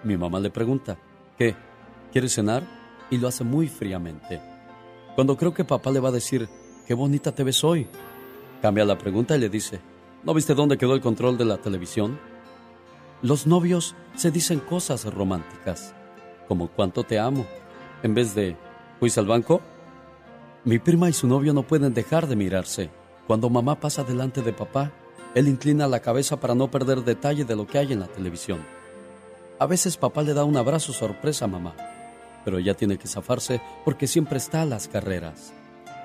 [0.03, 0.97] Mi mamá le pregunta,
[1.37, 1.55] ¿qué?
[2.11, 2.79] ¿Quieres cenar?
[3.09, 4.41] y lo hace muy fríamente.
[5.15, 6.47] Cuando creo que papá le va a decir,
[6.87, 7.87] qué bonita te ves hoy,
[8.61, 9.79] cambia la pregunta y le dice,
[10.23, 12.19] ¿no viste dónde quedó el control de la televisión?
[13.21, 15.93] Los novios se dicen cosas románticas,
[16.47, 17.45] como cuánto te amo,
[18.03, 18.55] en vez de,
[18.99, 19.61] ¿fuiste al banco?
[20.63, 22.89] Mi prima y su novio no pueden dejar de mirarse.
[23.27, 24.91] Cuando mamá pasa delante de papá,
[25.35, 28.59] él inclina la cabeza para no perder detalle de lo que hay en la televisión.
[29.59, 31.75] A veces papá le da un abrazo sorpresa a mamá
[32.43, 35.53] pero ella tiene que zafarse porque siempre está a las carreras.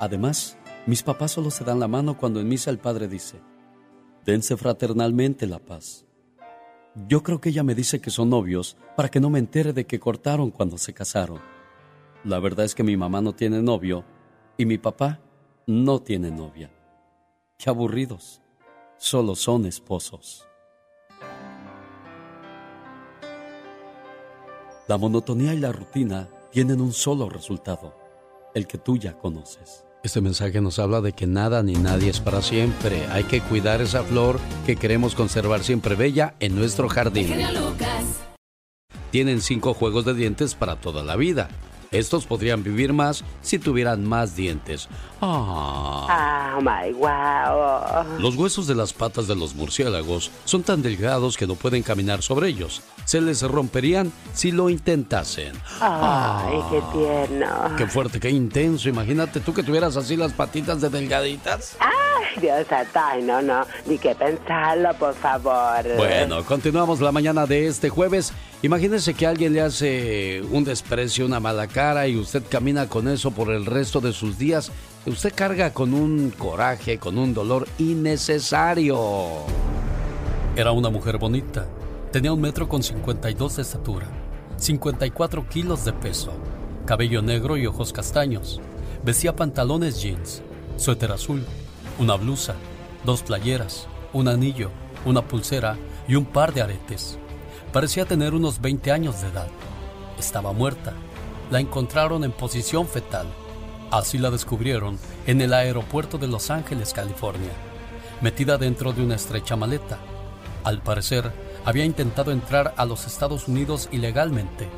[0.00, 3.40] Además, mis papás solo se dan la mano cuando en misa el padre dice,
[4.24, 6.04] dense fraternalmente la paz.
[6.94, 9.84] Yo creo que ella me dice que son novios para que no me entere de
[9.84, 11.40] que cortaron cuando se casaron.
[12.22, 14.04] La verdad es que mi mamá no tiene novio
[14.56, 15.20] y mi papá
[15.66, 16.70] no tiene novia.
[17.58, 18.40] Qué aburridos.
[18.96, 20.46] Solo son esposos.
[24.86, 27.96] La monotonía y la rutina tienen un solo resultado,
[28.54, 29.84] el que tú ya conoces.
[30.04, 33.06] Este mensaje nos habla de que nada ni nadie es para siempre.
[33.10, 37.32] Hay que cuidar esa flor que queremos conservar siempre bella en nuestro jardín.
[39.10, 41.48] Tienen cinco juegos de dientes para toda la vida.
[41.94, 44.88] Estos podrían vivir más si tuvieran más dientes.
[45.22, 46.56] Ah.
[46.56, 48.18] Oh my wow.
[48.20, 52.22] Los huesos de las patas de los murciélagos son tan delgados que no pueden caminar
[52.22, 52.82] sobre ellos.
[53.04, 55.52] Se les romperían si lo intentasen.
[55.80, 56.92] Ay, qué Ah.
[56.92, 57.76] tierno.
[57.76, 58.88] Qué fuerte, qué intenso.
[58.88, 61.76] Imagínate tú que tuvieras así las patitas de delgaditas.
[61.80, 63.64] Ay, Dios santo, ay, no, no.
[63.86, 65.84] Ni que pensarlo, por favor.
[65.96, 68.32] Bueno, continuamos la mañana de este jueves.
[68.64, 73.30] Imagínese que alguien le hace un desprecio, una mala cara y usted camina con eso
[73.30, 74.72] por el resto de sus días.
[75.04, 78.98] Usted carga con un coraje, con un dolor innecesario.
[80.56, 81.66] Era una mujer bonita.
[82.10, 84.06] Tenía un metro con 52 de estatura,
[84.56, 86.32] 54 kilos de peso,
[86.86, 88.62] cabello negro y ojos castaños.
[89.04, 90.40] Vestía pantalones jeans,
[90.78, 91.44] suéter azul,
[91.98, 92.54] una blusa,
[93.04, 94.70] dos playeras, un anillo,
[95.04, 95.76] una pulsera
[96.08, 97.18] y un par de aretes.
[97.74, 99.48] Parecía tener unos 20 años de edad.
[100.16, 100.92] Estaba muerta.
[101.50, 103.26] La encontraron en posición fetal.
[103.90, 104.96] Así la descubrieron
[105.26, 107.50] en el aeropuerto de Los Ángeles, California,
[108.20, 109.98] metida dentro de una estrecha maleta.
[110.62, 111.32] Al parecer,
[111.64, 114.68] había intentado entrar a los Estados Unidos ilegalmente,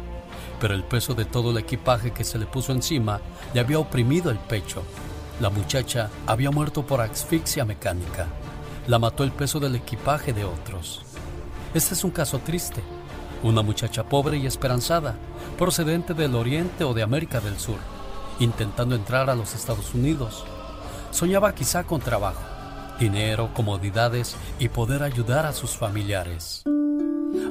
[0.59, 3.20] pero el peso de todo el equipaje que se le puso encima
[3.52, 4.82] le había oprimido el pecho.
[5.43, 8.28] La muchacha había muerto por asfixia mecánica.
[8.86, 11.06] La mató el peso del equipaje de otros.
[11.75, 12.83] Este es un caso triste.
[13.43, 15.15] Una muchacha pobre y esperanzada,
[15.59, 17.79] procedente del Oriente o de América del Sur,
[18.41, 20.45] intentando entrar a los Estados Unidos.
[21.11, 22.43] Soñaba quizá con trabajo,
[22.99, 26.65] dinero, comodidades y poder ayudar a sus familiares.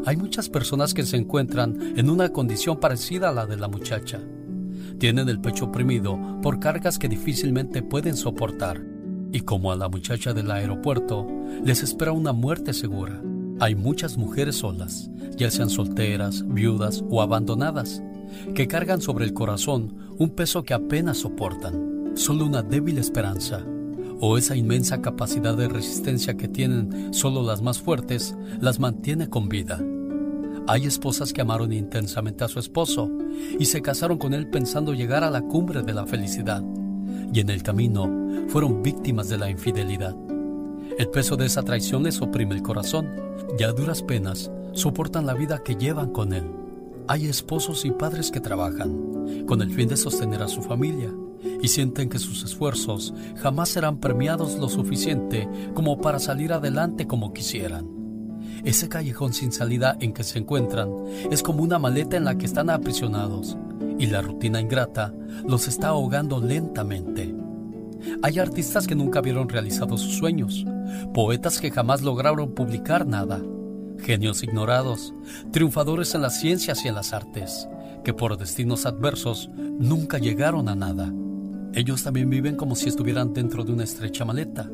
[0.06, 4.20] Hay muchas personas que se encuentran en una condición parecida a la de la muchacha.
[5.00, 8.82] Tienen el pecho oprimido por cargas que difícilmente pueden soportar.
[9.32, 11.28] Y como a la muchacha del aeropuerto,
[11.64, 13.22] les espera una muerte segura.
[13.60, 18.04] Hay muchas mujeres solas, ya sean solteras, viudas o abandonadas,
[18.54, 22.12] que cargan sobre el corazón un peso que apenas soportan.
[22.16, 23.66] Solo una débil esperanza
[24.20, 29.48] o esa inmensa capacidad de resistencia que tienen solo las más fuertes las mantiene con
[29.48, 29.82] vida.
[30.68, 33.10] Hay esposas que amaron intensamente a su esposo
[33.58, 36.64] y se casaron con él pensando llegar a la cumbre de la felicidad,
[37.34, 38.10] y en el camino
[38.50, 40.16] fueron víctimas de la infidelidad.
[40.98, 43.10] El peso de esa traición les oprime el corazón
[43.60, 46.46] y a duras penas soportan la vida que llevan con él.
[47.08, 51.14] Hay esposos y padres que trabajan con el fin de sostener a su familia
[51.62, 57.34] y sienten que sus esfuerzos jamás serán premiados lo suficiente como para salir adelante como
[57.34, 57.90] quisieran.
[58.64, 60.92] Ese callejón sin salida en que se encuentran
[61.30, 63.58] es como una maleta en la que están aprisionados
[64.00, 65.14] y la rutina ingrata
[65.46, 67.45] los está ahogando lentamente.
[68.22, 70.66] Hay artistas que nunca vieron realizados sus sueños,
[71.14, 73.42] poetas que jamás lograron publicar nada,
[74.00, 75.14] genios ignorados,
[75.52, 77.68] triunfadores en las ciencias y en las artes,
[78.04, 79.50] que por destinos adversos
[79.80, 81.12] nunca llegaron a nada.
[81.74, 84.70] Ellos también viven como si estuvieran dentro de una estrecha maleta,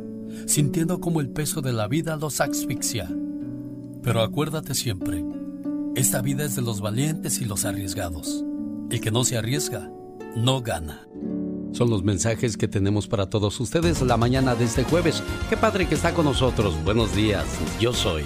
[0.45, 3.09] sintiendo como el peso de la vida los asfixia.
[4.03, 5.23] Pero acuérdate siempre,
[5.95, 8.45] esta vida es de los valientes y los arriesgados.
[8.89, 9.91] El que no se arriesga,
[10.35, 11.07] no gana.
[11.73, 15.23] Son los mensajes que tenemos para todos ustedes la mañana de este jueves.
[15.49, 16.81] Qué padre que está con nosotros.
[16.83, 17.45] Buenos días,
[17.79, 18.23] yo soy.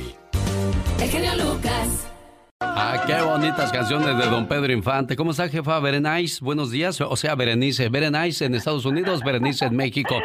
[1.00, 2.12] El genio Lucas.
[2.60, 5.16] Ah, qué bonitas canciones de don Pedro Infante.
[5.16, 5.80] ¿Cómo está, jefa?
[5.80, 7.00] Berenice, buenos días.
[7.02, 7.90] O sea, Berenice.
[7.90, 10.16] Berenice en Estados Unidos, Berenice en México.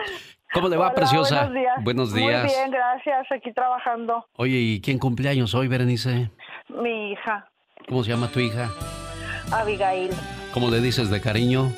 [0.52, 1.44] ¿Cómo le va, Hola, preciosa?
[1.44, 1.84] Buenos días.
[1.84, 2.44] Buenos días.
[2.44, 3.26] Muy bien, gracias.
[3.30, 4.26] Aquí trabajando.
[4.36, 6.30] Oye, ¿y quién cumpleaños hoy, Berenice?
[6.68, 7.50] Mi hija,
[7.88, 8.70] ¿Cómo se llama tu hija?
[9.52, 10.10] Abigail.
[10.52, 11.72] ¿Cómo le dices de cariño?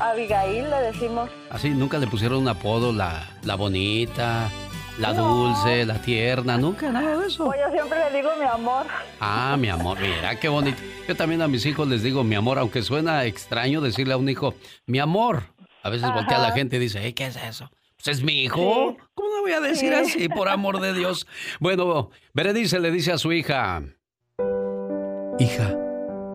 [0.00, 1.28] Abigail le decimos.
[1.50, 4.50] Así, nunca le pusieron un apodo, la, la bonita,
[4.98, 7.46] la dulce, la tierna, nunca nada de eso.
[7.46, 8.86] Pues yo siempre le digo mi amor.
[9.20, 10.78] Ah, mi amor, mira, qué bonito.
[11.06, 14.28] Yo también a mis hijos les digo mi amor, aunque suena extraño decirle a un
[14.28, 14.54] hijo,
[14.86, 15.44] mi amor.
[15.82, 16.48] A veces voltea Ajá.
[16.48, 17.70] la gente y dice, "Ey, ¿qué es eso?
[18.02, 18.94] Pues es mi hijo.
[18.96, 19.04] Sí.
[19.14, 20.16] ¿Cómo no voy a decir Sí.
[20.18, 21.26] así, por amor de Dios?
[21.60, 23.82] Bueno, Berenice le dice a su hija,
[25.40, 25.76] Hija,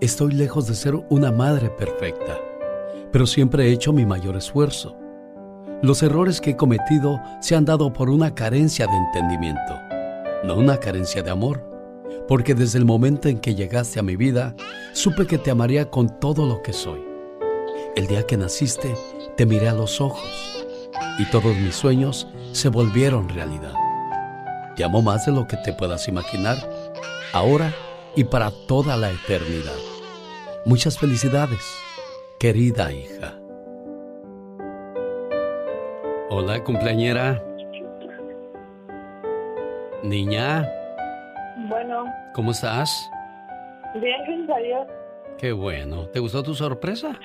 [0.02, 2.38] estoy lejos de ser una madre perfecta,
[3.14, 4.98] pero siempre he hecho mi mayor esfuerzo.
[5.84, 9.80] Los errores que he cometido se han dado por una carencia de entendimiento,
[10.44, 11.64] no una carencia de amor,
[12.28, 14.56] porque desde el momento en que llegaste a mi vida,
[14.94, 17.02] supe que te amaría con todo lo que soy.
[17.96, 18.96] El día que naciste,
[19.38, 20.66] te miré a los ojos
[21.20, 23.74] y todos mis sueños se volvieron realidad.
[24.76, 26.58] Te amo más de lo que te puedas imaginar,
[27.32, 27.76] ahora
[28.16, 29.78] y para toda la eternidad.
[30.66, 31.60] Muchas felicidades,
[32.40, 33.34] querida hija.
[36.30, 37.42] Hola, cumpleañera.
[40.04, 40.68] Niña.
[41.70, 42.06] Bueno.
[42.34, 43.10] ¿Cómo estás?
[43.96, 44.88] Bien, gracias a Dios.
[45.38, 46.08] Qué bueno.
[46.08, 47.18] ¿Te gustó tu sorpresa?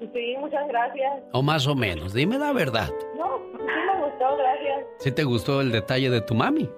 [0.00, 1.22] Sí, muchas gracias.
[1.32, 2.88] O más o menos, dime la verdad.
[3.16, 4.86] No, sí me gustó, gracias.
[4.98, 6.68] ¿Sí te gustó el detalle de tu mami?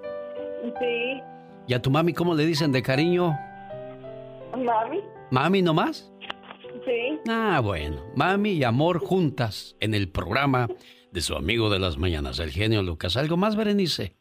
[0.79, 1.21] Sí.
[1.67, 3.33] ¿Y a tu mami cómo le dicen de cariño?
[4.55, 5.01] Mami.
[5.31, 6.11] ¿Mami nomás?
[6.85, 7.19] Sí.
[7.27, 8.03] Ah, bueno.
[8.15, 10.67] Mami y amor juntas en el programa
[11.11, 13.17] de su amigo de las mañanas, el genio Lucas.
[13.17, 14.15] ¿Algo más, Berenice?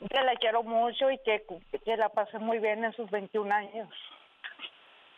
[0.00, 1.42] Que la quiero mucho y que,
[1.84, 3.88] que la pasé muy bien en sus 21 años.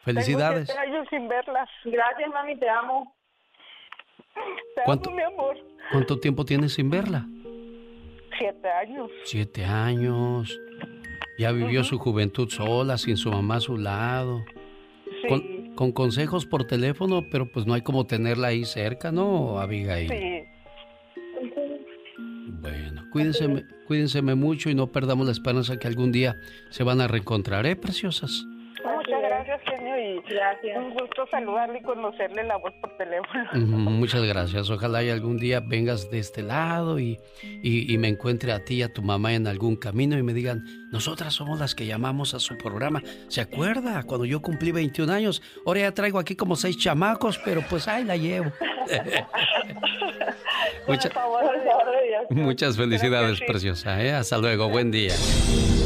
[0.03, 0.69] Felicidades.
[0.69, 1.69] Tengo años sin verlas.
[1.85, 3.15] Gracias, mami, te amo.
[4.74, 5.11] Te ¿Cuánto?
[5.11, 5.57] amo, mi amor.
[5.93, 7.24] ¿Cuánto tiempo tienes sin verla?
[8.39, 9.11] Siete años.
[9.24, 10.59] Siete años.
[11.39, 14.45] Ya vivió su juventud sola, sin su mamá a su lado.
[15.23, 15.29] Sí.
[15.29, 20.09] Con, con consejos por teléfono, pero pues no hay como tenerla ahí cerca, ¿no, Abigail?
[20.09, 20.53] Sí.
[22.61, 26.36] Bueno, cuídense, cuídense mucho y no perdamos la esperanza que algún día
[26.70, 28.47] se van a reencontrar, ¿eh, preciosas?
[30.32, 30.76] Gracias.
[30.78, 33.44] un gusto saludarle y conocerle la voz por teléfono.
[33.54, 34.68] Muchas gracias.
[34.70, 38.74] Ojalá y algún día vengas de este lado y, y- y me encuentre a ti
[38.76, 42.34] y a tu mamá en algún camino y me digan, nosotras somos las que llamamos
[42.34, 43.02] a su programa.
[43.28, 44.02] ¿Se acuerda?
[44.02, 48.04] Cuando yo cumplí 21 años, ahora ya traigo aquí como seis chamacos, pero pues ahí
[48.04, 48.50] la llevo.
[50.86, 52.22] Mucha- Por favor, por favor de Dios.
[52.30, 54.02] muchas felicidades, preciosa.
[54.02, 54.12] ¿eh?
[54.12, 55.14] Hasta luego, buen día.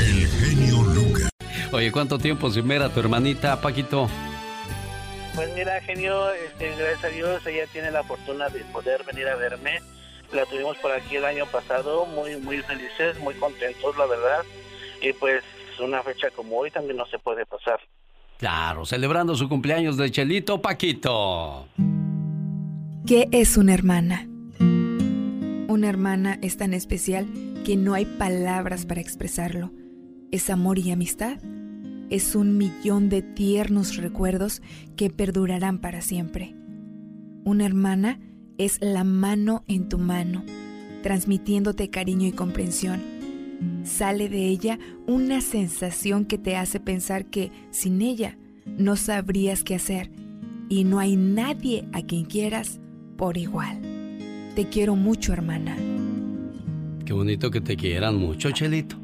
[0.01, 1.28] El genio Lucas.
[1.73, 4.09] Oye, ¿cuánto tiempo sin ver a tu hermanita, Paquito?
[5.37, 9.37] Pues mira, genio, este, gracias a Dios ella tiene la fortuna de poder venir a
[9.37, 9.81] verme.
[10.33, 14.43] La tuvimos por aquí el año pasado, muy muy felices, muy contentos, la verdad.
[15.03, 15.45] Y pues
[15.79, 17.79] una fecha como hoy también no se puede pasar.
[18.39, 21.69] Claro, celebrando su cumpleaños de Chelito, Paquito.
[23.07, 24.27] ¿Qué es una hermana?
[24.59, 27.27] Una hermana es tan especial
[27.67, 29.71] que no hay palabras para expresarlo.
[30.33, 31.39] Es amor y amistad.
[32.09, 34.62] Es un millón de tiernos recuerdos
[34.97, 36.55] que perdurarán para siempre.
[37.45, 38.20] Una hermana
[38.59, 40.45] es la mano en tu mano,
[41.03, 43.01] transmitiéndote cariño y comprensión.
[43.83, 48.39] Sale de ella una sensación que te hace pensar que sin ella
[48.78, 50.11] no sabrías qué hacer
[50.69, 52.81] y no hay nadie a quien quieras
[53.16, 53.81] por igual.
[54.55, 55.77] Te quiero mucho, hermana.
[57.05, 58.97] Qué bonito que te quieran mucho, Chelito.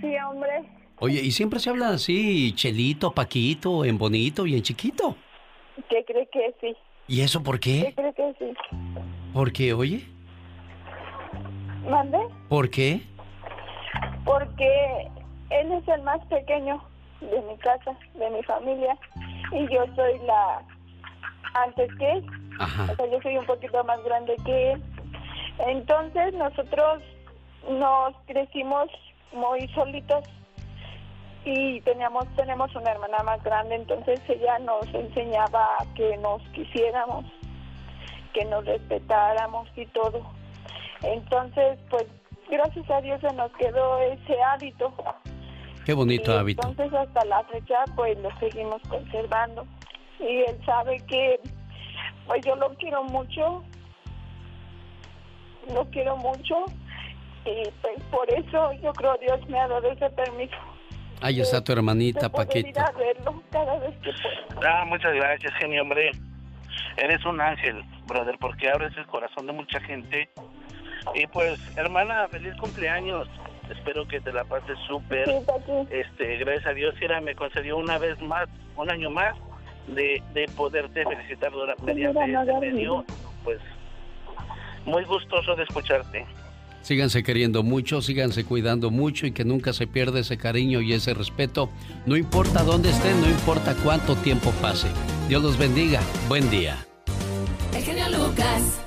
[0.00, 0.79] Sí, hombre.
[1.00, 5.16] Oye, y siempre se habla así, Chelito, Paquito, en bonito y en chiquito.
[5.88, 6.76] ¿Qué cree que sí?
[7.08, 7.94] ¿Y eso por ¿Qué qué?
[7.94, 8.54] cree que sí?
[9.32, 10.04] ¿Por qué, oye?
[11.88, 12.18] ¿Mande?
[12.48, 13.00] ¿Por qué?
[14.24, 15.08] Porque
[15.48, 16.82] él es el más pequeño
[17.20, 18.96] de mi casa, de mi familia,
[19.52, 20.62] y yo soy la
[21.54, 22.26] antes que él.
[22.58, 22.92] Ajá.
[22.92, 24.82] O sea, yo soy un poquito más grande que él.
[25.66, 27.02] Entonces nosotros
[27.70, 28.88] nos crecimos
[29.32, 30.24] muy solitos
[31.44, 37.24] y teníamos tenemos una hermana más grande, entonces ella nos enseñaba que nos quisiéramos,
[38.32, 40.22] que nos respetáramos y todo.
[41.02, 42.06] Entonces, pues
[42.50, 44.92] gracias a Dios se nos quedó ese hábito.
[45.86, 46.68] Qué bonito Y hábito.
[46.68, 49.66] Entonces hasta la fecha pues lo seguimos conservando.
[50.18, 51.40] Y él sabe que
[52.26, 53.62] pues yo lo quiero mucho,
[55.72, 56.66] lo quiero mucho
[57.46, 60.56] y pues por eso yo creo Dios me ha dado ese permiso.
[61.22, 62.80] Ahí está tu hermanita, de poder ir Paquito.
[62.80, 64.68] a verlo cada vez que puedo.
[64.68, 66.10] Ah, muchas gracias, genio, hombre.
[66.96, 70.28] Eres un ángel, brother, porque abres el corazón de mucha gente.
[71.14, 73.28] Y pues, hermana, feliz cumpleaños.
[73.70, 75.26] Espero que te la pases súper.
[75.26, 75.72] Sí.
[75.90, 79.36] Este, gracias a Dios, Ira me concedió una vez más, un año más,
[79.86, 83.04] de, de poderte felicitar durante mediante no este medio.
[83.44, 83.60] Pues,
[84.84, 86.26] muy gustoso de escucharte.
[86.82, 91.14] Síganse queriendo mucho, síganse cuidando mucho y que nunca se pierda ese cariño y ese
[91.14, 91.68] respeto.
[92.06, 94.88] No importa dónde estén, no importa cuánto tiempo pase.
[95.28, 96.00] Dios los bendiga.
[96.28, 96.86] Buen día.
[97.74, 98.80] El genio Lucas.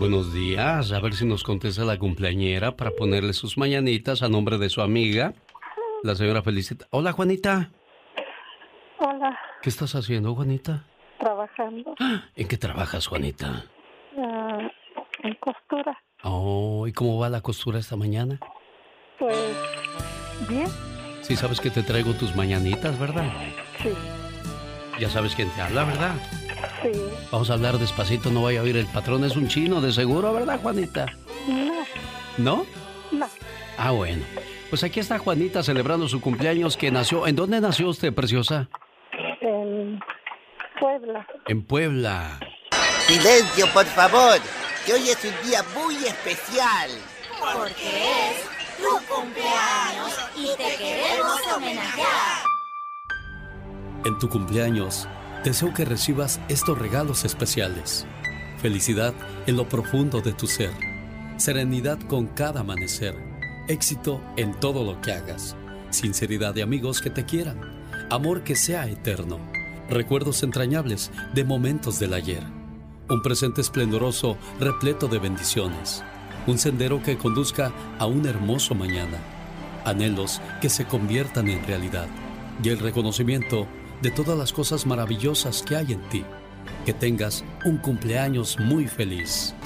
[0.00, 0.92] Buenos días.
[0.92, 4.80] A ver si nos contesta la cumpleañera para ponerle sus mañanitas a nombre de su
[4.80, 5.34] amiga,
[6.02, 6.86] la señora Felicita.
[6.90, 7.70] Hola, Juanita.
[9.62, 10.84] ¿Qué estás haciendo, Juanita?
[11.18, 11.94] trabajando
[12.34, 13.64] ¿En qué trabajas, Juanita?
[14.18, 14.58] ah,
[15.22, 15.98] en costura.
[16.22, 18.38] Oh, ¿y cómo va la costura esta mañana?
[19.18, 19.36] Pues
[20.48, 20.66] bien,
[21.22, 23.30] Sí sabes que te traigo tus mañanitas, ¿verdad?
[23.82, 23.90] sí,
[24.98, 26.14] Ya sabes quién te habla, ¿verdad?
[26.82, 26.90] Sí.
[27.30, 29.24] Vamos a hablar despacito, no vaya a oír el patrón.
[29.24, 31.06] Es un chino, de seguro, ¿verdad, Juanita?
[31.46, 31.84] No.
[32.38, 32.66] ¿No?
[33.12, 33.26] No.
[33.76, 34.24] Ah, bueno.
[34.70, 37.26] Pues aquí está Juanita celebrando su cumpleaños que nació.
[37.26, 38.68] ¿En dónde nació usted, preciosa?
[40.80, 41.26] En Puebla.
[41.46, 42.40] En Puebla.
[43.06, 44.38] Silencio, por favor,
[44.86, 46.90] que hoy es un día muy especial.
[47.38, 52.44] Porque es tu cumpleaños y te queremos homenajear.
[54.06, 55.06] En tu cumpleaños,
[55.44, 58.06] deseo que recibas estos regalos especiales.
[58.62, 59.12] Felicidad
[59.46, 60.72] en lo profundo de tu ser.
[61.36, 63.14] Serenidad con cada amanecer.
[63.68, 65.54] Éxito en todo lo que hagas.
[65.90, 67.60] Sinceridad de amigos que te quieran.
[68.08, 69.59] Amor que sea eterno.
[69.90, 72.44] Recuerdos entrañables de momentos del ayer.
[73.08, 76.04] Un presente esplendoroso repleto de bendiciones.
[76.46, 79.18] Un sendero que conduzca a un hermoso mañana.
[79.84, 82.06] Anhelos que se conviertan en realidad.
[82.62, 83.66] Y el reconocimiento
[84.00, 86.24] de todas las cosas maravillosas que hay en ti.
[86.86, 89.56] Que tengas un cumpleaños muy feliz.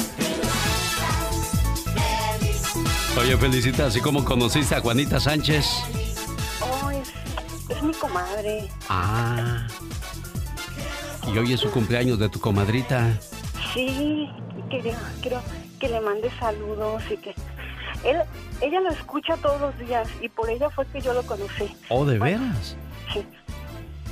[3.21, 5.67] Oye, felicita, así como conociste a Juanita Sánchez.
[7.69, 8.69] Es, mi comadre.
[8.89, 9.66] Ah.
[11.32, 13.19] Y hoy es su cumpleaños de tu comadrita.
[13.73, 14.28] Sí,
[14.70, 15.41] quería, quiero
[15.81, 17.35] que le mande saludos y que
[18.05, 18.19] él,
[18.61, 21.74] ella lo escucha todos los días y por ella fue que yo lo conocí.
[21.89, 22.77] Oh, ¿de veras?
[23.12, 23.27] Sí.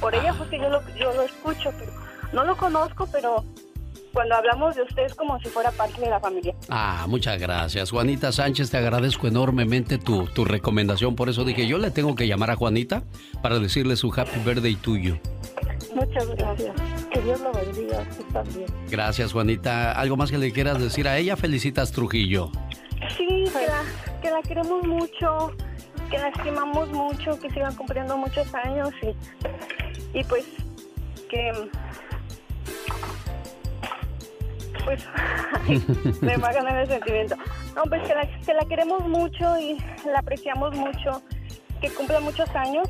[0.01, 1.93] Por ella fue que yo lo, yo lo escucho, pero
[2.33, 3.45] no lo conozco, pero
[4.13, 6.55] cuando hablamos de usted es como si fuera parte de la familia.
[6.69, 7.91] Ah, muchas gracias.
[7.91, 11.17] Juanita Sánchez, te agradezco enormemente tu, tu recomendación.
[11.17, 13.03] Por eso dije, yo le tengo que llamar a Juanita
[13.43, 15.19] para decirle su happy birthday tuyo.
[15.95, 16.75] Muchas gracias.
[17.13, 18.67] Que Dios lo bendiga a usted también.
[18.91, 19.93] Gracias, Juanita.
[19.93, 21.37] ¿Algo más que le quieras decir a ella?
[21.37, 22.51] Felicitas Trujillo.
[23.17, 25.53] Sí, que la, que la queremos mucho,
[26.11, 30.45] que la estimamos mucho, que sigan cumpliendo muchos años y, y pues
[31.29, 31.53] que
[34.85, 35.05] pues
[36.21, 37.37] me va a ganar el sentimiento.
[37.77, 41.23] No, pues que la, que la queremos mucho y la apreciamos mucho,
[41.81, 42.89] que cumpla muchos años.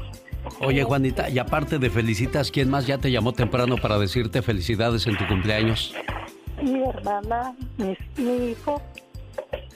[0.60, 5.06] Oye, Juanita, y aparte de felicitas, ¿quién más ya te llamó temprano para decirte felicidades
[5.06, 5.94] en tu cumpleaños?
[6.60, 8.82] Mi hermana, mi, mi hijo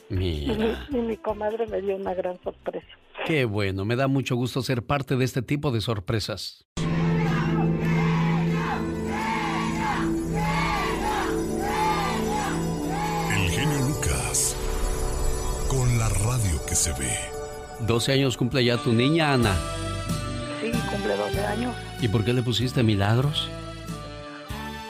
[0.08, 2.86] Mira, mi, y mi comadre me dio una gran sorpresa.
[3.26, 6.66] qué bueno, me da mucho gusto ser parte de este tipo de sorpresas.
[16.76, 17.18] Que se ve.
[17.80, 19.54] 12 años cumple ya tu niña, Ana.
[20.60, 23.48] Sí, cumple 12 años, ¿Y por qué le pusiste milagros?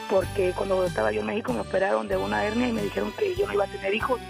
[0.09, 3.35] porque cuando estaba yo en México me operaron de una hernia y me dijeron que
[3.35, 4.21] yo no iba a tener hijos.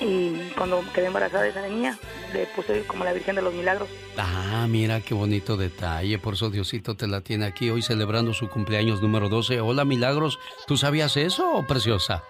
[0.00, 1.98] Y cuando quedé embarazada de esa niña,
[2.32, 3.88] le puse como la Virgen de los Milagros.
[4.16, 6.18] Ah, mira qué bonito detalle.
[6.20, 9.60] Por eso Diosito te la tiene aquí hoy celebrando su cumpleaños número 12.
[9.60, 10.38] Hola, Milagros.
[10.68, 12.22] ¿Tú sabías eso, preciosa?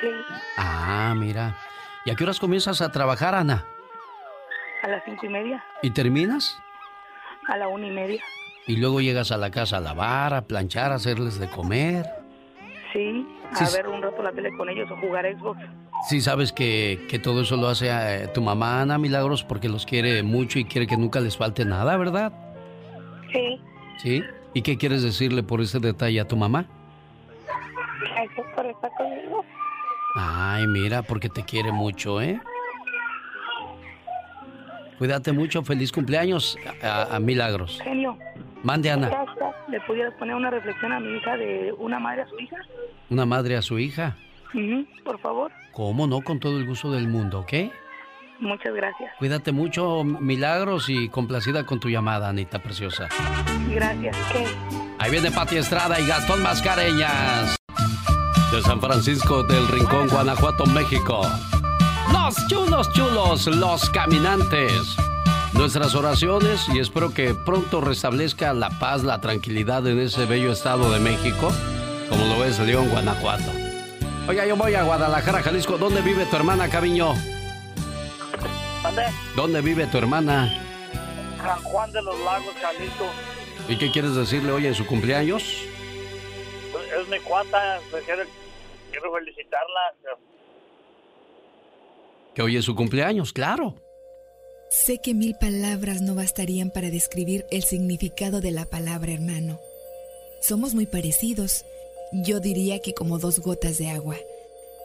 [0.00, 0.08] Sí,
[0.56, 1.58] Ah, mira.
[2.04, 3.64] ¿Y a qué horas comienzas a trabajar, Ana?
[4.82, 6.58] a las cinco y media, ¿Y terminas?
[7.48, 8.22] a la una y media.
[8.66, 12.06] Y luego llegas a la casa a lavar, a planchar, a hacerles de comer.
[12.92, 15.60] Sí, a Sí, ver un rato la tele con ellos o jugar Xbox.
[16.08, 19.84] Sí, sabes que, que todo eso lo hace eh, tu mamá, Ana Milagros, porque los
[19.84, 22.32] quiere mucho y quiere que nunca les falte nada, ¿verdad?
[23.32, 23.60] Sí,
[23.98, 24.24] ¿Sí?
[24.54, 26.64] ¿Y qué quieres decirle por ese detalle a tu mamá?
[28.14, 29.44] gracias por estar conmigo.
[30.14, 32.40] Ay, mira, porque te quiere mucho, ¿eh?
[34.98, 37.80] Cuídate mucho, feliz cumpleaños a, a Milagros.
[37.82, 38.18] Genio,
[38.62, 39.10] Mande, Ana.
[39.68, 42.56] ¿Le pudieras poner una reflexión a mi hija de una madre a su hija?
[43.08, 44.16] una madre a su hija.
[44.54, 45.50] Ujú, por favor.
[45.72, 46.20] ¿Cómo no?
[46.22, 47.52] Con todo el gusto del mundo, ¿ok?
[48.40, 49.12] Muchas gracias.
[49.18, 53.08] Cuídate mucho, Milagros, y complacida con tu llamada, Anita Preciosa.
[53.70, 54.16] Gracias.
[54.32, 54.46] ¿Qué?
[54.98, 57.56] Ahí viene Pati Estrada y Gastón Mascareñas.
[58.52, 61.22] De San Francisco del Rincón, Guanajuato, México.
[62.12, 64.96] Los chulos chulos, los caminantes.
[65.52, 70.90] Nuestras oraciones y espero que pronto restablezca la paz, la tranquilidad en ese bello estado
[70.90, 71.52] de México,
[72.08, 73.52] como lo es León, Guanajuato.
[74.28, 75.78] Oiga, yo voy a Guadalajara, Jalisco.
[75.78, 77.14] ¿Dónde vive tu hermana, Caviño?
[78.82, 79.02] ¿Dónde?
[79.36, 80.52] ¿Dónde vive tu hermana?
[81.38, 83.04] San Juan de los Lagos, Jalisco.
[83.68, 85.69] ¿Y qué quieres decirle hoy en su cumpleaños?
[86.98, 88.24] Es mi cuata, pues, quiero,
[88.90, 89.94] quiero felicitarla.
[92.34, 93.76] Que hoy es su cumpleaños, claro.
[94.70, 99.58] Sé que mil palabras no bastarían para describir el significado de la palabra hermano.
[100.40, 101.64] Somos muy parecidos.
[102.12, 104.16] Yo diría que como dos gotas de agua.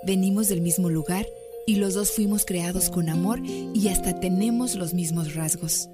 [0.04, 1.28] Venimos del mismo lugar
[1.66, 5.90] y los dos fuimos creados con amor y hasta tenemos los mismos rasgos.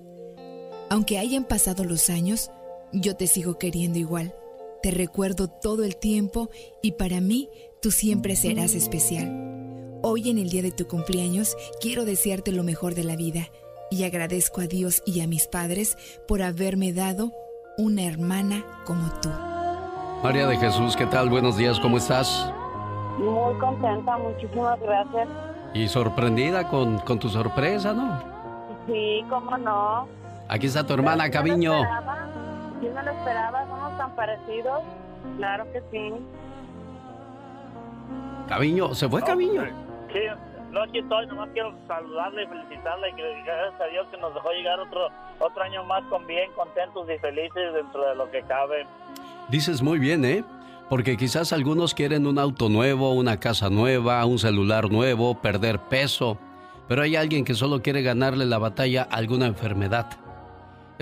[0.90, 2.50] Aunque hayan pasado los años,
[2.92, 4.34] yo te sigo queriendo igual.
[4.82, 6.50] Te recuerdo todo el tiempo
[6.82, 7.50] y para mí
[7.82, 10.00] tú siempre serás especial.
[10.02, 13.50] Hoy en el día de tu cumpleaños quiero desearte lo mejor de la vida
[13.92, 15.98] y agradezco a Dios y a mis padres
[16.28, 17.32] por haberme dado
[17.78, 19.30] una hermana como tú.
[20.24, 21.30] María de Jesús, ¿qué tal?
[21.30, 22.52] Buenos días, ¿cómo estás?
[23.20, 25.28] Muy contenta, muchísimas gracias.
[25.74, 28.22] Y sorprendida con, con tu sorpresa, ¿no?
[28.88, 30.08] Sí, cómo no.
[30.48, 31.74] Aquí está tu hermana, Caviño.
[32.82, 33.68] ¿Sí me lo esperaba?
[33.68, 34.82] ¿Somos tan parecidos?
[35.38, 36.14] Claro que sí.
[38.48, 39.64] Caviño, ¿se fue Caviño?
[40.12, 40.20] Sí,
[40.72, 44.34] no, aquí estoy, nomás quiero saludarle y felicitarle y que gracias a Dios que nos
[44.34, 45.10] dejó llegar otro,
[45.40, 48.88] otro año más con bien, contentos y felices dentro de lo que cabe.
[49.50, 50.44] Dices muy bien, ¿eh?
[50.90, 56.38] Porque quizás algunos quieren un auto nuevo, una casa nueva, un celular nuevo, perder peso,
[56.88, 60.08] pero hay alguien que solo quiere ganarle la batalla a alguna enfermedad.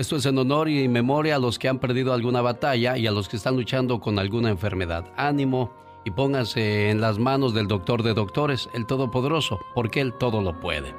[0.00, 3.06] Esto es en honor y en memoria a los que han perdido alguna batalla y
[3.06, 5.04] a los que están luchando con alguna enfermedad.
[5.14, 5.74] Ánimo
[6.06, 10.58] y pónganse en las manos del doctor de doctores, el Todopoderoso, porque Él todo lo
[10.58, 10.94] puede.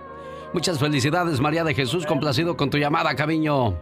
[0.54, 3.74] Muchas felicidades, María de Jesús, complacido con tu llamada, Caviño.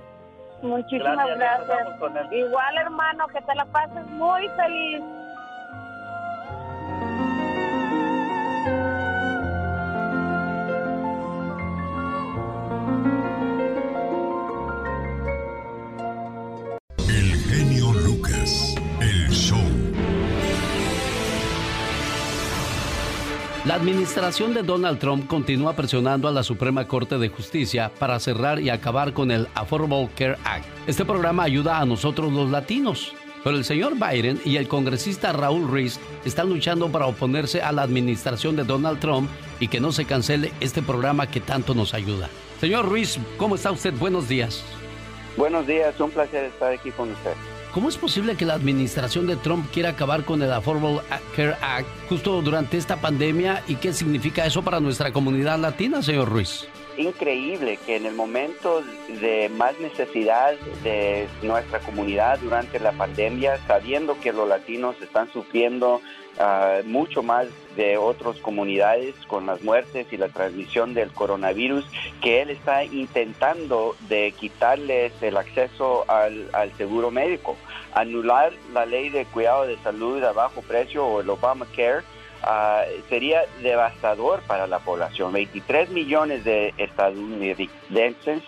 [0.61, 2.31] Muchísimas gracias.
[2.31, 5.01] Igual, hermano, que te la pases muy feliz.
[23.69, 28.59] La administración de Donald Trump continúa presionando a la Suprema Corte de Justicia para cerrar
[28.59, 30.65] y acabar con el Affordable Care Act.
[30.87, 33.13] Este programa ayuda a nosotros los latinos.
[33.43, 37.83] Pero el señor Biden y el congresista Raúl Ruiz están luchando para oponerse a la
[37.83, 39.29] administración de Donald Trump
[39.59, 42.27] y que no se cancele este programa que tanto nos ayuda.
[42.59, 43.93] Señor Ruiz, ¿cómo está usted?
[43.93, 44.63] Buenos días.
[45.37, 47.33] Buenos días, un placer estar aquí con usted.
[47.73, 51.01] ¿Cómo es posible que la administración de Trump quiera acabar con el Affordable
[51.35, 56.29] Care Act justo durante esta pandemia y qué significa eso para nuestra comunidad latina, señor
[56.29, 56.67] Ruiz?
[56.99, 58.84] Increíble que en el momento
[59.21, 60.53] de más necesidad
[60.84, 66.01] de nuestra comunidad durante la pandemia, sabiendo que los latinos están sufriendo
[66.39, 67.47] uh, mucho más
[67.77, 71.85] de otras comunidades con las muertes y la transmisión del coronavirus,
[72.21, 77.55] que él está intentando de quitarles el acceso al, al seguro médico,
[77.93, 82.03] anular la ley de cuidado de salud a bajo precio o el Obamacare.
[82.41, 85.34] Uh, sería devastador para la población.
[85.34, 88.41] 23 millones de estadounidenses,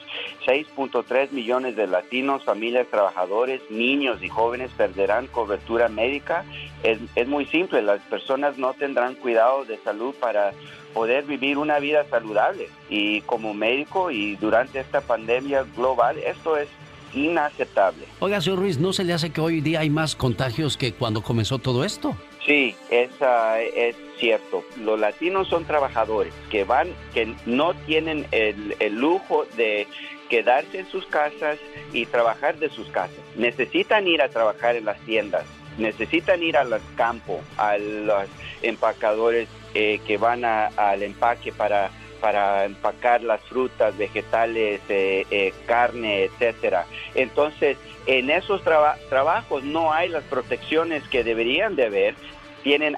[0.46, 6.46] 6.3 millones de latinos, familias, trabajadores, niños y jóvenes perderán cobertura médica.
[6.84, 10.54] Es, es muy simple, las personas no tendrán cuidado de salud para
[10.94, 12.70] poder vivir una vida saludable.
[12.90, 16.70] Y como médico y durante esta pandemia global, esto es
[17.14, 18.06] inaceptable.
[18.20, 21.22] Oiga, señor Ruiz, ¿no se le hace que hoy día hay más contagios que cuando
[21.22, 22.16] comenzó todo esto?
[22.46, 24.64] Sí, es, uh, es cierto.
[24.78, 29.88] Los latinos son trabajadores que van, que no tienen el, el, lujo de
[30.30, 31.60] quedarse en sus casas
[31.94, 33.20] y trabajar de sus casas.
[33.36, 35.46] Necesitan ir a trabajar en las tiendas,
[35.78, 38.28] necesitan ir al campo, a los
[38.64, 45.53] empacadores eh, que van a, al empaque para para empacar las frutas, vegetales, eh, eh,
[45.65, 46.85] carne, etcétera.
[47.15, 52.15] Entonces, en esos traba trabajos no hay las protecciones que deberían de haber,
[52.64, 52.95] tienen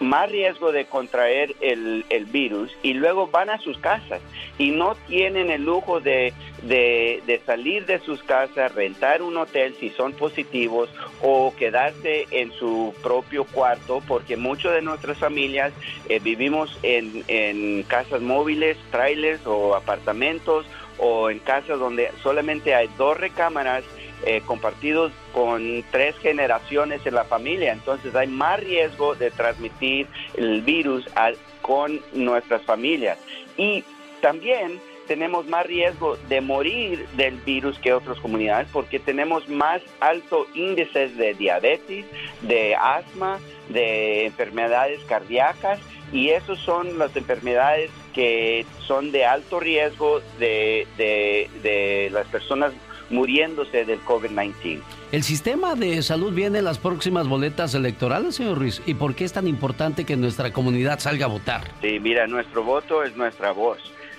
[0.00, 4.20] más riesgo de contraer el, el, virus y luego van a sus casas
[4.58, 9.90] y no tienen el lujo de, de, salir de sus casas, rentar un hotel si
[9.90, 10.90] son positivos
[11.22, 15.72] o quedarse en su propio cuarto porque muchas de nuestras familias
[16.08, 20.66] eh, vivimos en, en casas móviles, trailers o apartamentos
[20.98, 23.84] o en casas donde solamente hay dos recámaras
[24.24, 27.72] eh, compartidos con tres generaciones en la familia.
[27.72, 31.32] Entonces hay más riesgo de transmitir el virus a,
[31.62, 33.18] con nuestras familias.
[33.56, 33.84] Y
[34.20, 40.46] también tenemos más riesgo de morir del virus que otras comunidades porque tenemos más alto
[40.54, 42.04] índices de diabetes,
[42.42, 43.40] de asma,
[43.70, 45.80] de enfermedades cardíacas
[46.12, 52.72] y esas son las enfermedades que son de alto riesgo de, de, de las personas
[53.10, 54.80] muriéndose del COVID-19.
[55.10, 58.82] ¿El sistema de salud viene en las próximas boletas electorales, señor Ruiz?
[58.86, 61.62] ¿Y por qué es tan importante que nuestra comunidad salga a votar?
[61.80, 63.78] Sí, mira, nuestro voto es nuestra voz.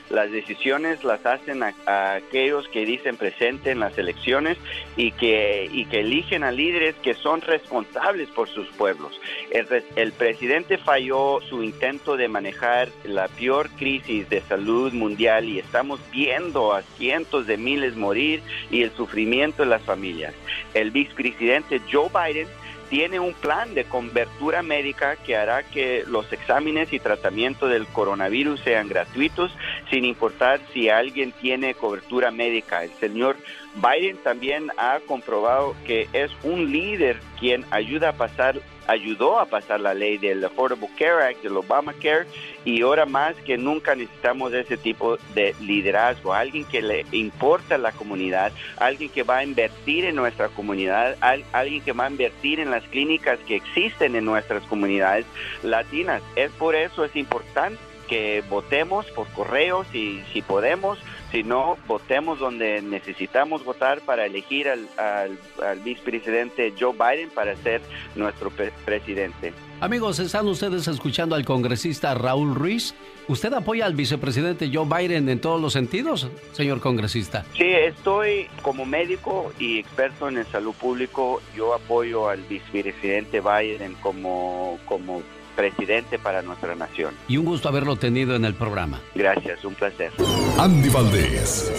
[0.10, 4.57] Las decisiones las hacen aquellos que dicen presente en las elecciones
[4.95, 9.19] y que, y que eligen a líderes que son responsables por sus pueblos.
[9.52, 15.60] El, el presidente falló su intento de manejar la peor crisis de salud mundial y
[15.60, 18.41] estamos viendo a cientos de miles morir
[18.72, 20.34] y el sufrimiento de las familias.
[20.73, 22.48] El vicepresidente Joe Biden
[22.89, 28.59] tiene un plan de cobertura médica que hará que los exámenes y tratamiento del coronavirus
[28.61, 29.55] sean gratuitos
[29.89, 32.83] sin importar si alguien tiene cobertura médica.
[32.83, 33.37] El señor
[33.75, 38.59] Biden también ha comprobado que es un líder quien ayuda a pasar
[38.89, 42.25] ayudó a pasar la ley del Affordable Care Act, del Obamacare,
[42.65, 47.77] y ahora más que nunca necesitamos ese tipo de liderazgo, alguien que le importa a
[47.77, 52.09] la comunidad, alguien que va a invertir en nuestra comunidad, al- alguien que va a
[52.09, 55.25] invertir en las clínicas que existen en nuestras comunidades
[55.63, 56.21] latinas.
[56.35, 60.97] Es por eso es importante que votemos por correo si, si podemos,
[61.31, 67.56] si no, votemos donde necesitamos votar para elegir al, al, al vicepresidente Joe Biden para
[67.57, 67.81] ser
[68.15, 69.53] nuestro pre- presidente.
[69.81, 72.93] Amigos, ¿están ustedes escuchando al congresista Raúl Ruiz?
[73.27, 77.45] ¿Usted apoya al vicepresidente Joe Biden en todos los sentidos, señor congresista?
[77.56, 81.41] Sí, estoy como médico y experto en el salud público.
[81.56, 85.22] Yo apoyo al vicepresidente Biden como, como
[85.60, 87.14] presidente para nuestra nación.
[87.27, 89.02] Y un gusto haberlo tenido en el programa.
[89.14, 90.10] Gracias, un placer.
[90.57, 91.69] Andy Valdés,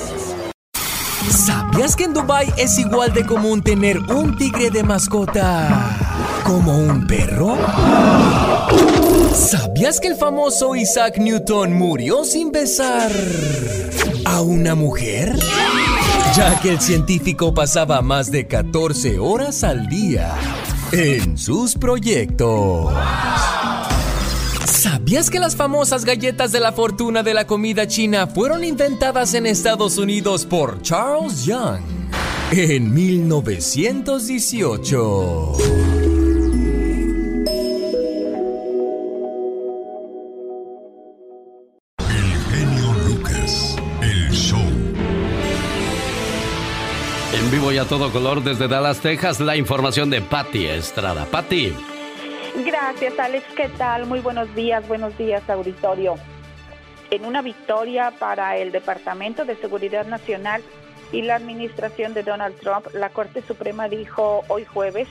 [1.30, 5.96] ¿Sabías que en Dubai es igual de común tener un tigre de mascota
[6.44, 7.56] como un perro?
[9.34, 13.10] ¿Sabías que el famoso Isaac Newton murió sin besar
[14.26, 15.38] a una mujer?
[16.34, 20.34] Ya que el científico pasaba más de 14 horas al día
[20.92, 22.92] en sus proyectos.
[24.70, 29.46] ¿Sabías que las famosas galletas de la fortuna de la comida china fueron inventadas en
[29.46, 31.80] Estados Unidos por Charles Young
[32.52, 35.52] en 1918?
[42.50, 44.60] genio Lucas, el show.
[47.34, 51.26] En vivo y a todo color desde Dallas, Texas, la información de Patty Estrada.
[51.26, 51.72] Patty.
[52.54, 53.44] Gracias, Alex.
[53.56, 54.06] ¿Qué tal?
[54.06, 56.16] Muy buenos días, buenos días, auditorio.
[57.10, 60.62] En una victoria para el Departamento de Seguridad Nacional
[61.12, 65.08] y la administración de Donald Trump, la Corte Suprema dijo hoy jueves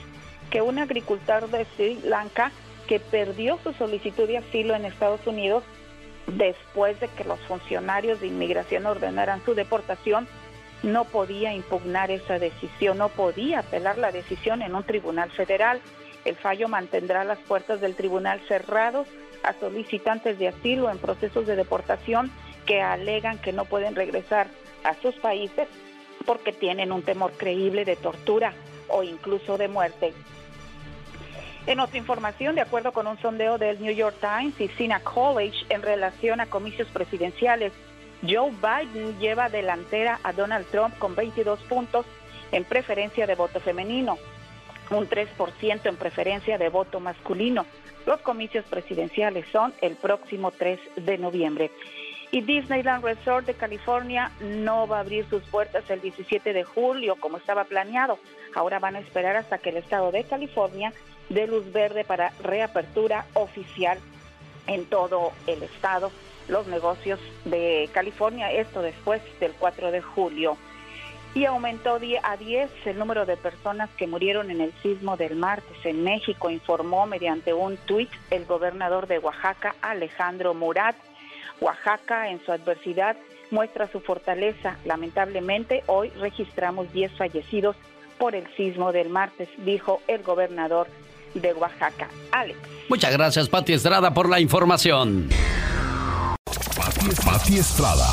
[0.50, 2.52] que un agricultor de Sri Lanka
[2.86, 5.64] que perdió su solicitud de asilo en Estados Unidos
[6.26, 10.26] después de que los funcionarios de inmigración ordenaran su deportación,
[10.82, 15.80] no podía impugnar esa decisión, no podía apelar la decisión en un tribunal federal.
[16.24, 19.06] El fallo mantendrá las puertas del tribunal cerrados
[19.42, 22.30] a solicitantes de asilo en procesos de deportación
[22.66, 24.48] que alegan que no pueden regresar
[24.84, 25.68] a sus países
[26.26, 28.52] porque tienen un temor creíble de tortura
[28.88, 30.12] o incluso de muerte.
[31.66, 35.66] En otra información, de acuerdo con un sondeo del New York Times y Sina College
[35.68, 37.72] en relación a comicios presidenciales,
[38.22, 42.06] Joe Biden lleva delantera a Donald Trump con 22 puntos
[42.52, 44.18] en preferencia de voto femenino,
[44.90, 47.66] un 3% en preferencia de voto masculino.
[48.06, 51.70] Los comicios presidenciales son el próximo 3 de noviembre.
[52.32, 57.16] Y Disneyland Resort de California no va a abrir sus puertas el 17 de julio
[57.16, 58.18] como estaba planeado.
[58.54, 60.92] Ahora van a esperar hasta que el estado de California
[61.28, 63.98] dé luz verde para reapertura oficial
[64.66, 66.12] en todo el estado,
[66.48, 70.56] los negocios de California, esto después del 4 de julio.
[71.34, 75.76] Y aumentó a 10 el número de personas que murieron en el sismo del martes
[75.84, 80.96] en México, informó mediante un tuit el gobernador de Oaxaca, Alejandro Murat.
[81.60, 83.16] Oaxaca, en su adversidad,
[83.50, 84.76] muestra su fortaleza.
[84.84, 87.76] Lamentablemente, hoy registramos 10 fallecidos
[88.18, 90.88] por el sismo del martes, dijo el gobernador
[91.34, 92.08] de Oaxaca.
[92.32, 92.58] Alex.
[92.88, 95.28] Muchas gracias, Patty Estrada, por la información.
[97.24, 98.06] Pati Estrada.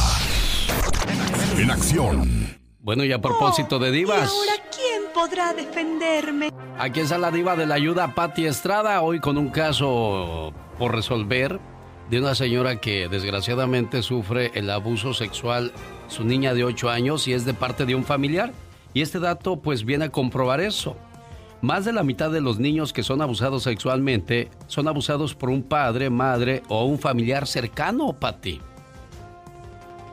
[1.57, 2.57] En acción.
[2.87, 4.33] Bueno, y a propósito de divas,
[4.73, 6.53] ¿quién podrá defenderme?
[6.79, 11.59] aquí está la diva de la ayuda, Patty Estrada, hoy con un caso por resolver
[12.09, 15.73] de una señora que desgraciadamente sufre el abuso sexual,
[16.07, 18.53] su niña de 8 años, y es de parte de un familiar.
[18.93, 20.95] Y este dato pues viene a comprobar eso.
[21.61, 25.61] Más de la mitad de los niños que son abusados sexualmente son abusados por un
[25.61, 28.61] padre, madre o un familiar cercano, Patty.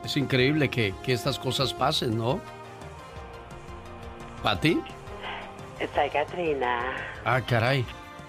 [0.03, 2.41] Es increíble que, que estas cosas pasen, ¿no?
[4.45, 4.79] ¿Pati?
[5.95, 6.79] Soy Katrina.
[7.25, 7.83] Ah, caray.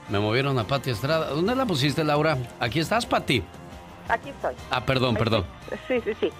[0.08, 1.26] Me movieron a Pati Estrada.
[1.28, 2.38] ¿Dónde la pusiste, Laura?
[2.58, 3.44] Aquí estás, Pati.
[4.08, 4.54] aquí estoy.
[4.70, 5.44] Ah, perdón, perdón.
[5.86, 6.32] Sí, sí, sí.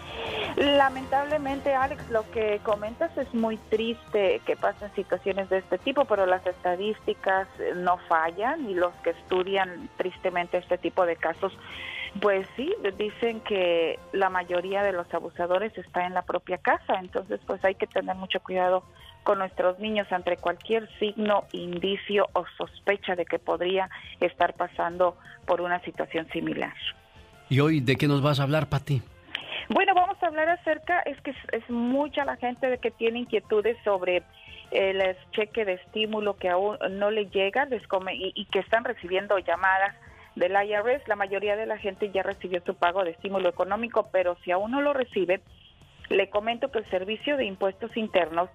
[0.56, 6.24] Lamentablemente, Alex, lo que comentas es muy triste que pasen situaciones de este tipo, pero
[6.24, 11.52] las estadísticas no fallan y los que estudian tristemente este tipo de casos,
[12.22, 17.40] pues sí, dicen que la mayoría de los abusadores está en la propia casa, entonces
[17.46, 18.82] pues hay que tener mucho cuidado
[19.26, 23.90] con nuestros niños ante cualquier signo, indicio o sospecha de que podría
[24.20, 25.16] estar pasando
[25.46, 26.72] por una situación similar.
[27.48, 29.02] ¿Y hoy de qué nos vas a hablar, Pati?
[29.68, 33.76] Bueno, vamos a hablar acerca, es que es, mucha la gente de que tiene inquietudes
[33.82, 34.22] sobre
[34.70, 37.66] el cheque de estímulo que aún no le llega
[38.12, 39.96] y, y que están recibiendo llamadas
[40.36, 41.08] del IRS.
[41.08, 44.70] La mayoría de la gente ya recibió su pago de estímulo económico, pero si aún
[44.70, 45.40] no lo recibe,
[46.10, 48.50] le comento que el Servicio de Impuestos Internos,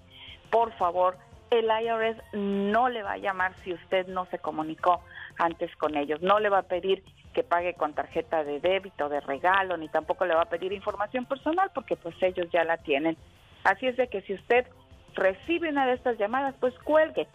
[0.49, 1.17] por favor,
[1.59, 5.01] el IRS no le va a llamar si usted no se comunicó
[5.37, 6.21] antes con ellos.
[6.21, 7.03] No le va a pedir
[7.33, 11.25] que pague con tarjeta de débito, de regalo, ni tampoco le va a pedir información
[11.25, 13.17] personal porque pues ellos ya la tienen.
[13.63, 14.67] Así es de que si usted
[15.15, 17.27] recibe una de estas llamadas, pues cuelgue.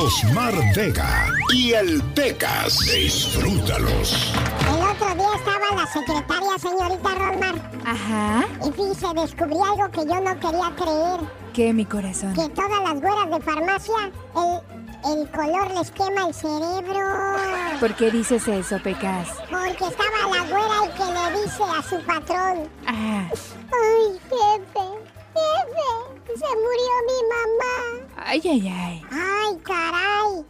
[0.00, 2.78] Rosmar Vega y el Pecas.
[2.90, 4.32] Disfrútalos.
[4.66, 7.54] El otro día estaba la secretaria, señorita Rosmar.
[7.84, 8.46] Ajá.
[8.64, 11.20] Y dice, descubrí algo que yo no quería creer.
[11.52, 12.32] ¿Qué, mi corazón?
[12.32, 17.36] Que todas las güeras de farmacia, el, el color les quema el cerebro.
[17.78, 19.28] ¿Por qué dices eso, Pecas?
[19.50, 22.70] Porque estaba la güera y que le dice a su patrón.
[22.86, 23.28] Ah.
[23.70, 26.36] Ay, jefe, jefe.
[26.38, 28.06] Se murió mi mamá.
[28.16, 29.06] Ay, ay, ay.
[29.10, 30.46] Ay, caray.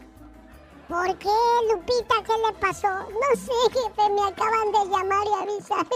[0.89, 1.29] ¿Por qué,
[1.71, 2.17] Lupita?
[2.25, 2.89] ¿Qué le pasó?
[2.89, 5.87] No sé, jefe, me acaban de llamar y avisar.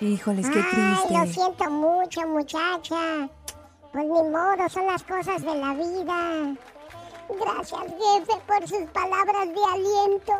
[0.00, 1.16] Híjoles, qué triste.
[1.16, 3.28] Ay, lo siento mucho, muchacha.
[3.92, 6.54] Pues ni modo, son las cosas de la vida.
[7.28, 10.32] Gracias, jefe, por sus palabras de aliento.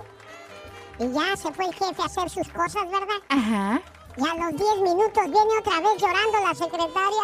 [0.99, 3.21] Y ya se fue el jefe a hacer sus cosas, ¿verdad?
[3.29, 3.81] Ajá.
[4.17, 7.23] Y a los 10 minutos viene otra vez llorando la secretaria.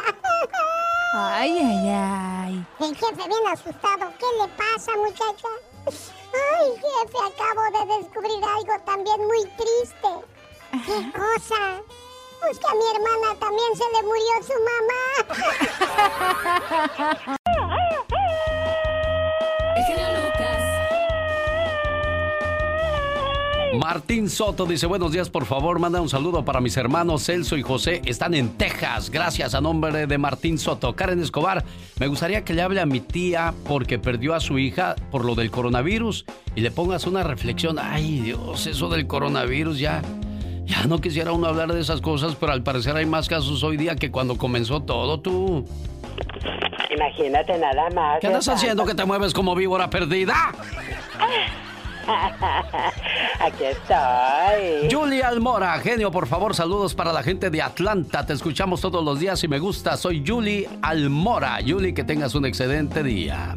[1.15, 2.66] Ay, ay, ay.
[2.81, 4.12] El jefe viene asustado.
[4.19, 5.48] ¿Qué le pasa, muchacha?
[5.86, 10.10] Ay, jefe, acabo de descubrir algo también muy triste.
[10.70, 11.81] ¿Qué cosa?
[12.40, 15.05] Pues que a mi hermana también se le murió su mamá.
[23.74, 27.62] Martín Soto dice, buenos días, por favor, manda un saludo para mis hermanos Celso y
[27.62, 30.97] José, están en Texas, gracias a nombre de Martín Soto.
[30.97, 31.65] Karen Escobar,
[32.01, 35.35] me gustaría que le hable a mi tía porque perdió a su hija por lo
[35.35, 36.24] del coronavirus
[36.55, 40.03] y le pongas una reflexión, ay Dios, eso del coronavirus ya...
[40.65, 43.78] Ya no quisiera uno hablar de esas cosas, pero al parecer hay más casos hoy
[43.78, 45.65] día que cuando comenzó todo, tú.
[46.95, 48.20] Imagínate nada más.
[48.20, 50.35] ¿Qué andas haciendo que te mueves como víbora perdida?
[53.40, 54.89] Aquí estoy.
[54.90, 58.24] Julie Almora, genio, por favor, saludos para la gente de Atlanta.
[58.24, 59.97] Te escuchamos todos los días y me gusta.
[59.97, 61.59] Soy Julie Almora.
[61.66, 63.56] Julie, que tengas un excelente día.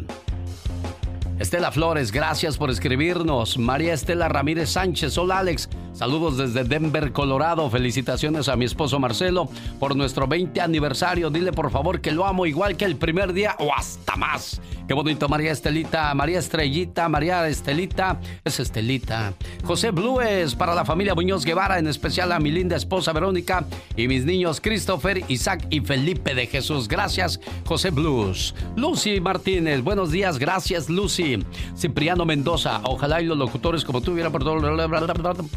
[1.42, 3.58] Estela Flores, gracias por escribirnos.
[3.58, 5.70] María Estela Ramírez Sánchez, hola Alex.
[5.92, 7.68] Saludos desde Denver, Colorado.
[7.72, 9.50] Felicitaciones a mi esposo Marcelo
[9.80, 11.32] por nuestro 20 aniversario.
[11.32, 14.62] Dile por favor que lo amo igual que el primer día o hasta más.
[14.88, 19.34] Qué bonito, María Estelita, María Estrellita, María Estelita, es Estelita.
[19.64, 23.66] José Blues para la familia Muñoz Guevara, en especial a mi linda esposa Verónica
[23.96, 26.88] y mis niños Christopher, Isaac y Felipe de Jesús.
[26.88, 28.54] Gracias, José Blues.
[28.76, 31.31] Lucy Martínez, buenos días, gracias Lucy.
[31.78, 34.60] Cipriano Mendoza, ojalá y los locutores como tú hubieran por todo.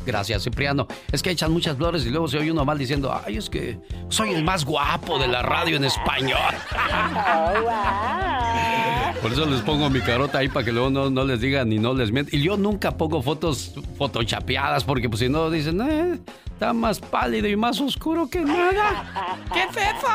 [0.07, 0.45] Gracias.
[0.45, 0.87] Cipriano.
[1.13, 3.79] Es que echan muchas flores y luego se oye uno mal diciendo, ay, es que
[4.09, 6.39] soy el más guapo de la radio en español.
[9.23, 11.95] Por eso les pongo mi carota ahí para que luego no, les digan ni no
[11.95, 12.39] les mientan.
[12.39, 16.19] Y yo nunca pongo fotos fotochapeadas porque pues si no dicen, eh,
[16.55, 19.37] está más pálido y más oscuro que nada.
[19.53, 20.09] ¡Qué fefo!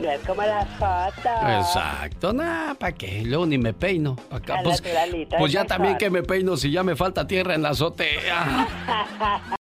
[0.00, 1.68] No es como las fotos.
[1.68, 3.22] Exacto, nada, ¿para qué?
[3.24, 4.16] Luego ni me peino.
[4.30, 4.82] Acá, pues,
[5.38, 8.66] pues ya también que me peino si ya me falta tierra en la azotea.